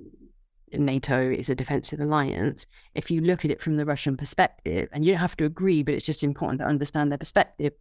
NATO 0.74 1.30
is 1.32 1.51
a 1.51 1.55
defensive 1.55 1.99
alliance, 1.99 2.66
if 2.95 3.12
you 3.12 3.22
look 3.22 3.45
at 3.45 3.51
it 3.51 3.62
from 3.62 3.78
the 3.78 3.86
Russian 3.86 4.18
perspective, 4.18 4.89
and 4.91 5.05
you 5.05 5.12
don't 5.12 5.22
have 5.22 5.38
to 5.38 5.45
agree, 5.45 5.84
but 5.84 5.93
it's 5.93 6.05
just 6.05 6.24
important 6.24 6.62
to 6.62 6.68
understand 6.68 7.12
their 7.12 7.20
perspective, 7.20 7.74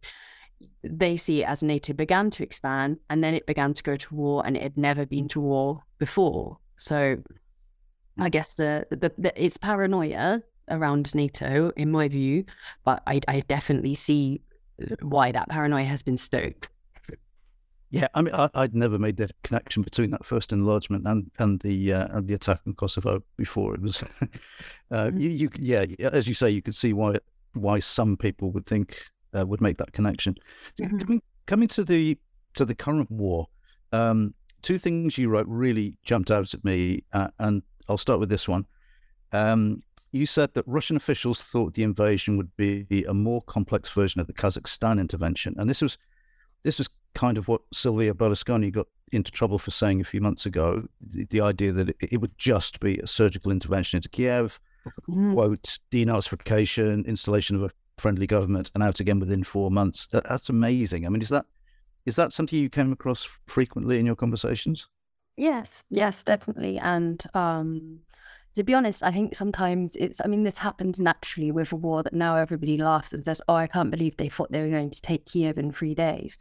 they 0.83 1.17
see 1.17 1.41
it 1.41 1.49
as 1.49 1.63
NATO 1.63 1.91
began 1.91 2.29
to 2.29 2.43
expand 2.43 2.99
and 3.09 3.23
then 3.23 3.33
it 3.33 3.47
began 3.47 3.73
to 3.73 3.81
go 3.81 3.95
to 3.95 4.15
war 4.15 4.45
and 4.45 4.55
it 4.55 4.61
had 4.61 4.77
never 4.77 5.07
been 5.07 5.27
to 5.29 5.41
war 5.41 5.81
before. 5.97 6.59
So 6.75 7.17
I 8.19 8.29
guess 8.29 8.53
the, 8.53 8.85
the, 8.91 9.11
the 9.17 9.43
it's 9.43 9.57
paranoia 9.57 10.43
around 10.69 11.15
NATO, 11.15 11.71
in 11.75 11.89
my 11.89 12.07
view, 12.07 12.45
but 12.83 13.01
I, 13.07 13.21
I 13.27 13.39
definitely 13.39 13.95
see 13.95 14.41
why 15.01 15.31
that 15.31 15.49
paranoia 15.49 15.83
has 15.83 16.03
been 16.03 16.17
stoked. 16.17 16.69
Yeah, 17.91 18.07
I 18.13 18.21
mean, 18.23 18.33
I, 18.33 18.49
would 18.55 18.75
never 18.75 18.99
made 18.99 19.15
the 19.15 19.29
connection 19.43 19.81
between 19.81 20.09
that 20.11 20.25
first 20.25 20.51
enlargement 20.51 21.07
and 21.07 21.31
and 21.37 21.61
the 21.61 21.93
uh, 21.93 22.07
and 22.17 22.27
the 22.27 22.33
attack 22.33 22.59
on 22.67 22.73
Kosovo 22.73 23.23
before. 23.37 23.75
It 23.75 23.81
was, 23.81 24.03
uh, 24.21 24.25
mm-hmm. 24.91 25.17
you, 25.17 25.29
you, 25.29 25.49
yeah, 25.57 25.85
as 25.99 26.27
you 26.27 26.33
say, 26.33 26.49
you 26.49 26.61
could 26.61 26.75
see 26.75 26.93
why 26.93 27.15
why 27.53 27.79
some 27.79 28.17
people 28.17 28.51
would 28.51 28.65
think 28.65 29.05
uh, 29.37 29.45
would 29.45 29.61
make 29.61 29.77
that 29.77 29.93
connection. 29.93 30.35
Mm-hmm. 30.81 30.97
Coming, 30.97 31.21
coming 31.45 31.67
to 31.69 31.83
the 31.83 32.17
to 32.55 32.65
the 32.65 32.75
current 32.75 33.09
war, 33.11 33.47
um, 33.93 34.33
two 34.61 34.77
things 34.77 35.17
you 35.17 35.29
wrote 35.29 35.47
really 35.47 35.93
jumped 36.03 36.31
out 36.31 36.53
at 36.53 36.65
me, 36.65 37.03
uh, 37.13 37.29
and 37.39 37.63
I'll 37.87 37.97
start 37.97 38.19
with 38.19 38.29
this 38.29 38.47
one. 38.47 38.65
Um, 39.31 39.83
you 40.11 40.25
said 40.25 40.53
that 40.53 40.67
Russian 40.67 40.95
officials 40.95 41.41
thought 41.41 41.73
the 41.73 41.83
invasion 41.83 42.37
would 42.37 42.55
be 42.55 43.05
a 43.07 43.13
more 43.13 43.41
complex 43.41 43.89
version 43.89 44.21
of 44.21 44.27
the 44.27 44.33
Kazakhstan 44.33 44.99
intervention, 44.99 45.55
and 45.57 45.69
this 45.69 45.81
was 45.81 45.97
this 46.63 46.79
was 46.79 46.89
kind 47.13 47.37
of 47.37 47.47
what 47.47 47.61
Silvio 47.73 48.13
Berlusconi 48.13 48.71
got 48.71 48.87
into 49.11 49.31
trouble 49.31 49.59
for 49.59 49.71
saying 49.71 50.01
a 50.01 50.03
few 50.05 50.21
months 50.21 50.45
ago. 50.45 50.83
The, 50.99 51.25
the 51.25 51.41
idea 51.41 51.71
that 51.71 51.89
it, 51.89 51.95
it, 52.01 52.17
would 52.21 52.37
just 52.37 52.79
be 52.79 52.97
a 52.97 53.07
surgical 53.07 53.51
intervention 53.51 53.97
into 53.97 54.09
Kiev, 54.09 54.59
mm. 55.07 55.33
quote, 55.33 55.79
denazification, 55.91 57.05
installation 57.05 57.55
of 57.55 57.63
a 57.63 57.71
friendly 57.97 58.27
government, 58.27 58.71
and 58.73 58.83
out 58.83 58.99
again 58.99 59.19
within 59.19 59.43
four 59.43 59.71
months. 59.71 60.07
That, 60.11 60.25
that's 60.27 60.49
amazing. 60.49 61.05
I 61.05 61.09
mean, 61.09 61.21
is 61.21 61.29
that 61.29 61.45
is 62.05 62.15
that 62.17 62.33
something 62.33 62.59
you 62.59 62.69
came 62.69 62.91
across 62.91 63.27
frequently 63.47 63.99
in 63.99 64.05
your 64.05 64.15
conversations? 64.15 64.87
Yes, 65.37 65.83
yes, 65.89 66.23
definitely. 66.23 66.77
And 66.77 67.23
um, 67.33 67.99
to 68.55 68.63
be 68.63 68.73
honest, 68.73 69.03
I 69.03 69.11
think 69.11 69.35
sometimes 69.35 69.95
it's, 69.97 70.21
I 70.23 70.27
mean, 70.27 70.43
this 70.43 70.57
happens 70.57 70.99
naturally 70.99 71.51
with 71.51 71.71
a 71.71 71.75
war 71.75 72.03
that 72.03 72.13
now 72.13 72.37
everybody 72.37 72.77
laughs 72.77 73.11
and 73.11 73.23
says, 73.23 73.41
oh, 73.47 73.55
I 73.55 73.67
can't 73.67 73.91
believe 73.91 74.15
they 74.15 74.29
thought 74.29 74.51
they 74.51 74.61
were 74.61 74.69
going 74.69 74.91
to 74.91 75.01
take 75.01 75.25
Kiev 75.25 75.57
in 75.57 75.71
three 75.71 75.93
days. 75.93 76.37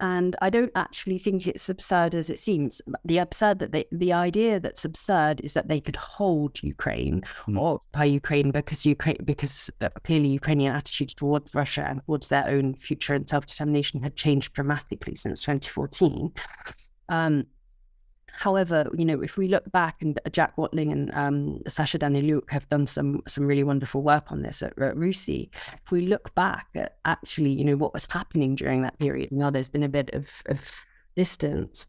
And 0.00 0.36
I 0.42 0.50
don't 0.50 0.72
actually 0.74 1.18
think 1.18 1.46
it's 1.46 1.68
absurd 1.70 2.14
as 2.14 2.28
it 2.28 2.38
seems. 2.38 2.82
The 3.04 3.18
absurd 3.18 3.60
that 3.60 3.72
they, 3.72 3.86
the 3.92 4.12
idea 4.12 4.60
that's 4.60 4.84
absurd 4.84 5.40
is 5.40 5.54
that 5.54 5.68
they 5.68 5.80
could 5.80 5.96
hold 5.96 6.62
Ukraine 6.62 7.22
mm. 7.46 7.58
or 7.58 7.80
by 7.92 8.04
Ukraine 8.04 8.50
because 8.50 8.84
Ukraine 8.84 9.18
because 9.24 9.70
uh, 9.80 9.88
clearly 10.02 10.28
Ukrainian 10.28 10.74
attitudes 10.74 11.14
towards 11.14 11.54
Russia 11.54 11.86
and 11.88 12.04
towards 12.04 12.28
their 12.28 12.46
own 12.46 12.74
future 12.74 13.14
and 13.14 13.26
self 13.26 13.46
determination 13.46 14.02
had 14.02 14.16
changed 14.16 14.52
dramatically 14.52 15.14
since 15.14 15.40
2014. 15.42 16.32
Um, 17.08 17.46
However, 18.36 18.90
you 18.94 19.04
know, 19.04 19.22
if 19.22 19.36
we 19.36 19.48
look 19.48 19.70
back, 19.70 20.02
and 20.02 20.18
Jack 20.32 20.58
Watling 20.58 20.90
and 20.90 21.10
um, 21.14 21.62
Sasha 21.68 21.98
Danylyuk 21.98 22.50
have 22.50 22.68
done 22.68 22.86
some 22.86 23.22
some 23.28 23.46
really 23.46 23.64
wonderful 23.64 24.02
work 24.02 24.32
on 24.32 24.42
this 24.42 24.62
at, 24.62 24.78
at 24.78 24.96
RUSI. 24.96 25.50
If 25.84 25.90
we 25.90 26.02
look 26.02 26.34
back 26.34 26.66
at 26.74 26.96
actually, 27.04 27.50
you 27.50 27.64
know, 27.64 27.76
what 27.76 27.94
was 27.94 28.06
happening 28.10 28.56
during 28.56 28.82
that 28.82 28.98
period, 28.98 29.30
now 29.30 29.50
there's 29.50 29.68
been 29.68 29.82
a 29.82 29.88
bit 29.88 30.10
of, 30.12 30.42
of 30.46 30.70
distance. 31.16 31.86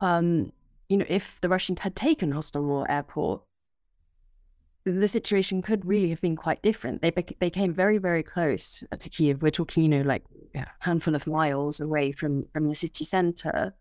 Um, 0.00 0.52
you 0.88 0.96
know, 0.96 1.06
if 1.08 1.40
the 1.40 1.48
Russians 1.48 1.80
had 1.80 1.96
taken 1.96 2.32
Hostomel 2.32 2.86
Airport, 2.88 3.42
the 4.84 5.08
situation 5.08 5.62
could 5.62 5.86
really 5.86 6.10
have 6.10 6.20
been 6.20 6.36
quite 6.36 6.62
different. 6.62 7.00
They 7.00 7.12
they 7.40 7.50
came 7.50 7.72
very 7.72 7.98
very 7.98 8.22
close 8.22 8.82
to 8.98 9.08
Kiev. 9.08 9.40
We're 9.40 9.50
talking, 9.50 9.84
you 9.84 9.88
know, 9.88 10.02
like 10.02 10.24
a 10.54 10.66
handful 10.80 11.14
of 11.14 11.26
miles 11.26 11.80
away 11.80 12.12
from 12.12 12.44
from 12.52 12.68
the 12.68 12.74
city 12.74 13.04
center. 13.04 13.74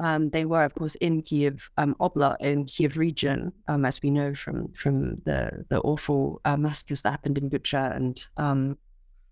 Um, 0.00 0.30
they 0.30 0.46
were, 0.46 0.64
of 0.64 0.74
course, 0.74 0.94
in 0.96 1.20
Kiev 1.22 1.68
um, 1.76 1.94
Oblast, 2.00 2.40
in 2.40 2.64
Kiev 2.64 2.96
region, 2.96 3.52
um, 3.68 3.84
as 3.84 4.00
we 4.02 4.10
know 4.10 4.34
from 4.34 4.72
from 4.72 5.16
the 5.26 5.64
the 5.68 5.80
awful 5.80 6.40
uh, 6.44 6.56
massacres 6.56 7.02
that 7.02 7.10
happened 7.10 7.36
in 7.36 7.50
Bucha 7.50 7.94
and 7.94 8.26
um, 8.38 8.78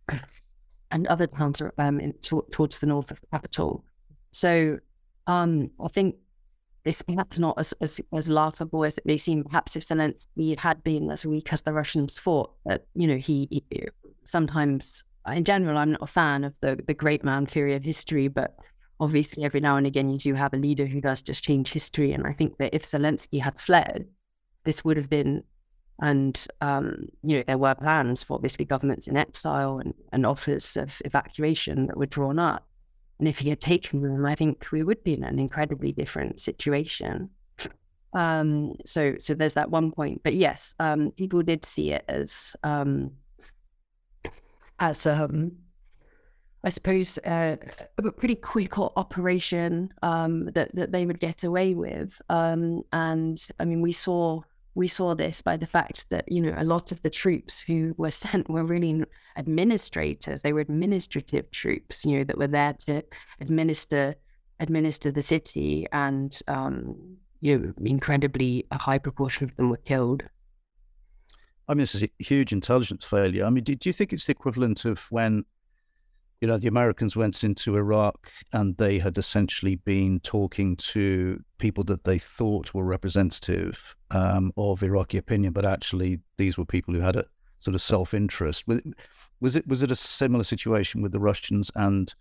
and 0.90 1.06
other 1.06 1.26
towns 1.26 1.62
um, 1.78 2.00
in, 2.00 2.12
to, 2.22 2.44
towards 2.50 2.78
the 2.78 2.86
north 2.86 3.10
of 3.10 3.20
the 3.20 3.26
capital. 3.28 3.84
So 4.32 4.78
um, 5.26 5.70
I 5.80 5.88
think 5.88 6.16
it's 6.84 7.02
perhaps 7.02 7.38
not 7.38 7.58
as, 7.58 7.74
as, 7.80 8.00
as 8.14 8.28
laughable 8.28 8.84
as 8.84 8.96
it 8.96 9.06
may 9.06 9.16
seem. 9.16 9.44
Perhaps 9.44 9.76
if 9.76 9.84
Zelensky 9.84 10.58
had 10.58 10.82
been 10.82 11.10
as 11.10 11.26
weak 11.26 11.52
as 11.52 11.62
the 11.62 11.72
Russians 11.72 12.18
thought, 12.18 12.52
that 12.66 12.86
you 12.94 13.06
know 13.06 13.16
he, 13.16 13.48
he 13.50 13.88
sometimes, 14.24 15.02
in 15.32 15.44
general, 15.44 15.78
I'm 15.78 15.92
not 15.92 16.02
a 16.02 16.06
fan 16.06 16.44
of 16.44 16.60
the 16.60 16.78
the 16.86 16.94
great 16.94 17.24
man 17.24 17.46
theory 17.46 17.74
of 17.74 17.84
history, 17.84 18.28
but 18.28 18.58
obviously 19.00 19.44
every 19.44 19.60
now 19.60 19.76
and 19.76 19.86
again 19.86 20.10
you 20.10 20.18
do 20.18 20.34
have 20.34 20.52
a 20.52 20.58
leader 20.58 20.86
who 20.86 21.00
does 21.00 21.22
just 21.22 21.44
change 21.44 21.72
history. 21.72 22.12
And 22.12 22.26
I 22.26 22.32
think 22.32 22.58
that 22.58 22.74
if 22.74 22.84
Zelensky 22.84 23.40
had 23.40 23.58
fled, 23.58 24.08
this 24.64 24.84
would 24.84 24.96
have 24.96 25.10
been 25.10 25.44
and 26.00 26.46
um, 26.60 27.08
you 27.22 27.36
know 27.36 27.42
there 27.46 27.58
were 27.58 27.74
plans 27.74 28.22
for 28.22 28.34
obviously 28.34 28.64
governments 28.64 29.08
in 29.08 29.16
exile 29.16 29.78
and, 29.78 29.94
and 30.12 30.24
offers 30.24 30.76
of 30.76 31.00
evacuation 31.04 31.86
that 31.86 31.96
were 31.96 32.06
drawn 32.06 32.38
up. 32.38 32.66
And 33.18 33.26
if 33.26 33.38
he 33.38 33.48
had 33.48 33.60
taken 33.60 34.02
them, 34.02 34.24
I 34.24 34.36
think 34.36 34.70
we 34.70 34.84
would 34.84 35.02
be 35.02 35.14
in 35.14 35.24
an 35.24 35.40
incredibly 35.40 35.90
different 35.92 36.40
situation. 36.40 37.30
Um, 38.14 38.76
so 38.84 39.16
so 39.18 39.34
there's 39.34 39.54
that 39.54 39.70
one 39.70 39.90
point. 39.90 40.22
But 40.22 40.34
yes, 40.34 40.74
um, 40.78 41.10
people 41.12 41.42
did 41.42 41.64
see 41.64 41.92
it 41.92 42.04
as 42.08 42.54
um, 42.62 43.12
as 44.78 45.04
um, 45.04 45.52
I 46.68 46.70
suppose, 46.70 47.16
uh, 47.24 47.56
a 47.96 48.12
pretty 48.12 48.34
quick 48.34 48.78
operation 48.78 49.90
um, 50.02 50.50
that 50.50 50.74
that 50.74 50.92
they 50.92 51.06
would 51.06 51.18
get 51.18 51.42
away 51.42 51.72
with. 51.72 52.20
Um, 52.28 52.82
and 52.92 53.42
I 53.58 53.64
mean, 53.64 53.80
we 53.80 53.92
saw 53.92 54.42
we 54.74 54.86
saw 54.86 55.14
this 55.14 55.40
by 55.40 55.56
the 55.56 55.66
fact 55.66 56.10
that 56.10 56.30
you 56.30 56.42
know 56.42 56.52
a 56.58 56.64
lot 56.64 56.92
of 56.92 57.00
the 57.00 57.08
troops 57.08 57.62
who 57.62 57.94
were 57.96 58.10
sent 58.22 58.50
were 58.50 58.64
really 58.64 59.02
administrators. 59.38 60.42
They 60.42 60.52
were 60.52 60.60
administrative 60.60 61.50
troops, 61.52 62.04
you 62.04 62.18
know, 62.18 62.24
that 62.24 62.36
were 62.36 62.46
there 62.46 62.74
to 62.84 63.02
administer 63.40 64.14
administer 64.60 65.10
the 65.10 65.22
city, 65.22 65.86
and 65.92 66.38
um, 66.48 67.16
you 67.40 67.58
know, 67.58 67.72
incredibly 67.82 68.66
a 68.72 68.76
high 68.76 68.98
proportion 68.98 69.44
of 69.44 69.56
them 69.56 69.70
were 69.70 69.78
killed. 69.78 70.22
I 71.66 71.72
mean, 71.72 71.80
this 71.80 71.94
is 71.94 72.02
a 72.02 72.10
huge 72.18 72.52
intelligence 72.52 73.06
failure. 73.06 73.46
I 73.46 73.48
mean, 73.48 73.64
do, 73.64 73.74
do 73.74 73.88
you 73.88 73.94
think 73.94 74.12
it's 74.12 74.26
the 74.26 74.32
equivalent 74.32 74.84
of 74.84 75.00
when 75.10 75.46
you 76.40 76.46
know, 76.46 76.56
the 76.56 76.68
Americans 76.68 77.16
went 77.16 77.42
into 77.42 77.76
Iraq 77.76 78.30
and 78.52 78.76
they 78.76 78.98
had 78.98 79.18
essentially 79.18 79.74
been 79.74 80.20
talking 80.20 80.76
to 80.76 81.42
people 81.58 81.82
that 81.84 82.04
they 82.04 82.18
thought 82.18 82.72
were 82.72 82.84
representative 82.84 83.96
um, 84.12 84.52
of 84.56 84.82
Iraqi 84.82 85.18
opinion, 85.18 85.52
but 85.52 85.64
actually 85.64 86.20
these 86.36 86.56
were 86.56 86.64
people 86.64 86.94
who 86.94 87.00
had 87.00 87.16
a 87.16 87.24
sort 87.58 87.74
of 87.74 87.82
self-interest. 87.82 88.64
Was 89.40 89.56
it 89.56 89.66
was 89.66 89.82
it 89.82 89.90
a 89.90 89.96
similar 89.96 90.44
situation 90.44 91.02
with 91.02 91.10
the 91.12 91.20
Russians 91.20 91.72
and 91.74 92.14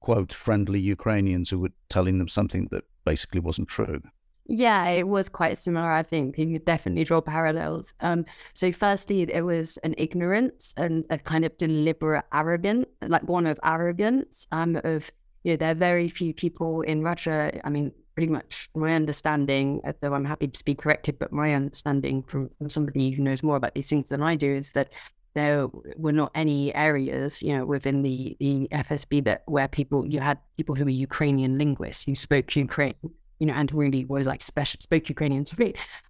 quote 0.00 0.32
friendly 0.32 0.80
Ukrainians 0.80 1.50
who 1.50 1.58
were 1.58 1.72
telling 1.90 2.18
them 2.18 2.28
something 2.28 2.68
that 2.70 2.84
basically 3.04 3.40
wasn't 3.40 3.68
true? 3.68 4.00
Yeah, 4.48 4.88
it 4.90 5.08
was 5.08 5.28
quite 5.28 5.58
similar. 5.58 5.90
I 5.90 6.02
think 6.04 6.38
you 6.38 6.52
could 6.52 6.64
definitely 6.64 7.04
draw 7.04 7.20
parallels. 7.20 7.94
Um, 8.00 8.24
so, 8.54 8.70
firstly, 8.70 9.24
there 9.24 9.44
was 9.44 9.76
an 9.78 9.94
ignorance 9.98 10.72
and 10.76 11.04
a 11.10 11.18
kind 11.18 11.44
of 11.44 11.56
deliberate 11.58 12.24
arrogance, 12.32 12.86
like 13.02 13.24
one 13.24 13.46
of 13.46 13.58
arrogance. 13.64 14.46
Um, 14.52 14.80
of 14.84 15.10
you 15.42 15.52
know, 15.52 15.56
there 15.56 15.72
are 15.72 15.74
very 15.74 16.08
few 16.08 16.32
people 16.32 16.82
in 16.82 17.02
Russia. 17.02 17.60
I 17.64 17.70
mean, 17.70 17.92
pretty 18.14 18.32
much 18.32 18.70
my 18.74 18.94
understanding, 18.94 19.80
though 20.00 20.14
I'm 20.14 20.24
happy 20.24 20.48
to 20.48 20.64
be 20.64 20.74
corrected, 20.74 21.18
but 21.18 21.32
my 21.32 21.52
understanding 21.52 22.22
from, 22.22 22.50
from 22.58 22.70
somebody 22.70 23.10
who 23.10 23.22
knows 23.22 23.42
more 23.42 23.56
about 23.56 23.74
these 23.74 23.88
things 23.88 24.10
than 24.10 24.22
I 24.22 24.36
do 24.36 24.54
is 24.54 24.72
that 24.72 24.90
there 25.34 25.68
were 25.96 26.12
not 26.12 26.30
any 26.34 26.74
areas, 26.74 27.42
you 27.42 27.52
know, 27.52 27.66
within 27.66 28.02
the 28.02 28.36
the 28.38 28.68
FSB 28.72 29.24
that 29.24 29.42
where 29.46 29.68
people 29.68 30.06
you 30.06 30.20
had 30.20 30.38
people 30.56 30.76
who 30.76 30.84
were 30.84 30.90
Ukrainian 30.90 31.58
linguists 31.58 32.04
who 32.04 32.14
spoke 32.14 32.54
Ukraine 32.56 32.94
you 33.38 33.46
know, 33.46 33.54
and 33.54 33.72
really 33.72 34.04
was 34.04 34.26
like 34.26 34.42
special, 34.42 34.80
spoke 34.80 35.08
Ukrainian 35.08 35.44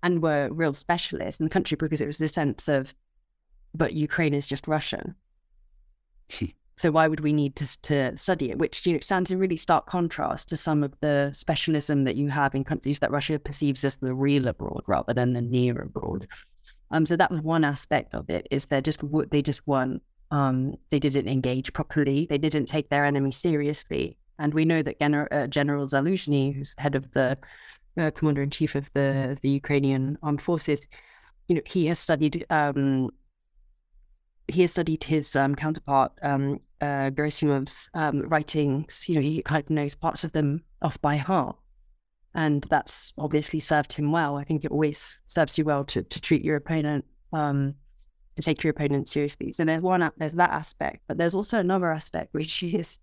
and 0.03 0.23
were 0.23 0.49
real 0.53 0.75
specialists 0.75 1.41
in 1.41 1.47
the 1.47 1.51
country 1.51 1.77
because 1.77 2.01
it 2.01 2.07
was 2.07 2.19
the 2.19 2.29
sense 2.29 2.69
of, 2.69 2.95
but 3.75 3.93
Ukraine 3.93 4.35
is 4.35 4.47
just 4.47 4.69
Russian. 4.69 5.15
so 6.77 6.91
why 6.91 7.09
would 7.09 7.21
we 7.21 7.33
need 7.33 7.57
to, 7.57 7.83
to 7.83 8.17
study 8.17 8.51
it? 8.51 8.59
Which 8.59 8.87
you 8.87 8.95
know, 8.95 9.01
stands 9.01 9.31
in 9.31 9.39
really 9.39 9.57
stark 9.57 9.87
contrast 9.87 10.49
to 10.51 10.57
some 10.57 10.83
of 10.83 10.95
the 11.01 11.33
specialism 11.33 12.05
that 12.05 12.17
you 12.17 12.29
have 12.29 12.55
in 12.55 12.65
countries 12.65 13.01
that 13.01 13.11
Russia 13.11 13.39
perceives 13.39 13.85
as 13.85 13.97
the 13.97 14.15
real 14.15 14.49
abroad 14.49 14.83
rather 14.87 15.13
than 15.13 15.33
the 15.33 15.43
near 15.43 15.81
abroad. 15.81 16.29
Um, 16.91 17.07
so 17.07 17.17
that 17.17 17.31
was 17.31 17.41
one 17.41 17.65
aspect 17.65 18.15
of 18.15 18.31
it. 18.31 18.47
Is 18.51 18.67
they 18.67 18.81
just 18.81 19.01
they 19.31 19.43
just 19.43 19.67
weren't 19.67 20.03
um, 20.31 20.77
they 20.91 20.99
didn't 20.99 21.29
engage 21.29 21.73
properly. 21.73 22.27
They 22.29 22.39
didn't 22.39 22.67
take 22.67 22.89
their 22.89 23.05
enemy 23.05 23.33
seriously. 23.33 24.19
And 24.39 24.53
we 24.55 24.65
know 24.65 24.83
that 24.83 25.01
Gen- 25.01 25.15
uh, 25.15 25.47
General 25.47 25.87
Zaluzhny, 25.87 26.55
who's 26.55 26.75
head 26.79 26.95
of 26.95 27.11
the 27.13 27.39
uh, 27.99 28.11
commander 28.11 28.43
in 28.43 28.51
chief 28.51 28.75
of 28.75 28.93
the 28.93 29.39
the 29.41 29.49
Ukrainian 29.49 30.19
armed 30.23 30.43
forces, 30.43 30.87
you 31.49 31.57
know, 31.57 31.63
he 31.65 31.87
has 31.87 31.99
studied 31.99 32.45
um, 32.51 33.11
he 34.49 34.61
has 34.63 34.73
studied 34.73 35.05
his 35.05 35.35
um, 35.35 35.55
counterpart 35.55 36.13
um, 36.23 36.61
uh, 36.81 37.11
Gerasimov's 37.11 37.89
um, 37.95 38.23
writings. 38.29 39.09
You 39.09 39.17
know, 39.17 39.21
he 39.23 39.43
kind 39.43 39.65
of 39.65 39.71
knows 39.71 39.95
parts 39.95 40.25
of 40.25 40.33
them 40.33 40.63
off 40.83 41.01
by 41.01 41.17
heart, 41.17 41.57
and 42.35 42.63
that's 42.65 43.13
obviously 43.17 43.61
served 43.61 43.93
him 43.95 44.13
well. 44.13 44.37
I 44.37 44.45
think 44.45 44.65
it 44.65 44.71
always 44.71 45.19
serves 45.27 45.57
you 45.57 45.65
well 45.65 45.85
to 45.87 46.03
to 46.03 46.21
treat 46.21 46.45
your 46.45 46.57
opponent. 46.57 47.05
Um, 47.33 47.75
to 48.37 48.43
take 48.43 48.63
your 48.63 48.71
opponent 48.71 49.09
seriously. 49.09 49.51
So 49.51 49.65
there's 49.65 49.81
one, 49.81 50.11
there's 50.19 50.35
that 50.35 50.51
aspect, 50.51 51.03
but 51.09 51.17
there's 51.17 51.35
also 51.35 51.59
another 51.59 51.91
aspect 51.91 52.35
which 52.35 52.63
is 52.63 52.99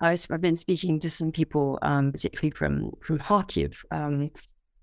I've 0.00 0.40
been 0.40 0.56
speaking 0.56 0.98
to 1.00 1.10
some 1.10 1.32
people, 1.32 1.78
um, 1.82 2.12
particularly 2.12 2.50
from 2.50 2.92
from 3.02 3.18
Kharkiv, 3.18 3.82
um, 3.90 4.30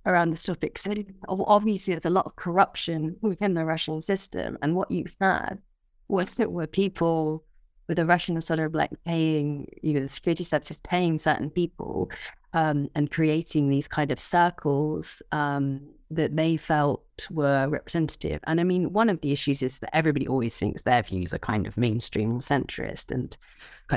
around 0.06 0.32
this 0.32 0.44
topic. 0.44 0.78
So 0.78 0.94
obviously, 1.28 1.94
there's 1.94 2.06
a 2.06 2.10
lot 2.10 2.26
of 2.26 2.36
corruption 2.36 3.16
within 3.22 3.54
the 3.54 3.66
Russian 3.66 4.02
system, 4.02 4.58
and 4.62 4.76
what 4.76 4.90
you 4.92 5.06
had 5.22 5.60
was 6.08 6.36
that 6.36 6.52
were 6.52 6.68
people 6.68 7.44
with 7.88 7.98
the 7.98 8.06
Russian 8.06 8.40
sort 8.42 8.60
of 8.60 8.74
like 8.74 8.92
paying, 9.06 9.68
you 9.82 9.94
know, 9.94 10.02
the 10.02 10.10
security 10.10 10.44
services 10.44 10.80
paying 10.80 11.18
certain 11.18 11.50
people 11.50 12.10
um, 12.54 12.88
and 12.96 13.12
creating 13.12 13.70
these 13.70 13.88
kind 13.88 14.12
of 14.12 14.20
circles 14.20 15.22
um, 15.32 15.82
that 16.12 16.36
they 16.36 16.56
felt 16.56 17.04
were 17.30 17.68
representative. 17.68 18.40
And 18.46 18.60
I 18.60 18.64
mean, 18.64 18.94
one 18.94 19.10
of 19.10 19.22
the 19.22 19.32
issues 19.32 19.62
is 19.62 19.80
that 19.80 19.96
everybody 19.96 20.28
always 20.28 20.58
thinks 20.58 20.82
their 20.82 21.04
views 21.04 21.34
are 21.34 21.40
kind 21.40 21.68
of 21.68 21.78
mainstream 21.78 22.36
or 22.36 22.40
centrist 22.40 23.12
and 23.12 23.36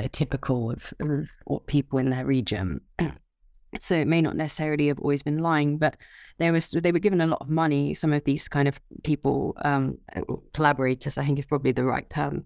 of 0.05 0.13
typical 0.13 0.71
of, 0.71 0.93
of 1.01 1.67
people 1.67 1.99
in 1.99 2.11
their 2.11 2.27
region. 2.27 2.81
so 3.81 3.97
it 3.97 4.07
may 4.07 4.21
not 4.21 4.37
necessarily 4.37 4.89
have 4.89 4.99
always 4.99 5.23
been 5.23 5.39
lying, 5.39 5.79
but 5.79 5.97
there 6.39 6.53
was 6.53 6.71
they 6.71 6.93
were 6.93 6.99
given 6.99 7.21
a 7.21 7.27
lot 7.27 7.41
of 7.41 7.49
money. 7.49 7.95
Some 7.95 8.13
of 8.13 8.25
these 8.25 8.49
kind 8.49 8.69
of 8.69 8.79
people, 9.03 9.57
um, 9.65 9.99
collaborators, 10.53 11.19
I 11.19 11.25
think 11.25 11.39
is 11.39 11.47
probably 11.47 11.73
the 11.73 11.85
right 11.85 12.09
term, 12.11 12.45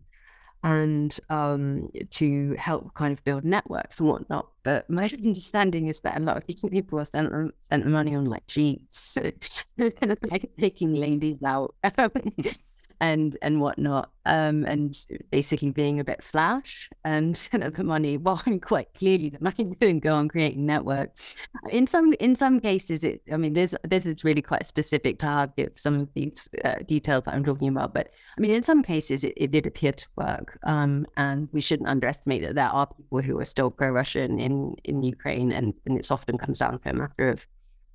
and 0.62 1.18
um, 1.28 1.90
to 2.10 2.54
help 2.58 2.94
kind 2.94 3.12
of 3.12 3.24
build 3.24 3.44
networks 3.44 4.00
and 4.00 4.08
whatnot. 4.08 4.48
But 4.62 4.88
my 4.90 5.10
understanding 5.24 5.88
is 5.88 6.00
that 6.00 6.16
a 6.16 6.20
lot 6.20 6.36
of 6.36 6.44
these 6.46 6.60
people 6.60 7.00
are 7.00 7.04
spent, 7.04 7.32
spent 7.62 7.84
the 7.84 7.90
money 7.90 8.14
on 8.14 8.26
like 8.26 8.46
jeeps, 8.46 9.16
like 9.78 10.50
taking 10.58 10.94
ladies 10.94 11.42
out 11.44 11.74
and 13.00 13.36
and 13.42 13.60
whatnot, 13.60 14.10
um, 14.26 14.64
and 14.64 14.96
basically 15.30 15.70
being 15.70 16.00
a 16.00 16.04
bit 16.04 16.22
flash. 16.22 16.88
And 17.04 17.34
the 17.52 17.84
money, 17.84 18.16
well, 18.18 18.42
quite 18.60 18.92
clearly, 18.94 19.30
the 19.30 19.38
money 19.40 19.74
didn't 19.78 20.00
go 20.00 20.14
on 20.14 20.28
creating 20.28 20.66
networks. 20.66 21.36
In 21.70 21.86
some 21.86 22.12
in 22.14 22.36
some 22.36 22.60
cases, 22.60 23.04
it. 23.04 23.22
I 23.32 23.36
mean, 23.36 23.54
this 23.54 23.74
this 23.88 24.06
is 24.06 24.24
really 24.24 24.42
quite 24.42 24.66
specific 24.66 25.18
to 25.20 25.26
Kharkiv 25.26 25.78
some 25.78 26.00
of 26.00 26.08
these 26.14 26.48
uh, 26.64 26.76
details 26.86 27.24
that 27.24 27.34
I'm 27.34 27.44
talking 27.44 27.68
about. 27.68 27.94
But 27.94 28.10
I 28.36 28.40
mean, 28.40 28.50
in 28.50 28.62
some 28.62 28.82
cases, 28.82 29.24
it, 29.24 29.34
it 29.36 29.50
did 29.50 29.66
appear 29.66 29.92
to 29.92 30.06
work. 30.16 30.58
Um, 30.64 31.06
and 31.16 31.48
we 31.52 31.60
shouldn't 31.60 31.88
underestimate 31.88 32.42
that 32.42 32.54
there 32.54 32.66
are 32.66 32.86
people 32.86 33.22
who 33.22 33.38
are 33.38 33.44
still 33.44 33.70
pro-Russian 33.70 34.38
in 34.38 34.74
in 34.84 35.02
Ukraine, 35.02 35.52
and 35.52 35.74
and 35.86 35.98
it 35.98 36.10
often 36.10 36.38
comes 36.38 36.58
down 36.58 36.78
to 36.78 36.90
a 36.90 36.92
matter 36.92 37.28
of 37.28 37.46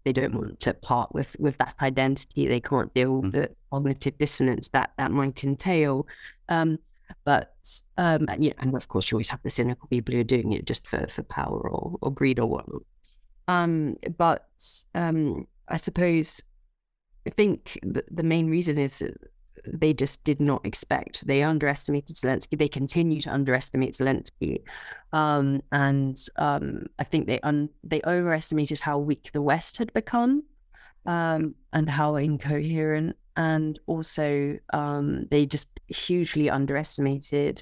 they 0.06 0.14
don't 0.14 0.36
want 0.36 0.60
to 0.62 0.74
part 0.74 1.14
with 1.14 1.36
with 1.40 1.58
that 1.58 1.76
identity. 1.82 2.48
They 2.48 2.62
can't 2.62 2.94
deal 2.94 3.18
with 3.18 3.34
mm-hmm. 3.34 3.42
the 3.42 3.50
cognitive 3.72 4.18
dissonance 4.18 4.70
that 4.70 4.92
that 4.98 5.12
might 5.12 5.44
entail. 5.44 6.08
Um, 6.48 6.78
but 7.24 7.56
um, 7.98 8.28
and, 8.30 8.44
yeah, 8.44 8.54
and 8.60 8.74
of 8.76 8.88
course, 8.88 9.12
you 9.12 9.16
always 9.16 9.30
have 9.30 9.42
the 9.44 9.50
cynical 9.50 9.88
people 9.90 10.14
who 10.14 10.22
are 10.22 10.24
doing 10.24 10.54
it 10.54 10.66
just 10.66 10.88
for 10.88 11.08
for 11.08 11.24
power 11.24 11.70
or, 11.70 11.98
or 12.02 12.12
greed 12.12 12.40
or 12.40 12.46
whatnot. 12.46 12.84
Um, 13.48 13.98
but 14.18 14.48
um, 14.94 15.48
I 15.68 15.78
suppose 15.78 16.42
I 17.28 17.32
think 17.32 17.80
the, 17.84 18.04
the 18.10 18.24
main 18.24 18.48
reason 18.50 18.78
is 18.78 19.02
they 19.68 19.94
just 19.94 20.24
did 20.24 20.40
not 20.40 20.66
expect. 20.66 21.26
They 21.26 21.44
underestimated 21.44 22.16
Zelensky. 22.16 22.58
They 22.58 22.68
continue 22.68 23.22
to 23.22 23.32
underestimate 23.32 23.94
Zelensky, 23.94 24.62
um, 25.14 25.62
and 25.72 26.18
um, 26.38 26.86
I 27.00 27.04
think 27.04 27.28
they 27.28 27.40
un- 27.42 27.70
they 27.84 28.02
overestimated 28.06 28.80
how 28.80 29.00
weak 29.00 29.32
the 29.34 29.42
West 29.42 29.78
had 29.78 29.94
become, 29.94 30.44
um, 31.06 31.56
and 31.74 31.90
how 31.90 32.16
incoherent, 32.16 33.16
and 33.38 33.80
also 33.86 34.58
um, 34.74 35.28
they 35.32 35.46
just 35.46 35.70
hugely 35.88 36.50
underestimated 36.50 37.62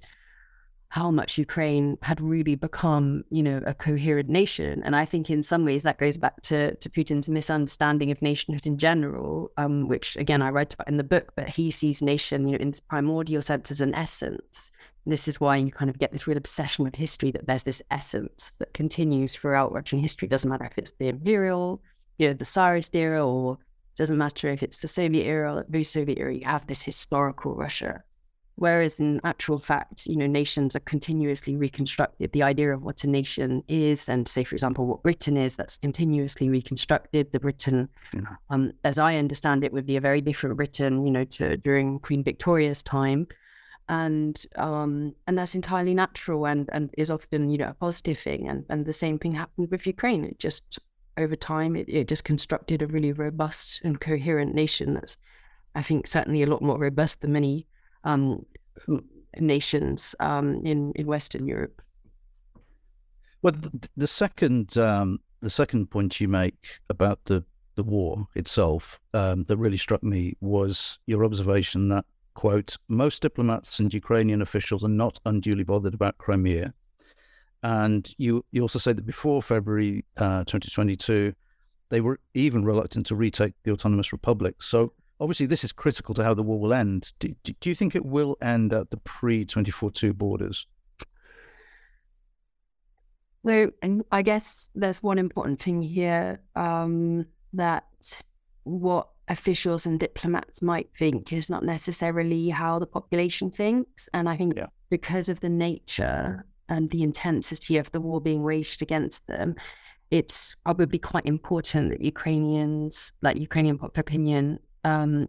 how 0.94 1.10
much 1.10 1.40
Ukraine 1.40 1.98
had 2.04 2.22
really 2.22 2.54
become, 2.54 3.24
you 3.32 3.42
know, 3.42 3.60
a 3.66 3.74
coherent 3.74 4.30
nation. 4.30 4.84
And 4.86 4.96
I 4.96 5.06
think 5.06 5.28
in 5.28 5.42
some 5.42 5.66
ways 5.66 5.82
that 5.82 5.98
goes 5.98 6.18
back 6.18 6.40
to, 6.44 6.76
to 6.76 6.88
Putin's 6.88 7.28
misunderstanding 7.28 8.12
of 8.12 8.22
nationhood 8.22 8.68
in 8.68 8.78
general, 8.78 9.52
um, 9.58 9.88
which 9.88 10.16
again 10.18 10.44
I 10.44 10.52
write 10.52 10.76
about 10.76 10.88
in 10.88 10.98
the 10.98 11.04
book, 11.04 11.34
but 11.36 11.50
he 11.50 11.72
sees 11.72 12.04
nation, 12.04 12.46
you 12.46 12.52
know, 12.52 12.62
in 12.62 12.70
its 12.70 12.80
primordial 12.80 13.42
sense 13.42 13.72
as 13.72 13.82
an 13.82 13.96
essence. 13.96 14.72
This 15.08 15.28
is 15.28 15.42
why 15.42 15.58
you 15.58 15.72
kind 15.72 15.90
of 15.90 15.98
get 15.98 16.12
this 16.12 16.28
real 16.28 16.38
obsession 16.38 16.86
with 16.86 16.94
history 16.94 17.32
that 17.32 17.48
there's 17.48 17.64
this 17.64 17.82
essence 17.90 18.52
that 18.60 18.76
continues 18.76 19.36
throughout 19.36 19.74
Russian 19.74 19.98
history. 19.98 20.28
Doesn't 20.28 20.48
matter 20.48 20.66
if 20.66 20.78
it's 20.78 20.92
the 21.00 21.08
imperial, 21.08 21.82
you 22.20 22.28
know, 22.28 22.36
the 22.36 22.46
Tsarist 22.46 22.96
era, 22.96 23.28
or 23.28 23.58
doesn't 23.98 24.20
matter 24.20 24.52
if 24.52 24.62
it's 24.62 24.78
the 24.78 24.88
Soviet 24.88 25.26
era 25.26 25.54
or 25.54 25.64
the 25.64 25.72
post-Soviet 25.72 26.20
era, 26.20 26.36
you 26.36 26.46
have 26.46 26.68
this 26.68 26.84
historical 26.84 27.56
Russia 27.56 28.04
Whereas 28.56 29.00
in 29.00 29.20
actual 29.24 29.58
fact, 29.58 30.06
you 30.06 30.16
know, 30.16 30.28
nations 30.28 30.76
are 30.76 30.82
continuously 30.82 31.56
reconstructed. 31.56 32.32
The 32.32 32.44
idea 32.44 32.74
of 32.74 32.84
what 32.84 33.04
a 33.04 33.08
nation 33.08 33.64
is, 33.68 34.08
and 34.08 34.28
say, 34.28 34.44
for 34.44 34.54
example, 34.54 34.86
what 34.86 35.02
Britain 35.02 35.38
is, 35.38 35.56
that's 35.56 35.78
continuously 35.78 36.50
reconstructed. 36.50 37.32
The 37.32 37.40
Britain, 37.40 37.90
yeah. 38.14 38.22
um, 38.52 38.74
as 38.84 39.00
I 39.00 39.16
understand 39.16 39.64
it, 39.64 39.74
would 39.74 39.88
be 39.88 39.98
a 39.98 40.02
very 40.02 40.22
different 40.22 40.56
Britain, 40.56 41.04
you 41.06 41.12
know, 41.12 41.24
to 41.26 41.58
during 41.58 42.00
Queen 42.00 42.24
Victoria's 42.24 42.84
time, 42.84 43.28
and 43.90 44.46
um, 44.56 45.16
and 45.26 45.38
that's 45.38 45.56
entirely 45.56 45.96
natural 45.96 46.46
and 46.46 46.70
and 46.72 46.92
is 46.98 47.10
often 47.10 47.50
you 47.50 47.58
know 47.58 47.70
a 47.70 47.74
positive 47.74 48.20
thing. 48.20 48.48
And 48.48 48.66
and 48.70 48.86
the 48.86 48.94
same 48.94 49.18
thing 49.18 49.34
happened 49.34 49.72
with 49.72 49.88
Ukraine. 49.88 50.24
It 50.24 50.38
just 50.38 50.78
over 51.18 51.36
time, 51.36 51.76
it, 51.76 51.88
it 51.90 52.08
just 52.08 52.24
constructed 52.24 52.82
a 52.82 52.88
really 52.88 53.12
robust 53.12 53.82
and 53.84 54.00
coherent 54.00 54.54
nation. 54.54 54.94
That's, 54.94 55.18
I 55.76 55.82
think, 55.82 56.08
certainly 56.08 56.44
a 56.44 56.48
lot 56.48 56.62
more 56.62 56.78
robust 56.78 57.22
than 57.22 57.34
many 57.34 57.68
um, 58.04 58.46
nations 59.40 60.16
um, 60.20 60.66
in 60.66 60.92
in 60.96 61.06
Western 61.08 61.48
Europe. 61.48 61.82
Well, 63.42 63.54
the, 63.54 63.90
the 63.98 64.08
second 64.08 64.78
um, 64.78 65.20
the 65.42 65.50
second 65.50 65.90
point 65.90 66.22
you 66.22 66.28
make 66.28 66.80
about 66.90 67.20
the 67.26 67.44
the 67.76 67.84
war 67.84 68.28
itself 68.36 69.00
um, 69.14 69.44
that 69.46 69.58
really 69.58 69.78
struck 69.78 70.04
me 70.04 70.36
was 70.42 71.00
your 71.08 71.26
observation 71.26 71.90
that 71.90 72.06
quote 72.36 72.78
most 72.88 73.22
diplomats 73.22 73.80
and 73.80 73.94
Ukrainian 73.94 74.42
officials 74.42 74.84
are 74.84 74.90
not 74.90 75.20
unduly 75.26 75.64
bothered 75.64 75.94
about 75.94 76.18
Crimea, 76.18 76.74
and 77.64 78.14
you 78.18 78.46
you 78.52 78.62
also 78.62 78.80
say 78.80 78.94
that 78.94 79.06
before 79.06 79.42
February 79.42 80.06
uh, 80.18 80.44
2022 80.46 81.34
they 81.90 82.02
were 82.02 82.20
even 82.34 82.66
reluctant 82.66 83.06
to 83.06 83.16
retake 83.16 83.54
the 83.64 83.72
autonomous 83.72 84.12
republic. 84.12 84.64
So 84.64 84.94
obviously 85.20 85.46
this 85.46 85.64
is 85.64 85.72
critical 85.72 86.14
to 86.16 86.24
how 86.24 86.34
the 86.34 86.44
war 86.44 86.60
will 86.60 86.74
end. 86.74 87.14
Do, 87.20 87.34
do 87.44 87.70
you 87.70 87.76
think 87.76 87.96
it 87.96 88.06
will 88.06 88.38
end 88.42 88.74
at 88.74 88.90
the 88.92 88.98
pre 88.98 89.46
24-2 89.46 90.14
borders? 90.14 90.68
So, 93.46 93.72
I 94.12 94.22
guess 94.22 94.70
there's 94.74 95.04
one 95.04 95.20
important 95.20 95.60
thing 95.60 95.82
here 95.82 96.40
um, 96.56 97.26
that 97.52 97.86
what 98.64 99.10
officials 99.28 99.86
and 99.86 100.00
diplomats 100.00 100.62
might 100.62 100.90
think 100.98 101.34
is 101.34 101.50
not 101.50 101.64
necessarily 101.64 102.50
how 102.50 102.80
the 102.80 102.88
population 102.88 103.52
thinks. 103.52 104.10
And 104.14 104.30
I 104.30 104.38
think 104.38 104.56
yeah. 104.56 104.68
because 104.90 105.30
of 105.30 105.40
the 105.42 105.50
nature 105.50 106.46
and 106.70 106.90
the 106.90 107.04
intensity 107.04 107.78
of 107.78 107.92
the 107.92 108.02
war 108.02 108.22
being 108.22 108.44
waged 108.44 108.82
against 108.82 109.28
them, 109.28 109.56
it's 110.12 110.56
probably 110.64 111.00
quite 111.00 111.26
important 111.26 111.90
that 111.90 112.02
Ukrainians, 112.02 113.12
like 113.22 113.38
Ukrainian 113.38 113.78
popular 113.78 114.02
opinion, 114.02 114.60
um, 114.84 115.28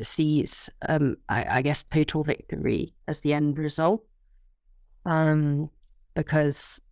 sees, 0.00 0.70
um, 0.88 1.16
I, 1.28 1.58
I, 1.58 1.62
guess, 1.62 1.82
total 1.82 2.24
victory 2.24 2.94
as 3.08 3.20
the 3.20 3.32
end 3.32 3.58
result. 3.58 4.04
Um, 5.06 5.70
because 6.14 6.82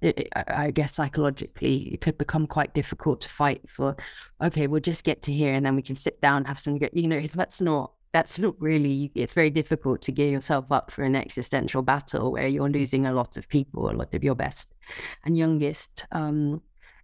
it, 0.00 0.28
I 0.34 0.70
guess 0.70 0.94
psychologically, 0.94 1.92
it 1.92 2.00
could 2.00 2.18
become 2.18 2.46
quite 2.46 2.74
difficult 2.74 3.20
to 3.22 3.28
fight 3.28 3.62
for. 3.68 3.96
Okay, 4.42 4.66
we'll 4.66 4.80
just 4.80 5.04
get 5.04 5.22
to 5.22 5.32
here, 5.32 5.52
and 5.52 5.66
then 5.66 5.74
we 5.74 5.82
can 5.82 5.96
sit 5.96 6.20
down, 6.20 6.44
have 6.44 6.58
some. 6.58 6.78
You 6.92 7.08
know, 7.08 7.20
that's 7.34 7.60
not 7.60 7.92
that's 8.12 8.38
not 8.38 8.54
really. 8.60 9.10
It's 9.14 9.32
very 9.32 9.50
difficult 9.50 10.02
to 10.02 10.12
gear 10.12 10.30
yourself 10.30 10.66
up 10.70 10.90
for 10.90 11.02
an 11.02 11.16
existential 11.16 11.82
battle 11.82 12.32
where 12.32 12.46
you're 12.46 12.70
losing 12.70 13.06
a 13.06 13.12
lot 13.12 13.36
of 13.36 13.48
people, 13.48 13.90
a 13.90 13.92
lot 13.92 14.14
of 14.14 14.22
your 14.22 14.34
best 14.34 14.74
and 15.24 15.36
youngest 15.36 16.06
um, 16.12 16.62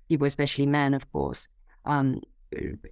people, 0.09 0.27
especially 0.27 0.67
men, 0.67 0.95
of 0.95 1.11
course. 1.11 1.49
Um, 1.85 2.21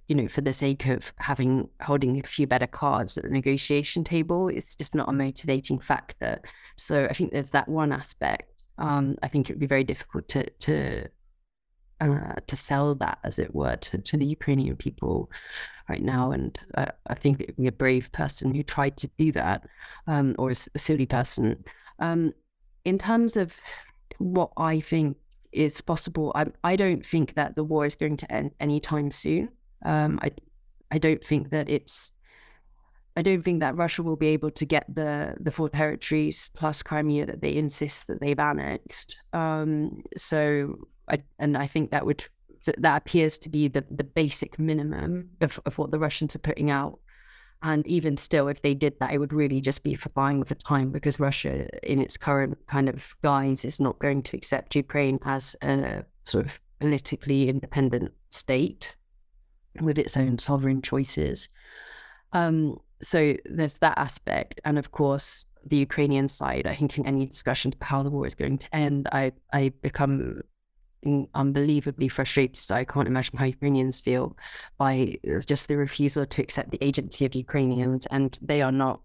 you 0.07 0.15
know, 0.15 0.27
for 0.27 0.41
the 0.41 0.53
sake 0.53 0.85
of 0.87 1.13
having 1.17 1.69
holding 1.81 2.19
a 2.19 2.27
few 2.27 2.47
better 2.47 2.67
cards 2.67 3.17
at 3.17 3.23
the 3.23 3.29
negotiation 3.29 4.03
table, 4.03 4.47
it's 4.47 4.75
just 4.75 4.95
not 4.95 5.09
a 5.09 5.13
motivating 5.13 5.79
factor. 5.79 6.41
So 6.77 7.05
I 7.05 7.13
think 7.13 7.31
there's 7.31 7.51
that 7.51 7.67
one 7.67 7.91
aspect. 7.91 8.63
Um, 8.77 9.17
I 9.21 9.27
think 9.27 9.49
it 9.49 9.53
would 9.53 9.59
be 9.59 9.67
very 9.67 9.83
difficult 9.83 10.27
to 10.29 10.49
to 10.49 11.09
uh, 12.01 12.35
to 12.47 12.55
sell 12.55 12.95
that, 12.95 13.19
as 13.23 13.39
it 13.39 13.55
were, 13.55 13.75
to, 13.77 13.97
to 13.97 14.17
the 14.17 14.25
Ukrainian 14.25 14.75
people 14.75 15.31
right 15.87 16.01
now. 16.01 16.31
And 16.31 16.59
uh, 16.75 16.87
I 17.07 17.15
think 17.15 17.39
it 17.39 17.47
would 17.47 17.57
be 17.57 17.67
a 17.67 17.71
brave 17.71 18.11
person 18.11 18.53
who 18.53 18.63
tried 18.63 18.97
to 18.97 19.09
do 19.17 19.31
that, 19.33 19.65
um, 20.07 20.35
or 20.37 20.49
a, 20.49 20.55
a 20.75 20.79
silly 20.79 21.05
person. 21.05 21.63
Um, 21.99 22.33
in 22.83 22.97
terms 22.97 23.37
of 23.37 23.55
what 24.17 24.51
I 24.57 24.79
think 24.79 25.17
is 25.53 25.81
possible. 25.81 26.31
I, 26.35 26.45
I 26.63 26.75
don't 26.75 27.05
think 27.05 27.35
that 27.35 27.55
the 27.55 27.63
war 27.63 27.85
is 27.85 27.95
going 27.95 28.17
to 28.17 28.31
end 28.31 28.51
anytime 28.59 29.11
soon. 29.11 29.49
Um, 29.85 30.19
I 30.21 30.31
I 30.91 30.97
don't 30.97 31.23
think 31.23 31.49
that 31.49 31.69
it's 31.69 32.13
I 33.15 33.21
don't 33.21 33.43
think 33.43 33.59
that 33.59 33.75
Russia 33.75 34.01
will 34.01 34.15
be 34.15 34.27
able 34.27 34.51
to 34.51 34.65
get 34.65 34.85
the 34.93 35.35
the 35.39 35.51
four 35.51 35.69
territories 35.69 36.49
plus 36.53 36.81
Crimea 36.81 37.25
that 37.25 37.41
they 37.41 37.55
insist 37.55 38.07
that 38.07 38.19
they've 38.19 38.39
annexed. 38.39 39.17
Um, 39.33 40.03
so, 40.17 40.75
I, 41.07 41.21
and 41.37 41.57
I 41.57 41.67
think 41.67 41.91
that 41.91 42.05
would 42.05 42.25
that 42.77 42.97
appears 42.97 43.37
to 43.39 43.49
be 43.49 43.67
the 43.67 43.85
the 43.91 44.03
basic 44.03 44.57
minimum 44.57 45.29
of, 45.41 45.59
of 45.65 45.77
what 45.77 45.91
the 45.91 45.99
Russians 45.99 46.35
are 46.35 46.39
putting 46.39 46.71
out. 46.71 46.99
And 47.63 47.87
even 47.87 48.17
still, 48.17 48.49
if 48.49 48.61
they 48.61 48.73
did 48.73 48.99
that, 48.99 49.13
it 49.13 49.19
would 49.19 49.31
really 49.31 49.61
just 49.61 49.83
be 49.83 49.95
for 49.95 50.09
buying 50.09 50.41
the 50.41 50.55
time 50.55 50.91
because 50.91 51.19
Russia, 51.19 51.67
in 51.81 51.99
its 51.99 52.17
current 52.17 52.57
kind 52.67 52.89
of 52.89 53.15
guise, 53.23 53.63
is 53.63 53.79
not 53.79 53.99
going 53.99 54.21
to 54.23 54.35
accept 54.35 54.75
Ukraine 54.75 55.17
as 55.23 55.55
a 55.63 56.03
sort 56.25 56.45
of 56.45 56.59
politically 56.81 57.47
independent 57.47 58.11
state 58.31 58.97
with 59.81 59.97
its 59.97 60.17
own 60.17 60.39
sovereign 60.39 60.81
choices. 60.81 61.47
Um, 62.33 62.79
so 63.01 63.35
there's 63.45 63.75
that 63.75 63.97
aspect, 63.97 64.59
and 64.65 64.77
of 64.77 64.91
course 64.91 65.45
the 65.65 65.77
Ukrainian 65.77 66.27
side. 66.27 66.67
I 66.67 66.75
think 66.75 66.97
in 66.97 67.05
any 67.05 67.25
discussions 67.25 67.75
about 67.75 67.87
how 67.87 68.03
the 68.03 68.09
war 68.09 68.27
is 68.27 68.35
going 68.35 68.57
to 68.57 68.75
end, 68.75 69.07
I 69.13 69.31
I 69.53 69.71
become 69.81 70.41
unbelievably 71.33 72.09
frustrated. 72.09 72.57
So 72.57 72.75
I 72.75 72.85
can't 72.85 73.07
imagine 73.07 73.37
how 73.37 73.45
Ukrainians 73.45 73.99
feel 73.99 74.37
by 74.77 75.17
uh, 75.29 75.39
just 75.39 75.67
the 75.67 75.77
refusal 75.77 76.25
to 76.25 76.41
accept 76.41 76.71
the 76.71 76.83
agency 76.83 77.25
of 77.25 77.35
Ukrainians, 77.35 78.05
and 78.07 78.37
they 78.41 78.61
are 78.61 78.71
not. 78.71 79.01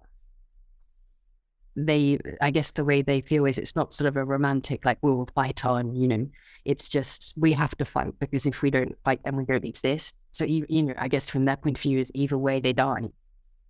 They, 1.77 2.19
I 2.41 2.51
guess, 2.51 2.73
the 2.73 2.85
way 2.85 3.03
they 3.03 3.21
feel 3.21 3.45
is 3.45 3.57
it's 3.57 3.77
not 3.77 3.93
sort 3.93 4.09
of 4.09 4.17
a 4.17 4.25
romantic 4.25 4.85
like 4.85 4.99
we 5.01 5.13
will 5.13 5.29
fight 5.35 5.65
on, 5.65 5.95
you 5.95 6.09
know. 6.09 6.29
It's 6.65 6.89
just 6.89 7.35
we 7.37 7.53
have 7.53 7.77
to 7.77 7.85
fight 7.85 8.19
because 8.19 8.47
if 8.47 8.63
we 8.63 8.71
don't 8.71 8.97
fight, 9.05 9.21
then 9.25 9.37
we 9.37 9.45
don't 9.45 9.65
exist. 9.65 10.17
So 10.33 10.45
you 10.45 10.83
know, 10.83 10.95
I 10.99 11.09
guess 11.09 11.31
from 11.31 11.45
their 11.45 11.57
point 11.57 11.79
of 11.79 11.83
view, 11.83 11.99
is 11.99 12.11
either 12.15 12.37
way 12.37 12.61
they 12.61 12.73
die. 12.73 13.09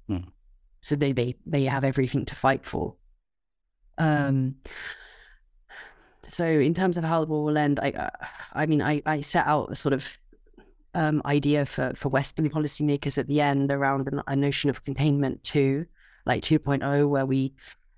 Hmm. 0.09 0.29
So 0.81 0.97
they, 0.97 1.13
they 1.13 1.35
they 1.47 1.65
have 1.65 1.85
everything 1.85 2.25
to 2.27 2.35
fight 2.35 2.65
for. 2.65 2.95
Um. 3.99 4.57
So 6.29 6.45
in 6.45 6.75
terms 6.75 6.97
of 6.97 7.05
how 7.05 7.25
the 7.25 7.31
war 7.31 7.45
will 7.45 7.59
end, 7.59 7.81
I 7.81 7.91
uh, 7.91 8.11
I 8.53 8.67
mean 8.67 8.83
I 8.83 9.03
I 9.07 9.21
set 9.21 9.47
out 9.47 9.73
a 9.73 9.75
sort 9.75 9.93
of 9.93 10.07
um, 10.95 11.23
idea 11.25 11.67
for 11.67 11.93
for 11.97 12.09
Western 12.09 12.51
policymakers 12.51 13.19
at 13.19 13.27
the 13.27 13.41
end 13.41 13.71
around 13.71 14.09
a, 14.27 14.37
notion 14.37 14.71
of 14.71 14.85
containment 14.85 15.43
too, 15.45 15.87
like 16.27 16.43
2.0, 16.43 17.09
where 17.09 17.27
we 17.27 17.53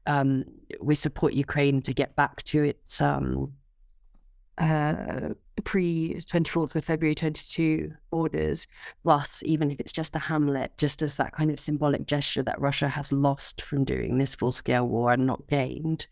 um, 0.07 0.45
we 0.81 0.95
support 0.95 1.35
Ukraine 1.35 1.83
to 1.83 1.93
get 1.93 2.16
back 2.16 2.43
to 2.45 2.64
its 2.64 3.01
um, 3.01 3.53
uh, 4.59 5.31
pre 5.64 6.20
24th 6.20 6.74
of 6.74 6.85
February 6.85 7.14
22 7.14 7.93
orders, 8.11 8.66
plus, 9.03 9.43
even 9.45 9.70
if 9.70 9.81
it's 9.81 9.93
just 9.93 10.16
a 10.16 10.18
hamlet, 10.18 10.72
just 10.78 11.03
as 11.03 11.16
that 11.16 11.33
kind 11.33 11.51
of 11.51 11.61
symbolic 11.61 12.07
gesture 12.07 12.43
that 12.43 12.61
Russia 12.61 12.89
has 12.89 13.12
lost 13.12 13.62
from 13.62 13.85
doing 13.85 14.18
this 14.18 14.35
full 14.35 14.53
scale 14.53 14.87
war 14.87 15.12
and 15.12 15.26
not 15.26 15.47
gained. 15.49 16.07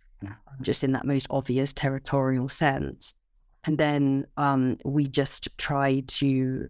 Just 0.61 0.85
in 0.85 0.93
that 0.93 1.07
most 1.07 1.27
obvious 1.31 1.73
territorial 1.73 2.49
sense. 2.49 3.15
And 3.65 3.79
then 3.79 4.27
um, 4.37 4.79
we 4.85 5.07
just 5.07 5.49
try 5.59 6.01
to, 6.07 6.69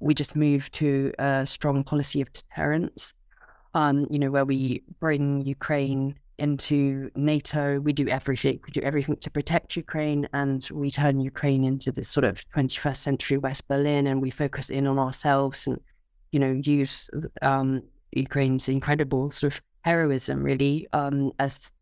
we 0.00 0.14
just 0.14 0.36
move 0.36 0.70
to 0.72 1.12
a 1.18 1.46
strong 1.46 1.84
policy 1.84 2.20
of 2.20 2.32
deterrence, 2.32 3.14
um, 3.74 4.06
you 4.10 4.18
know, 4.18 4.30
where 4.30 4.44
we 4.44 4.82
bring 5.00 5.44
Ukraine 5.44 6.14
into 6.38 7.10
NATO. 7.16 7.80
We 7.80 7.92
do 7.92 8.08
everything. 8.08 8.60
We 8.66 8.72
do 8.72 8.82
everything 8.82 9.16
to 9.16 9.30
protect 9.30 9.76
Ukraine, 9.76 10.28
and 10.32 10.68
we 10.72 10.90
turn 10.90 11.20
Ukraine 11.20 11.64
into 11.64 11.92
this 11.92 12.08
sort 12.08 12.24
of 12.24 12.44
21st 12.50 12.96
century 12.96 13.38
West 13.38 13.66
Berlin, 13.68 14.06
and 14.06 14.20
we 14.20 14.30
focus 14.30 14.70
in 14.70 14.86
on 14.86 14.98
ourselves 14.98 15.66
and, 15.66 15.80
you 16.32 16.40
know, 16.40 16.60
use 16.62 17.08
um, 17.42 17.82
Ukraine's 18.12 18.68
incredible 18.68 19.30
sort 19.30 19.54
of 19.54 19.60
heroism 19.82 20.42
really 20.42 20.86
um, 20.92 21.30
as 21.38 21.72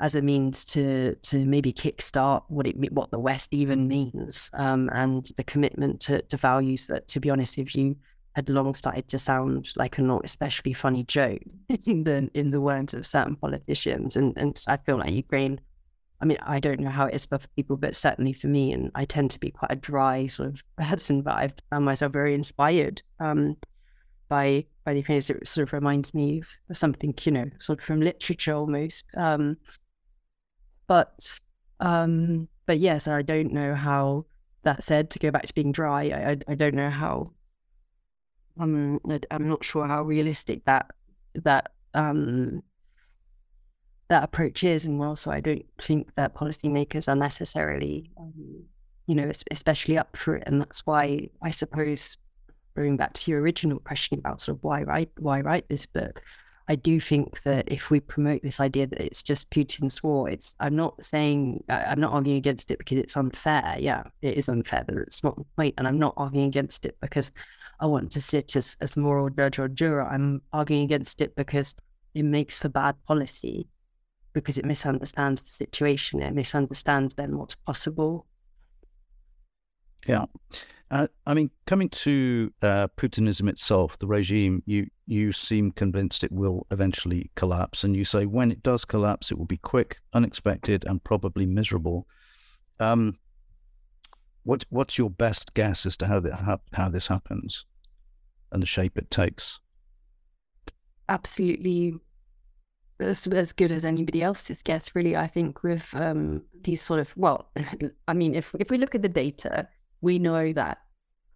as 0.00 0.14
a 0.14 0.22
means 0.22 0.64
to 0.64 1.14
to 1.22 1.44
maybe 1.44 1.72
kickstart 1.72 2.42
what 2.48 2.66
it 2.66 2.92
what 2.92 3.10
the 3.10 3.18
West 3.18 3.54
even 3.54 3.88
means, 3.88 4.50
um, 4.54 4.90
and 4.92 5.30
the 5.36 5.44
commitment 5.44 6.00
to, 6.00 6.22
to 6.22 6.36
values 6.36 6.86
that, 6.88 7.08
to 7.08 7.20
be 7.20 7.30
honest 7.30 7.56
with 7.56 7.74
you, 7.74 7.96
had 8.34 8.50
long 8.50 8.74
started 8.74 9.08
to 9.08 9.18
sound 9.18 9.72
like 9.76 9.96
a 9.96 10.02
not 10.02 10.22
especially 10.24 10.74
funny 10.74 11.04
joke 11.04 11.40
in 11.86 12.04
the 12.04 12.30
in 12.34 12.50
the 12.50 12.60
words 12.60 12.92
of 12.92 13.06
certain 13.06 13.36
politicians. 13.36 14.16
And 14.16 14.36
and 14.36 14.62
I 14.68 14.76
feel 14.76 14.98
like 14.98 15.12
Ukraine. 15.12 15.60
I 16.18 16.24
mean, 16.24 16.38
I 16.42 16.60
don't 16.60 16.80
know 16.80 16.88
how 16.88 17.06
it 17.06 17.14
is 17.14 17.26
for 17.26 17.38
people, 17.56 17.76
but 17.76 17.94
certainly 17.94 18.32
for 18.32 18.46
me, 18.46 18.72
and 18.72 18.90
I 18.94 19.04
tend 19.04 19.30
to 19.32 19.40
be 19.40 19.50
quite 19.50 19.70
a 19.70 19.76
dry 19.76 20.26
sort 20.26 20.48
of 20.48 20.62
person, 20.78 21.22
but 21.22 21.34
I've 21.34 21.52
found 21.70 21.84
myself 21.84 22.12
very 22.12 22.34
inspired 22.34 23.02
um, 23.20 23.56
by 24.28 24.66
by 24.84 24.92
the 24.92 25.00
Ukrainians. 25.00 25.30
It 25.30 25.48
sort 25.48 25.68
of 25.68 25.72
reminds 25.72 26.12
me 26.12 26.42
of 26.68 26.76
something, 26.76 27.14
you 27.22 27.32
know, 27.32 27.50
sort 27.58 27.80
of 27.80 27.84
from 27.84 28.00
literature 28.00 28.54
almost. 28.54 29.04
Um, 29.16 29.56
but 30.86 31.40
um, 31.80 32.48
but 32.66 32.78
yes, 32.78 33.08
I 33.08 33.22
don't 33.22 33.52
know 33.52 33.74
how. 33.74 34.26
That 34.62 34.82
said, 34.82 35.10
to 35.10 35.20
go 35.20 35.30
back 35.30 35.46
to 35.46 35.54
being 35.54 35.70
dry, 35.70 36.08
I 36.08 36.36
I, 36.50 36.54
don't 36.56 36.74
know 36.74 36.90
how 36.90 37.30
I'm 38.58 38.98
I'm 39.30 39.48
not 39.48 39.64
sure 39.64 39.86
how 39.86 40.02
realistic 40.02 40.64
that 40.64 40.90
that 41.34 41.72
um 41.94 42.62
that 44.08 44.24
approach 44.24 44.64
is, 44.64 44.84
and 44.84 45.02
also 45.02 45.30
I 45.30 45.40
don't 45.40 45.64
think 45.80 46.14
that 46.14 46.34
policymakers 46.34 47.08
are 47.08 47.16
necessarily, 47.16 48.10
um, 48.18 48.64
you 49.06 49.14
know, 49.14 49.30
especially 49.50 49.98
up 49.98 50.16
for 50.16 50.36
it, 50.36 50.44
and 50.46 50.60
that's 50.60 50.86
why 50.86 51.28
I 51.42 51.50
suppose 51.50 52.16
going 52.76 52.96
back 52.96 53.14
to 53.14 53.30
your 53.30 53.40
original 53.40 53.78
question 53.78 54.18
about 54.18 54.40
sort 54.40 54.58
of 54.58 54.64
why 54.64 54.82
write 54.82 55.10
why 55.18 55.40
write 55.40 55.68
this 55.68 55.86
book, 55.86 56.22
I 56.68 56.74
do 56.74 57.00
think 57.00 57.42
that 57.44 57.70
if 57.70 57.90
we 57.90 58.00
promote 58.00 58.42
this 58.42 58.58
idea 58.58 58.88
that 58.88 59.00
it's 59.00 59.22
just 59.22 59.50
Putin's 59.50 60.02
war, 60.02 60.28
it's 60.28 60.56
I'm 60.58 60.74
not 60.74 61.04
saying 61.04 61.62
I'm 61.68 62.00
not 62.00 62.12
arguing 62.12 62.38
against 62.38 62.70
it 62.70 62.78
because 62.78 62.98
it's 62.98 63.16
unfair. 63.16 63.76
Yeah, 63.78 64.02
it 64.20 64.36
is 64.36 64.48
unfair, 64.48 64.84
but 64.86 64.96
it's 64.96 65.22
not 65.22 65.36
the 65.36 65.44
point, 65.56 65.74
and 65.78 65.86
I'm 65.86 65.98
not 65.98 66.14
arguing 66.16 66.48
against 66.48 66.84
it 66.84 66.96
because 67.00 67.30
I 67.78 67.86
want 67.86 68.10
to 68.12 68.20
sit 68.20 68.56
as, 68.56 68.76
as 68.80 68.96
moral 68.96 69.30
judge 69.30 69.58
or 69.58 69.68
juror. 69.68 70.08
I'm 70.08 70.42
arguing 70.52 70.82
against 70.82 71.20
it 71.20 71.36
because 71.36 71.76
it 72.14 72.24
makes 72.24 72.58
for 72.58 72.68
bad 72.68 72.96
policy, 73.06 73.68
because 74.32 74.58
it 74.58 74.64
misunderstands 74.64 75.42
the 75.42 75.50
situation, 75.50 76.20
it 76.20 76.34
misunderstands 76.34 77.14
then 77.14 77.38
what's 77.38 77.54
possible. 77.54 78.26
Yeah. 80.06 80.24
Uh, 80.90 81.08
I 81.26 81.34
mean, 81.34 81.50
coming 81.66 81.88
to 81.88 82.52
uh, 82.62 82.86
Putinism 82.96 83.48
itself, 83.48 83.98
the 83.98 84.06
regime, 84.06 84.62
you 84.66 84.86
you 85.06 85.32
seem 85.32 85.72
convinced 85.72 86.22
it 86.22 86.30
will 86.30 86.66
eventually 86.70 87.30
collapse, 87.34 87.82
and 87.82 87.96
you 87.96 88.04
say 88.04 88.24
when 88.24 88.52
it 88.52 88.62
does 88.62 88.84
collapse, 88.84 89.32
it 89.32 89.38
will 89.38 89.46
be 89.46 89.56
quick, 89.56 89.98
unexpected, 90.12 90.84
and 90.86 91.02
probably 91.02 91.44
miserable. 91.44 92.06
Um, 92.78 93.14
what 94.44 94.64
what's 94.70 94.96
your 94.96 95.10
best 95.10 95.54
guess 95.54 95.86
as 95.86 95.96
to 95.98 96.06
how 96.06 96.22
how, 96.32 96.60
how 96.72 96.88
this 96.88 97.08
happens 97.08 97.66
and 98.52 98.62
the 98.62 98.66
shape 98.66 98.96
it 98.96 99.10
takes? 99.10 99.60
Absolutely, 101.08 101.94
as, 103.00 103.26
as 103.26 103.52
good 103.52 103.72
as 103.72 103.84
anybody 103.84 104.22
else's 104.22 104.62
guess. 104.62 104.94
Really, 104.94 105.16
I 105.16 105.26
think 105.26 105.64
with 105.64 105.92
um, 105.94 106.42
these 106.62 106.80
sort 106.80 107.00
of 107.00 107.12
well, 107.16 107.50
I 108.06 108.12
mean, 108.14 108.36
if 108.36 108.54
if 108.60 108.70
we 108.70 108.78
look 108.78 108.94
at 108.94 109.02
the 109.02 109.08
data, 109.08 109.68
we 110.00 110.18
know 110.18 110.52
that 110.52 110.78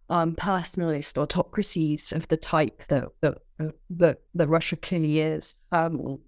um, 0.08 0.34
personalist 0.34 1.16
autocracies 1.18 2.12
of 2.12 2.26
the 2.28 2.36
type 2.36 2.84
that 2.88 3.04
that 3.20 3.38
that, 3.90 4.18
that 4.34 4.48
Russia 4.48 4.76
clearly 4.76 5.20
is 5.20 5.54
um, 5.72 6.18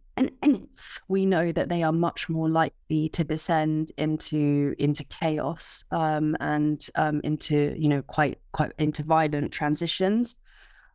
we 1.09 1.27
know 1.27 1.53
that 1.53 1.69
they 1.69 1.83
are 1.83 1.93
much 1.93 2.29
more 2.29 2.49
likely 2.49 3.09
to 3.11 3.25
descend 3.25 3.93
into 3.97 4.75
into 4.79 5.05
chaos 5.05 5.85
um, 5.91 6.37
and 6.41 6.89
um, 6.95 7.21
into 7.25 7.75
you 7.79 7.89
know 7.89 8.03
quite 8.03 8.39
quite 8.53 8.73
into 8.79 9.03
violent 9.03 9.53
transitions. 9.53 10.37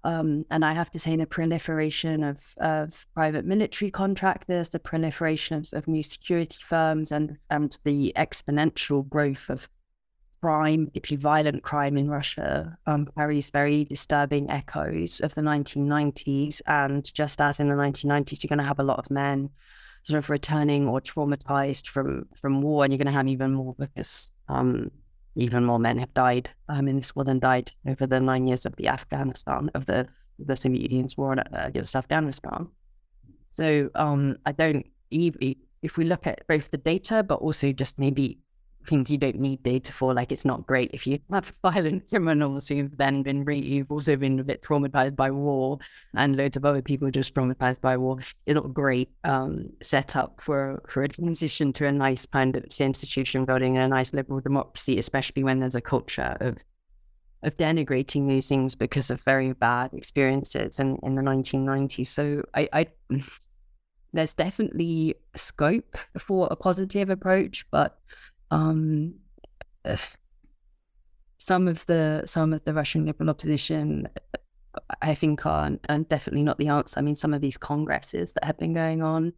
Um, 0.04 0.46
and 0.52 0.64
I 0.64 0.74
have 0.74 0.92
to 0.92 1.00
say, 1.00 1.18
the 1.18 1.26
proliferation 1.26 2.24
of, 2.24 2.54
of 2.60 3.08
private 3.14 3.44
military 3.44 3.92
contractors, 3.92 4.70
the 4.70 4.80
proliferation 4.80 5.58
of, 5.58 5.68
of 5.74 5.88
new 5.88 6.04
security 6.04 6.60
firms, 6.64 7.12
and 7.12 7.38
and 7.50 7.78
the 7.84 8.14
exponential 8.16 9.08
growth 9.10 9.50
of 9.50 9.68
crime, 10.42 10.88
particularly 10.88 11.22
violent 11.22 11.64
crime 11.64 11.98
in 11.98 12.10
Russia, 12.10 12.78
um, 12.86 13.08
carries 13.18 13.50
very 13.50 13.86
disturbing 13.86 14.50
echoes 14.50 15.20
of 15.20 15.36
the 15.36 15.42
1990s. 15.42 16.62
And 16.68 17.12
just 17.14 17.42
as 17.42 17.60
in 17.60 17.70
the 17.70 17.76
1990s, 17.76 18.44
you're 18.44 18.50
going 18.50 18.60
to 18.60 18.66
have 18.66 18.80
a 18.80 18.84
lot 18.84 19.00
of 19.00 19.10
men 19.10 19.50
sort 20.04 20.18
of 20.18 20.30
returning 20.30 20.88
or 20.88 21.02
traumatized 21.02 21.88
from 21.88 22.28
from 22.40 22.62
war, 22.62 22.84
and 22.84 22.94
you're 22.94 22.98
going 22.98 23.08
to 23.08 23.12
have 23.12 23.28
even 23.28 23.54
more 23.54 23.76
because 23.78 24.32
um, 24.48 24.90
even 25.36 25.66
more 25.66 25.80
men 25.80 25.98
have 25.98 26.14
died 26.14 26.50
um, 26.70 26.88
in 26.88 26.96
this 26.96 27.16
war 27.16 27.26
than 27.26 27.40
died 27.40 27.72
over 27.88 28.08
the 28.08 28.20
nine 28.20 28.48
years 28.48 28.66
of 28.66 28.76
the 28.78 28.88
Afghanistan 28.88 29.70
of 29.76 29.86
the 29.86 30.08
the 30.40 30.56
Soviet 30.56 30.92
Union's 30.92 31.18
war 31.18 31.36
against 31.52 31.96
Afghanistan. 31.96 32.70
So 33.56 33.90
um, 33.96 34.38
I 34.46 34.52
don't 34.52 34.86
even 35.10 35.56
if 35.82 35.98
we 35.98 36.06
look 36.06 36.26
at 36.26 36.46
both 36.48 36.72
the 36.72 36.78
data, 36.78 37.24
but 37.24 37.40
also 37.40 37.72
just 37.72 38.00
maybe 38.00 38.40
things 38.88 39.12
you 39.12 39.18
don't 39.18 39.40
need 39.40 39.62
data 39.64 39.92
for. 39.92 40.14
Like 40.14 40.32
it's 40.32 40.46
not 40.46 40.66
great 40.66 40.92
if 40.94 41.06
you 41.06 41.20
have 41.32 41.52
violent 41.62 42.10
criminals 42.10 42.68
who've 42.68 42.96
then 42.98 43.24
been 43.24 43.46
really, 43.46 43.66
you've 43.66 43.92
also 43.92 44.16
been 44.16 44.40
a 44.40 44.44
bit 44.44 44.62
traumatized 44.62 45.16
by 45.16 45.30
war, 45.32 45.80
and 46.16 46.36
loads 46.36 46.58
of 46.58 46.66
other 46.66 46.82
people 46.82 47.12
just 47.12 47.34
traumatized 47.34 47.82
by 47.82 47.98
war. 47.98 48.20
It's 48.46 48.56
not 48.56 48.74
great 48.74 49.10
um, 49.24 49.70
setup 49.82 50.42
for 50.42 50.82
for 50.90 51.04
a 51.04 51.10
transition 51.10 51.74
to 51.74 51.86
a 51.86 51.92
nice 51.92 52.26
kind 52.26 52.56
of 52.56 52.66
institution 52.80 53.46
building 53.46 53.78
and 53.78 53.86
a 53.86 53.96
nice 53.96 54.14
liberal 54.14 54.40
democracy, 54.40 54.98
especially 54.98 55.44
when 55.44 55.60
there's 55.60 55.76
a 55.76 55.82
culture 55.82 56.38
of 56.40 56.58
of 57.44 57.56
denigrating 57.56 58.28
these 58.28 58.48
things 58.48 58.76
because 58.76 59.12
of 59.12 59.22
very 59.22 59.54
bad 59.54 59.94
experiences 59.94 60.80
in, 60.80 60.98
in 61.04 61.16
the 61.16 61.22
1990s. 61.22 62.08
So 62.08 62.44
I, 62.54 62.68
I 62.74 62.88
there's 64.14 64.34
definitely 64.34 65.16
scope 65.36 65.98
for 66.18 66.48
a 66.50 66.56
positive 66.56 67.10
approach, 67.10 67.66
but 67.72 68.00
um, 68.52 69.16
some 71.38 71.68
of 71.68 71.86
the 71.86 72.24
some 72.26 72.54
of 72.54 72.64
the 72.64 72.74
Russian 72.74 73.06
liberal 73.06 73.30
opposition, 73.30 74.08
I 75.02 75.14
think, 75.16 75.46
are, 75.46 75.72
are 75.90 76.00
definitely 76.00 76.44
not 76.44 76.58
the 76.58 76.70
answer. 76.70 77.00
I 77.00 77.02
mean, 77.02 77.16
some 77.16 77.34
of 77.34 77.42
these 77.42 77.58
congresses 77.58 78.34
that 78.34 78.44
have 78.44 78.58
been 78.58 78.74
going 78.74 79.02
on, 79.02 79.34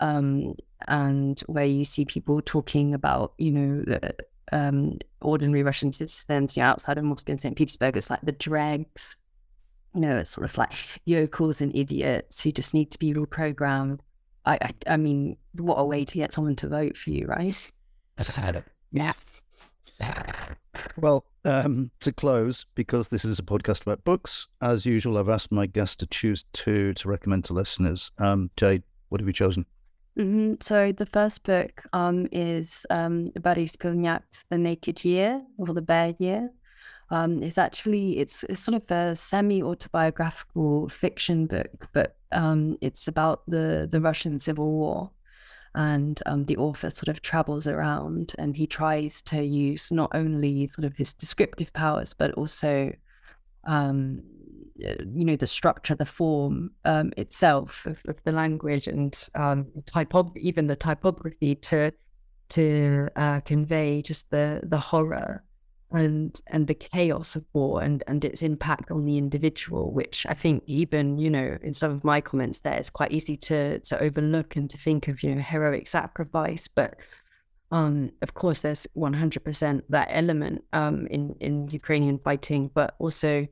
um, 0.00 0.54
and 0.88 1.40
where 1.46 1.64
you 1.64 1.84
see 1.84 2.04
people 2.04 2.40
talking 2.42 2.94
about, 2.94 3.34
you 3.38 3.52
know, 3.52 3.82
the, 3.84 4.14
um, 4.52 4.98
ordinary 5.20 5.62
Russian 5.62 5.92
citizens, 5.92 6.56
you 6.56 6.62
know, 6.62 6.68
outside 6.68 6.98
of 6.98 7.04
Moscow 7.04 7.32
and 7.32 7.40
St. 7.40 7.56
Petersburg, 7.56 7.96
it's 7.96 8.10
like 8.10 8.22
the 8.22 8.32
dregs 8.32 9.16
you 9.96 10.02
know, 10.02 10.18
it's 10.18 10.30
sort 10.30 10.44
of 10.44 10.56
like 10.58 10.72
yokels 11.06 11.62
and 11.62 11.74
idiots 11.74 12.42
who 12.42 12.52
just 12.52 12.74
need 12.74 12.90
to 12.90 12.98
be 12.98 13.14
reprogrammed. 13.14 13.98
I, 14.44 14.58
I, 14.60 14.74
I 14.88 14.96
mean, 14.98 15.38
what 15.54 15.76
a 15.76 15.84
way 15.84 16.04
to 16.04 16.14
get 16.14 16.34
someone 16.34 16.54
to 16.56 16.68
vote 16.68 16.98
for 16.98 17.10
you, 17.10 17.26
right? 17.26 17.56
Yeah. 18.92 19.12
Well, 20.98 21.24
um, 21.44 21.90
to 22.00 22.12
close, 22.12 22.66
because 22.74 23.08
this 23.08 23.24
is 23.24 23.38
a 23.38 23.42
podcast 23.42 23.82
about 23.82 24.04
books, 24.04 24.46
as 24.60 24.84
usual, 24.84 25.16
I've 25.16 25.28
asked 25.28 25.50
my 25.50 25.64
guests 25.66 25.96
to 25.96 26.06
choose 26.06 26.44
two 26.52 26.92
to 26.94 27.08
recommend 27.08 27.44
to 27.46 27.54
listeners. 27.54 28.10
Um, 28.18 28.50
Jade, 28.56 28.82
what 29.08 29.20
have 29.20 29.26
you 29.26 29.32
chosen? 29.32 29.64
Mm-hmm. 30.18 30.54
So 30.60 30.92
the 30.92 31.06
first 31.06 31.44
book 31.44 31.84
um, 31.92 32.28
is 32.32 32.86
um, 32.90 33.30
Boris 33.40 33.76
Pilnyak's 33.76 34.44
The 34.48 34.58
Naked 34.58 35.04
Year 35.04 35.42
or 35.58 35.72
The 35.74 35.82
Bare 35.82 36.14
Year 36.18 36.50
um, 37.10 37.42
is 37.42 37.58
actually 37.58 38.18
it's, 38.18 38.42
it's 38.44 38.60
sort 38.60 38.82
of 38.82 38.90
a 38.90 39.14
semi-autobiographical 39.14 40.88
fiction 40.88 41.46
book, 41.46 41.88
but 41.92 42.16
um, 42.32 42.76
it's 42.80 43.06
about 43.08 43.42
the 43.46 43.86
the 43.90 44.00
Russian 44.00 44.38
Civil 44.38 44.70
War, 44.70 45.10
and 45.76 46.22
um, 46.26 46.46
the 46.46 46.56
author 46.56 46.88
sort 46.88 47.08
of 47.08 47.20
travels 47.20 47.66
around 47.66 48.34
and 48.38 48.56
he 48.56 48.66
tries 48.66 49.20
to 49.22 49.44
use 49.44 49.92
not 49.92 50.10
only 50.14 50.66
sort 50.66 50.86
of 50.86 50.96
his 50.96 51.12
descriptive 51.12 51.72
powers, 51.74 52.14
but 52.14 52.32
also 52.32 52.92
um, 53.64 54.22
you 54.78 55.24
know 55.24 55.36
the 55.36 55.46
structure, 55.46 55.94
the 55.94 56.06
form 56.06 56.70
um, 56.84 57.12
itself 57.16 57.86
of, 57.86 58.00
of, 58.06 58.22
the 58.24 58.32
language 58.32 58.86
and 58.86 59.28
um, 59.34 59.66
typog- 59.84 60.36
even 60.36 60.66
the 60.66 60.76
typography 60.76 61.54
to 61.54 61.92
to 62.48 63.08
uh, 63.16 63.40
convey 63.40 64.02
just 64.02 64.30
the 64.30 64.60
the 64.64 64.78
horror 64.78 65.42
and 65.92 66.40
and 66.48 66.66
the 66.66 66.74
chaos 66.74 67.36
of 67.36 67.44
war 67.52 67.82
and 67.82 68.02
and 68.08 68.24
its 68.24 68.42
impact 68.42 68.90
on 68.90 69.04
the 69.04 69.16
individual 69.16 69.92
which 69.92 70.26
i 70.28 70.34
think 70.34 70.62
even 70.66 71.16
you 71.16 71.30
know 71.30 71.56
in 71.62 71.72
some 71.72 71.92
of 71.92 72.02
my 72.02 72.20
comments 72.20 72.60
there 72.60 72.74
it's 72.76 72.90
quite 72.90 73.12
easy 73.12 73.36
to 73.36 73.78
to 73.80 74.00
overlook 74.02 74.56
and 74.56 74.68
to 74.70 74.78
think 74.78 75.08
of 75.08 75.22
you 75.22 75.34
know 75.34 75.40
heroic 75.40 75.86
sacrifice. 75.86 76.68
But 76.68 76.96
um 77.72 78.10
of 78.22 78.34
course 78.34 78.60
there's 78.60 78.86
100% 78.96 79.82
that 79.88 80.08
element 80.10 80.64
um 80.72 81.06
in 81.08 81.34
in 81.40 81.68
ukrainian 81.68 82.18
fighting 82.18 82.70
but 82.72 82.94
also 83.00 83.46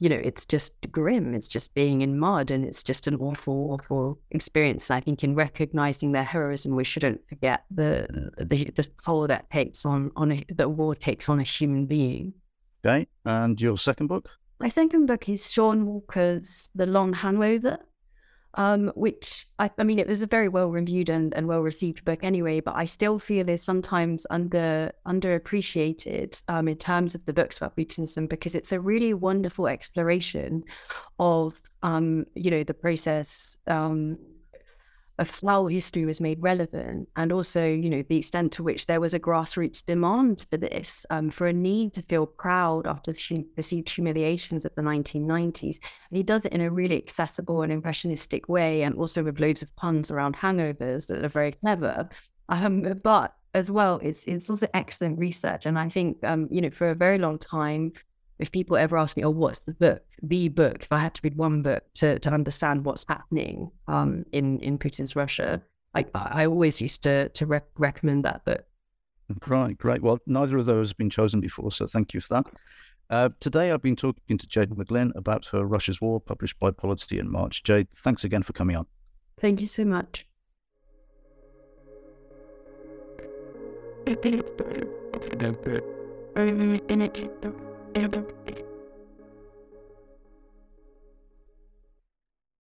you 0.00 0.08
know, 0.08 0.20
it's 0.22 0.46
just 0.46 0.90
grim. 0.90 1.34
It's 1.34 1.46
just 1.46 1.74
being 1.74 2.00
in 2.00 2.18
mud 2.18 2.50
and 2.50 2.64
it's 2.64 2.82
just 2.82 3.06
an 3.06 3.16
awful, 3.16 3.72
awful 3.74 4.18
experience. 4.30 4.90
And 4.90 4.96
I 4.96 5.00
think 5.00 5.22
in 5.22 5.34
recognizing 5.34 6.12
their 6.12 6.24
heroism, 6.24 6.74
we 6.74 6.84
shouldn't 6.84 7.20
forget 7.28 7.64
the 7.70 8.32
the, 8.38 8.72
the 8.74 8.88
toll 9.04 9.26
that 9.26 9.50
takes 9.50 9.84
on, 9.84 10.10
on 10.16 10.32
a, 10.32 10.44
that 10.54 10.70
war 10.70 10.94
takes 10.94 11.28
on 11.28 11.38
a 11.38 11.44
human 11.44 11.84
being. 11.84 12.32
Okay. 12.84 13.06
And 13.26 13.60
your 13.60 13.76
second 13.76 14.06
book? 14.06 14.30
My 14.58 14.70
second 14.70 15.06
book 15.06 15.28
is 15.28 15.52
Shaun 15.52 15.86
Walker's 15.86 16.70
The 16.74 16.86
Long 16.86 17.12
Hangover 17.12 17.78
um, 18.54 18.92
which 18.94 19.48
I, 19.58 19.70
I, 19.78 19.84
mean, 19.84 19.98
it 19.98 20.08
was 20.08 20.22
a 20.22 20.26
very 20.26 20.48
well 20.48 20.70
reviewed 20.70 21.08
and, 21.08 21.32
and 21.34 21.46
well 21.46 21.60
received 21.60 22.04
book 22.04 22.20
anyway, 22.22 22.60
but 22.60 22.74
I 22.74 22.84
still 22.84 23.18
feel 23.18 23.48
is 23.48 23.62
sometimes 23.62 24.26
under 24.30 24.92
underappreciated 25.06 26.42
um, 26.48 26.68
in 26.68 26.76
terms 26.76 27.14
of 27.14 27.24
the 27.26 27.32
books 27.32 27.58
about 27.58 27.76
Putinism 27.76 28.28
because 28.28 28.54
it's 28.54 28.72
a 28.72 28.80
really 28.80 29.14
wonderful 29.14 29.68
exploration 29.68 30.64
of 31.18 31.60
um, 31.82 32.26
you 32.34 32.50
know 32.50 32.64
the 32.64 32.74
process 32.74 33.56
um, 33.66 34.18
of 35.20 35.30
how 35.42 35.66
history 35.66 36.06
was 36.06 36.18
made 36.18 36.42
relevant 36.42 37.06
and 37.14 37.30
also 37.30 37.66
you 37.66 37.90
know 37.90 38.02
the 38.08 38.16
extent 38.16 38.50
to 38.50 38.62
which 38.62 38.86
there 38.86 39.00
was 39.00 39.12
a 39.12 39.20
grassroots 39.20 39.84
demand 39.84 40.44
for 40.50 40.56
this 40.56 41.04
um, 41.10 41.28
for 41.28 41.46
a 41.46 41.52
need 41.52 41.92
to 41.92 42.02
feel 42.02 42.26
proud 42.26 42.86
after 42.86 43.12
the 43.12 43.46
perceived 43.54 43.90
humiliations 43.90 44.64
of 44.64 44.74
the 44.76 44.82
1990s 44.82 45.78
and 46.08 46.16
he 46.16 46.22
does 46.22 46.46
it 46.46 46.52
in 46.52 46.62
a 46.62 46.70
really 46.70 46.96
accessible 46.96 47.60
and 47.60 47.70
impressionistic 47.70 48.48
way 48.48 48.82
and 48.82 48.94
also 48.96 49.22
with 49.22 49.38
loads 49.38 49.60
of 49.62 49.76
puns 49.76 50.10
around 50.10 50.34
hangovers 50.34 51.06
that 51.06 51.22
are 51.22 51.28
very 51.28 51.52
clever. 51.52 52.08
Um, 52.48 52.98
but 53.04 53.36
as 53.52 53.70
well 53.70 54.00
it's 54.02 54.26
it's 54.26 54.48
also 54.48 54.68
excellent 54.72 55.18
research. 55.18 55.66
And 55.66 55.78
i 55.78 55.88
think 55.90 56.16
um, 56.24 56.48
you 56.50 56.62
know 56.62 56.70
for 56.70 56.88
a 56.88 56.94
very 56.94 57.18
long 57.18 57.38
time 57.38 57.92
if 58.40 58.50
people 58.50 58.76
ever 58.76 58.96
ask 58.96 59.16
me, 59.16 59.24
oh, 59.24 59.30
what's 59.30 59.60
the 59.60 59.74
book? 59.74 60.02
The 60.22 60.48
book, 60.48 60.82
if 60.82 60.90
I 60.90 60.98
had 60.98 61.14
to 61.14 61.20
read 61.22 61.36
one 61.36 61.62
book 61.62 61.84
to, 61.94 62.18
to 62.18 62.30
understand 62.30 62.84
what's 62.84 63.04
happening 63.06 63.70
um, 63.86 64.24
in, 64.32 64.58
in 64.60 64.78
Putin's 64.78 65.14
Russia, 65.14 65.62
I, 65.94 66.06
I 66.14 66.46
always 66.46 66.80
used 66.80 67.02
to, 67.02 67.28
to 67.28 67.46
re- 67.46 67.60
recommend 67.78 68.24
that 68.24 68.44
book. 68.44 68.64
Right, 69.46 69.76
great. 69.76 70.02
Well, 70.02 70.18
neither 70.26 70.56
of 70.56 70.66
those 70.66 70.88
have 70.88 70.96
been 70.96 71.10
chosen 71.10 71.40
before, 71.40 71.70
so 71.70 71.86
thank 71.86 72.14
you 72.14 72.20
for 72.20 72.34
that. 72.34 72.46
Uh, 73.10 73.28
today, 73.40 73.70
I've 73.72 73.82
been 73.82 73.96
talking 73.96 74.38
to 74.38 74.46
Jade 74.46 74.70
McGlynn 74.70 75.14
about 75.16 75.44
her 75.46 75.64
Russia's 75.66 76.00
War, 76.00 76.20
published 76.20 76.58
by 76.58 76.70
Polity 76.70 77.18
in 77.18 77.30
March. 77.30 77.62
Jade, 77.62 77.88
thanks 77.96 78.24
again 78.24 78.42
for 78.42 78.52
coming 78.52 78.76
on. 78.76 78.86
Thank 79.38 79.60
you 79.60 79.66
so 79.66 79.84
much. 79.84 80.26
Thank 87.94 88.14
you. 88.14 88.69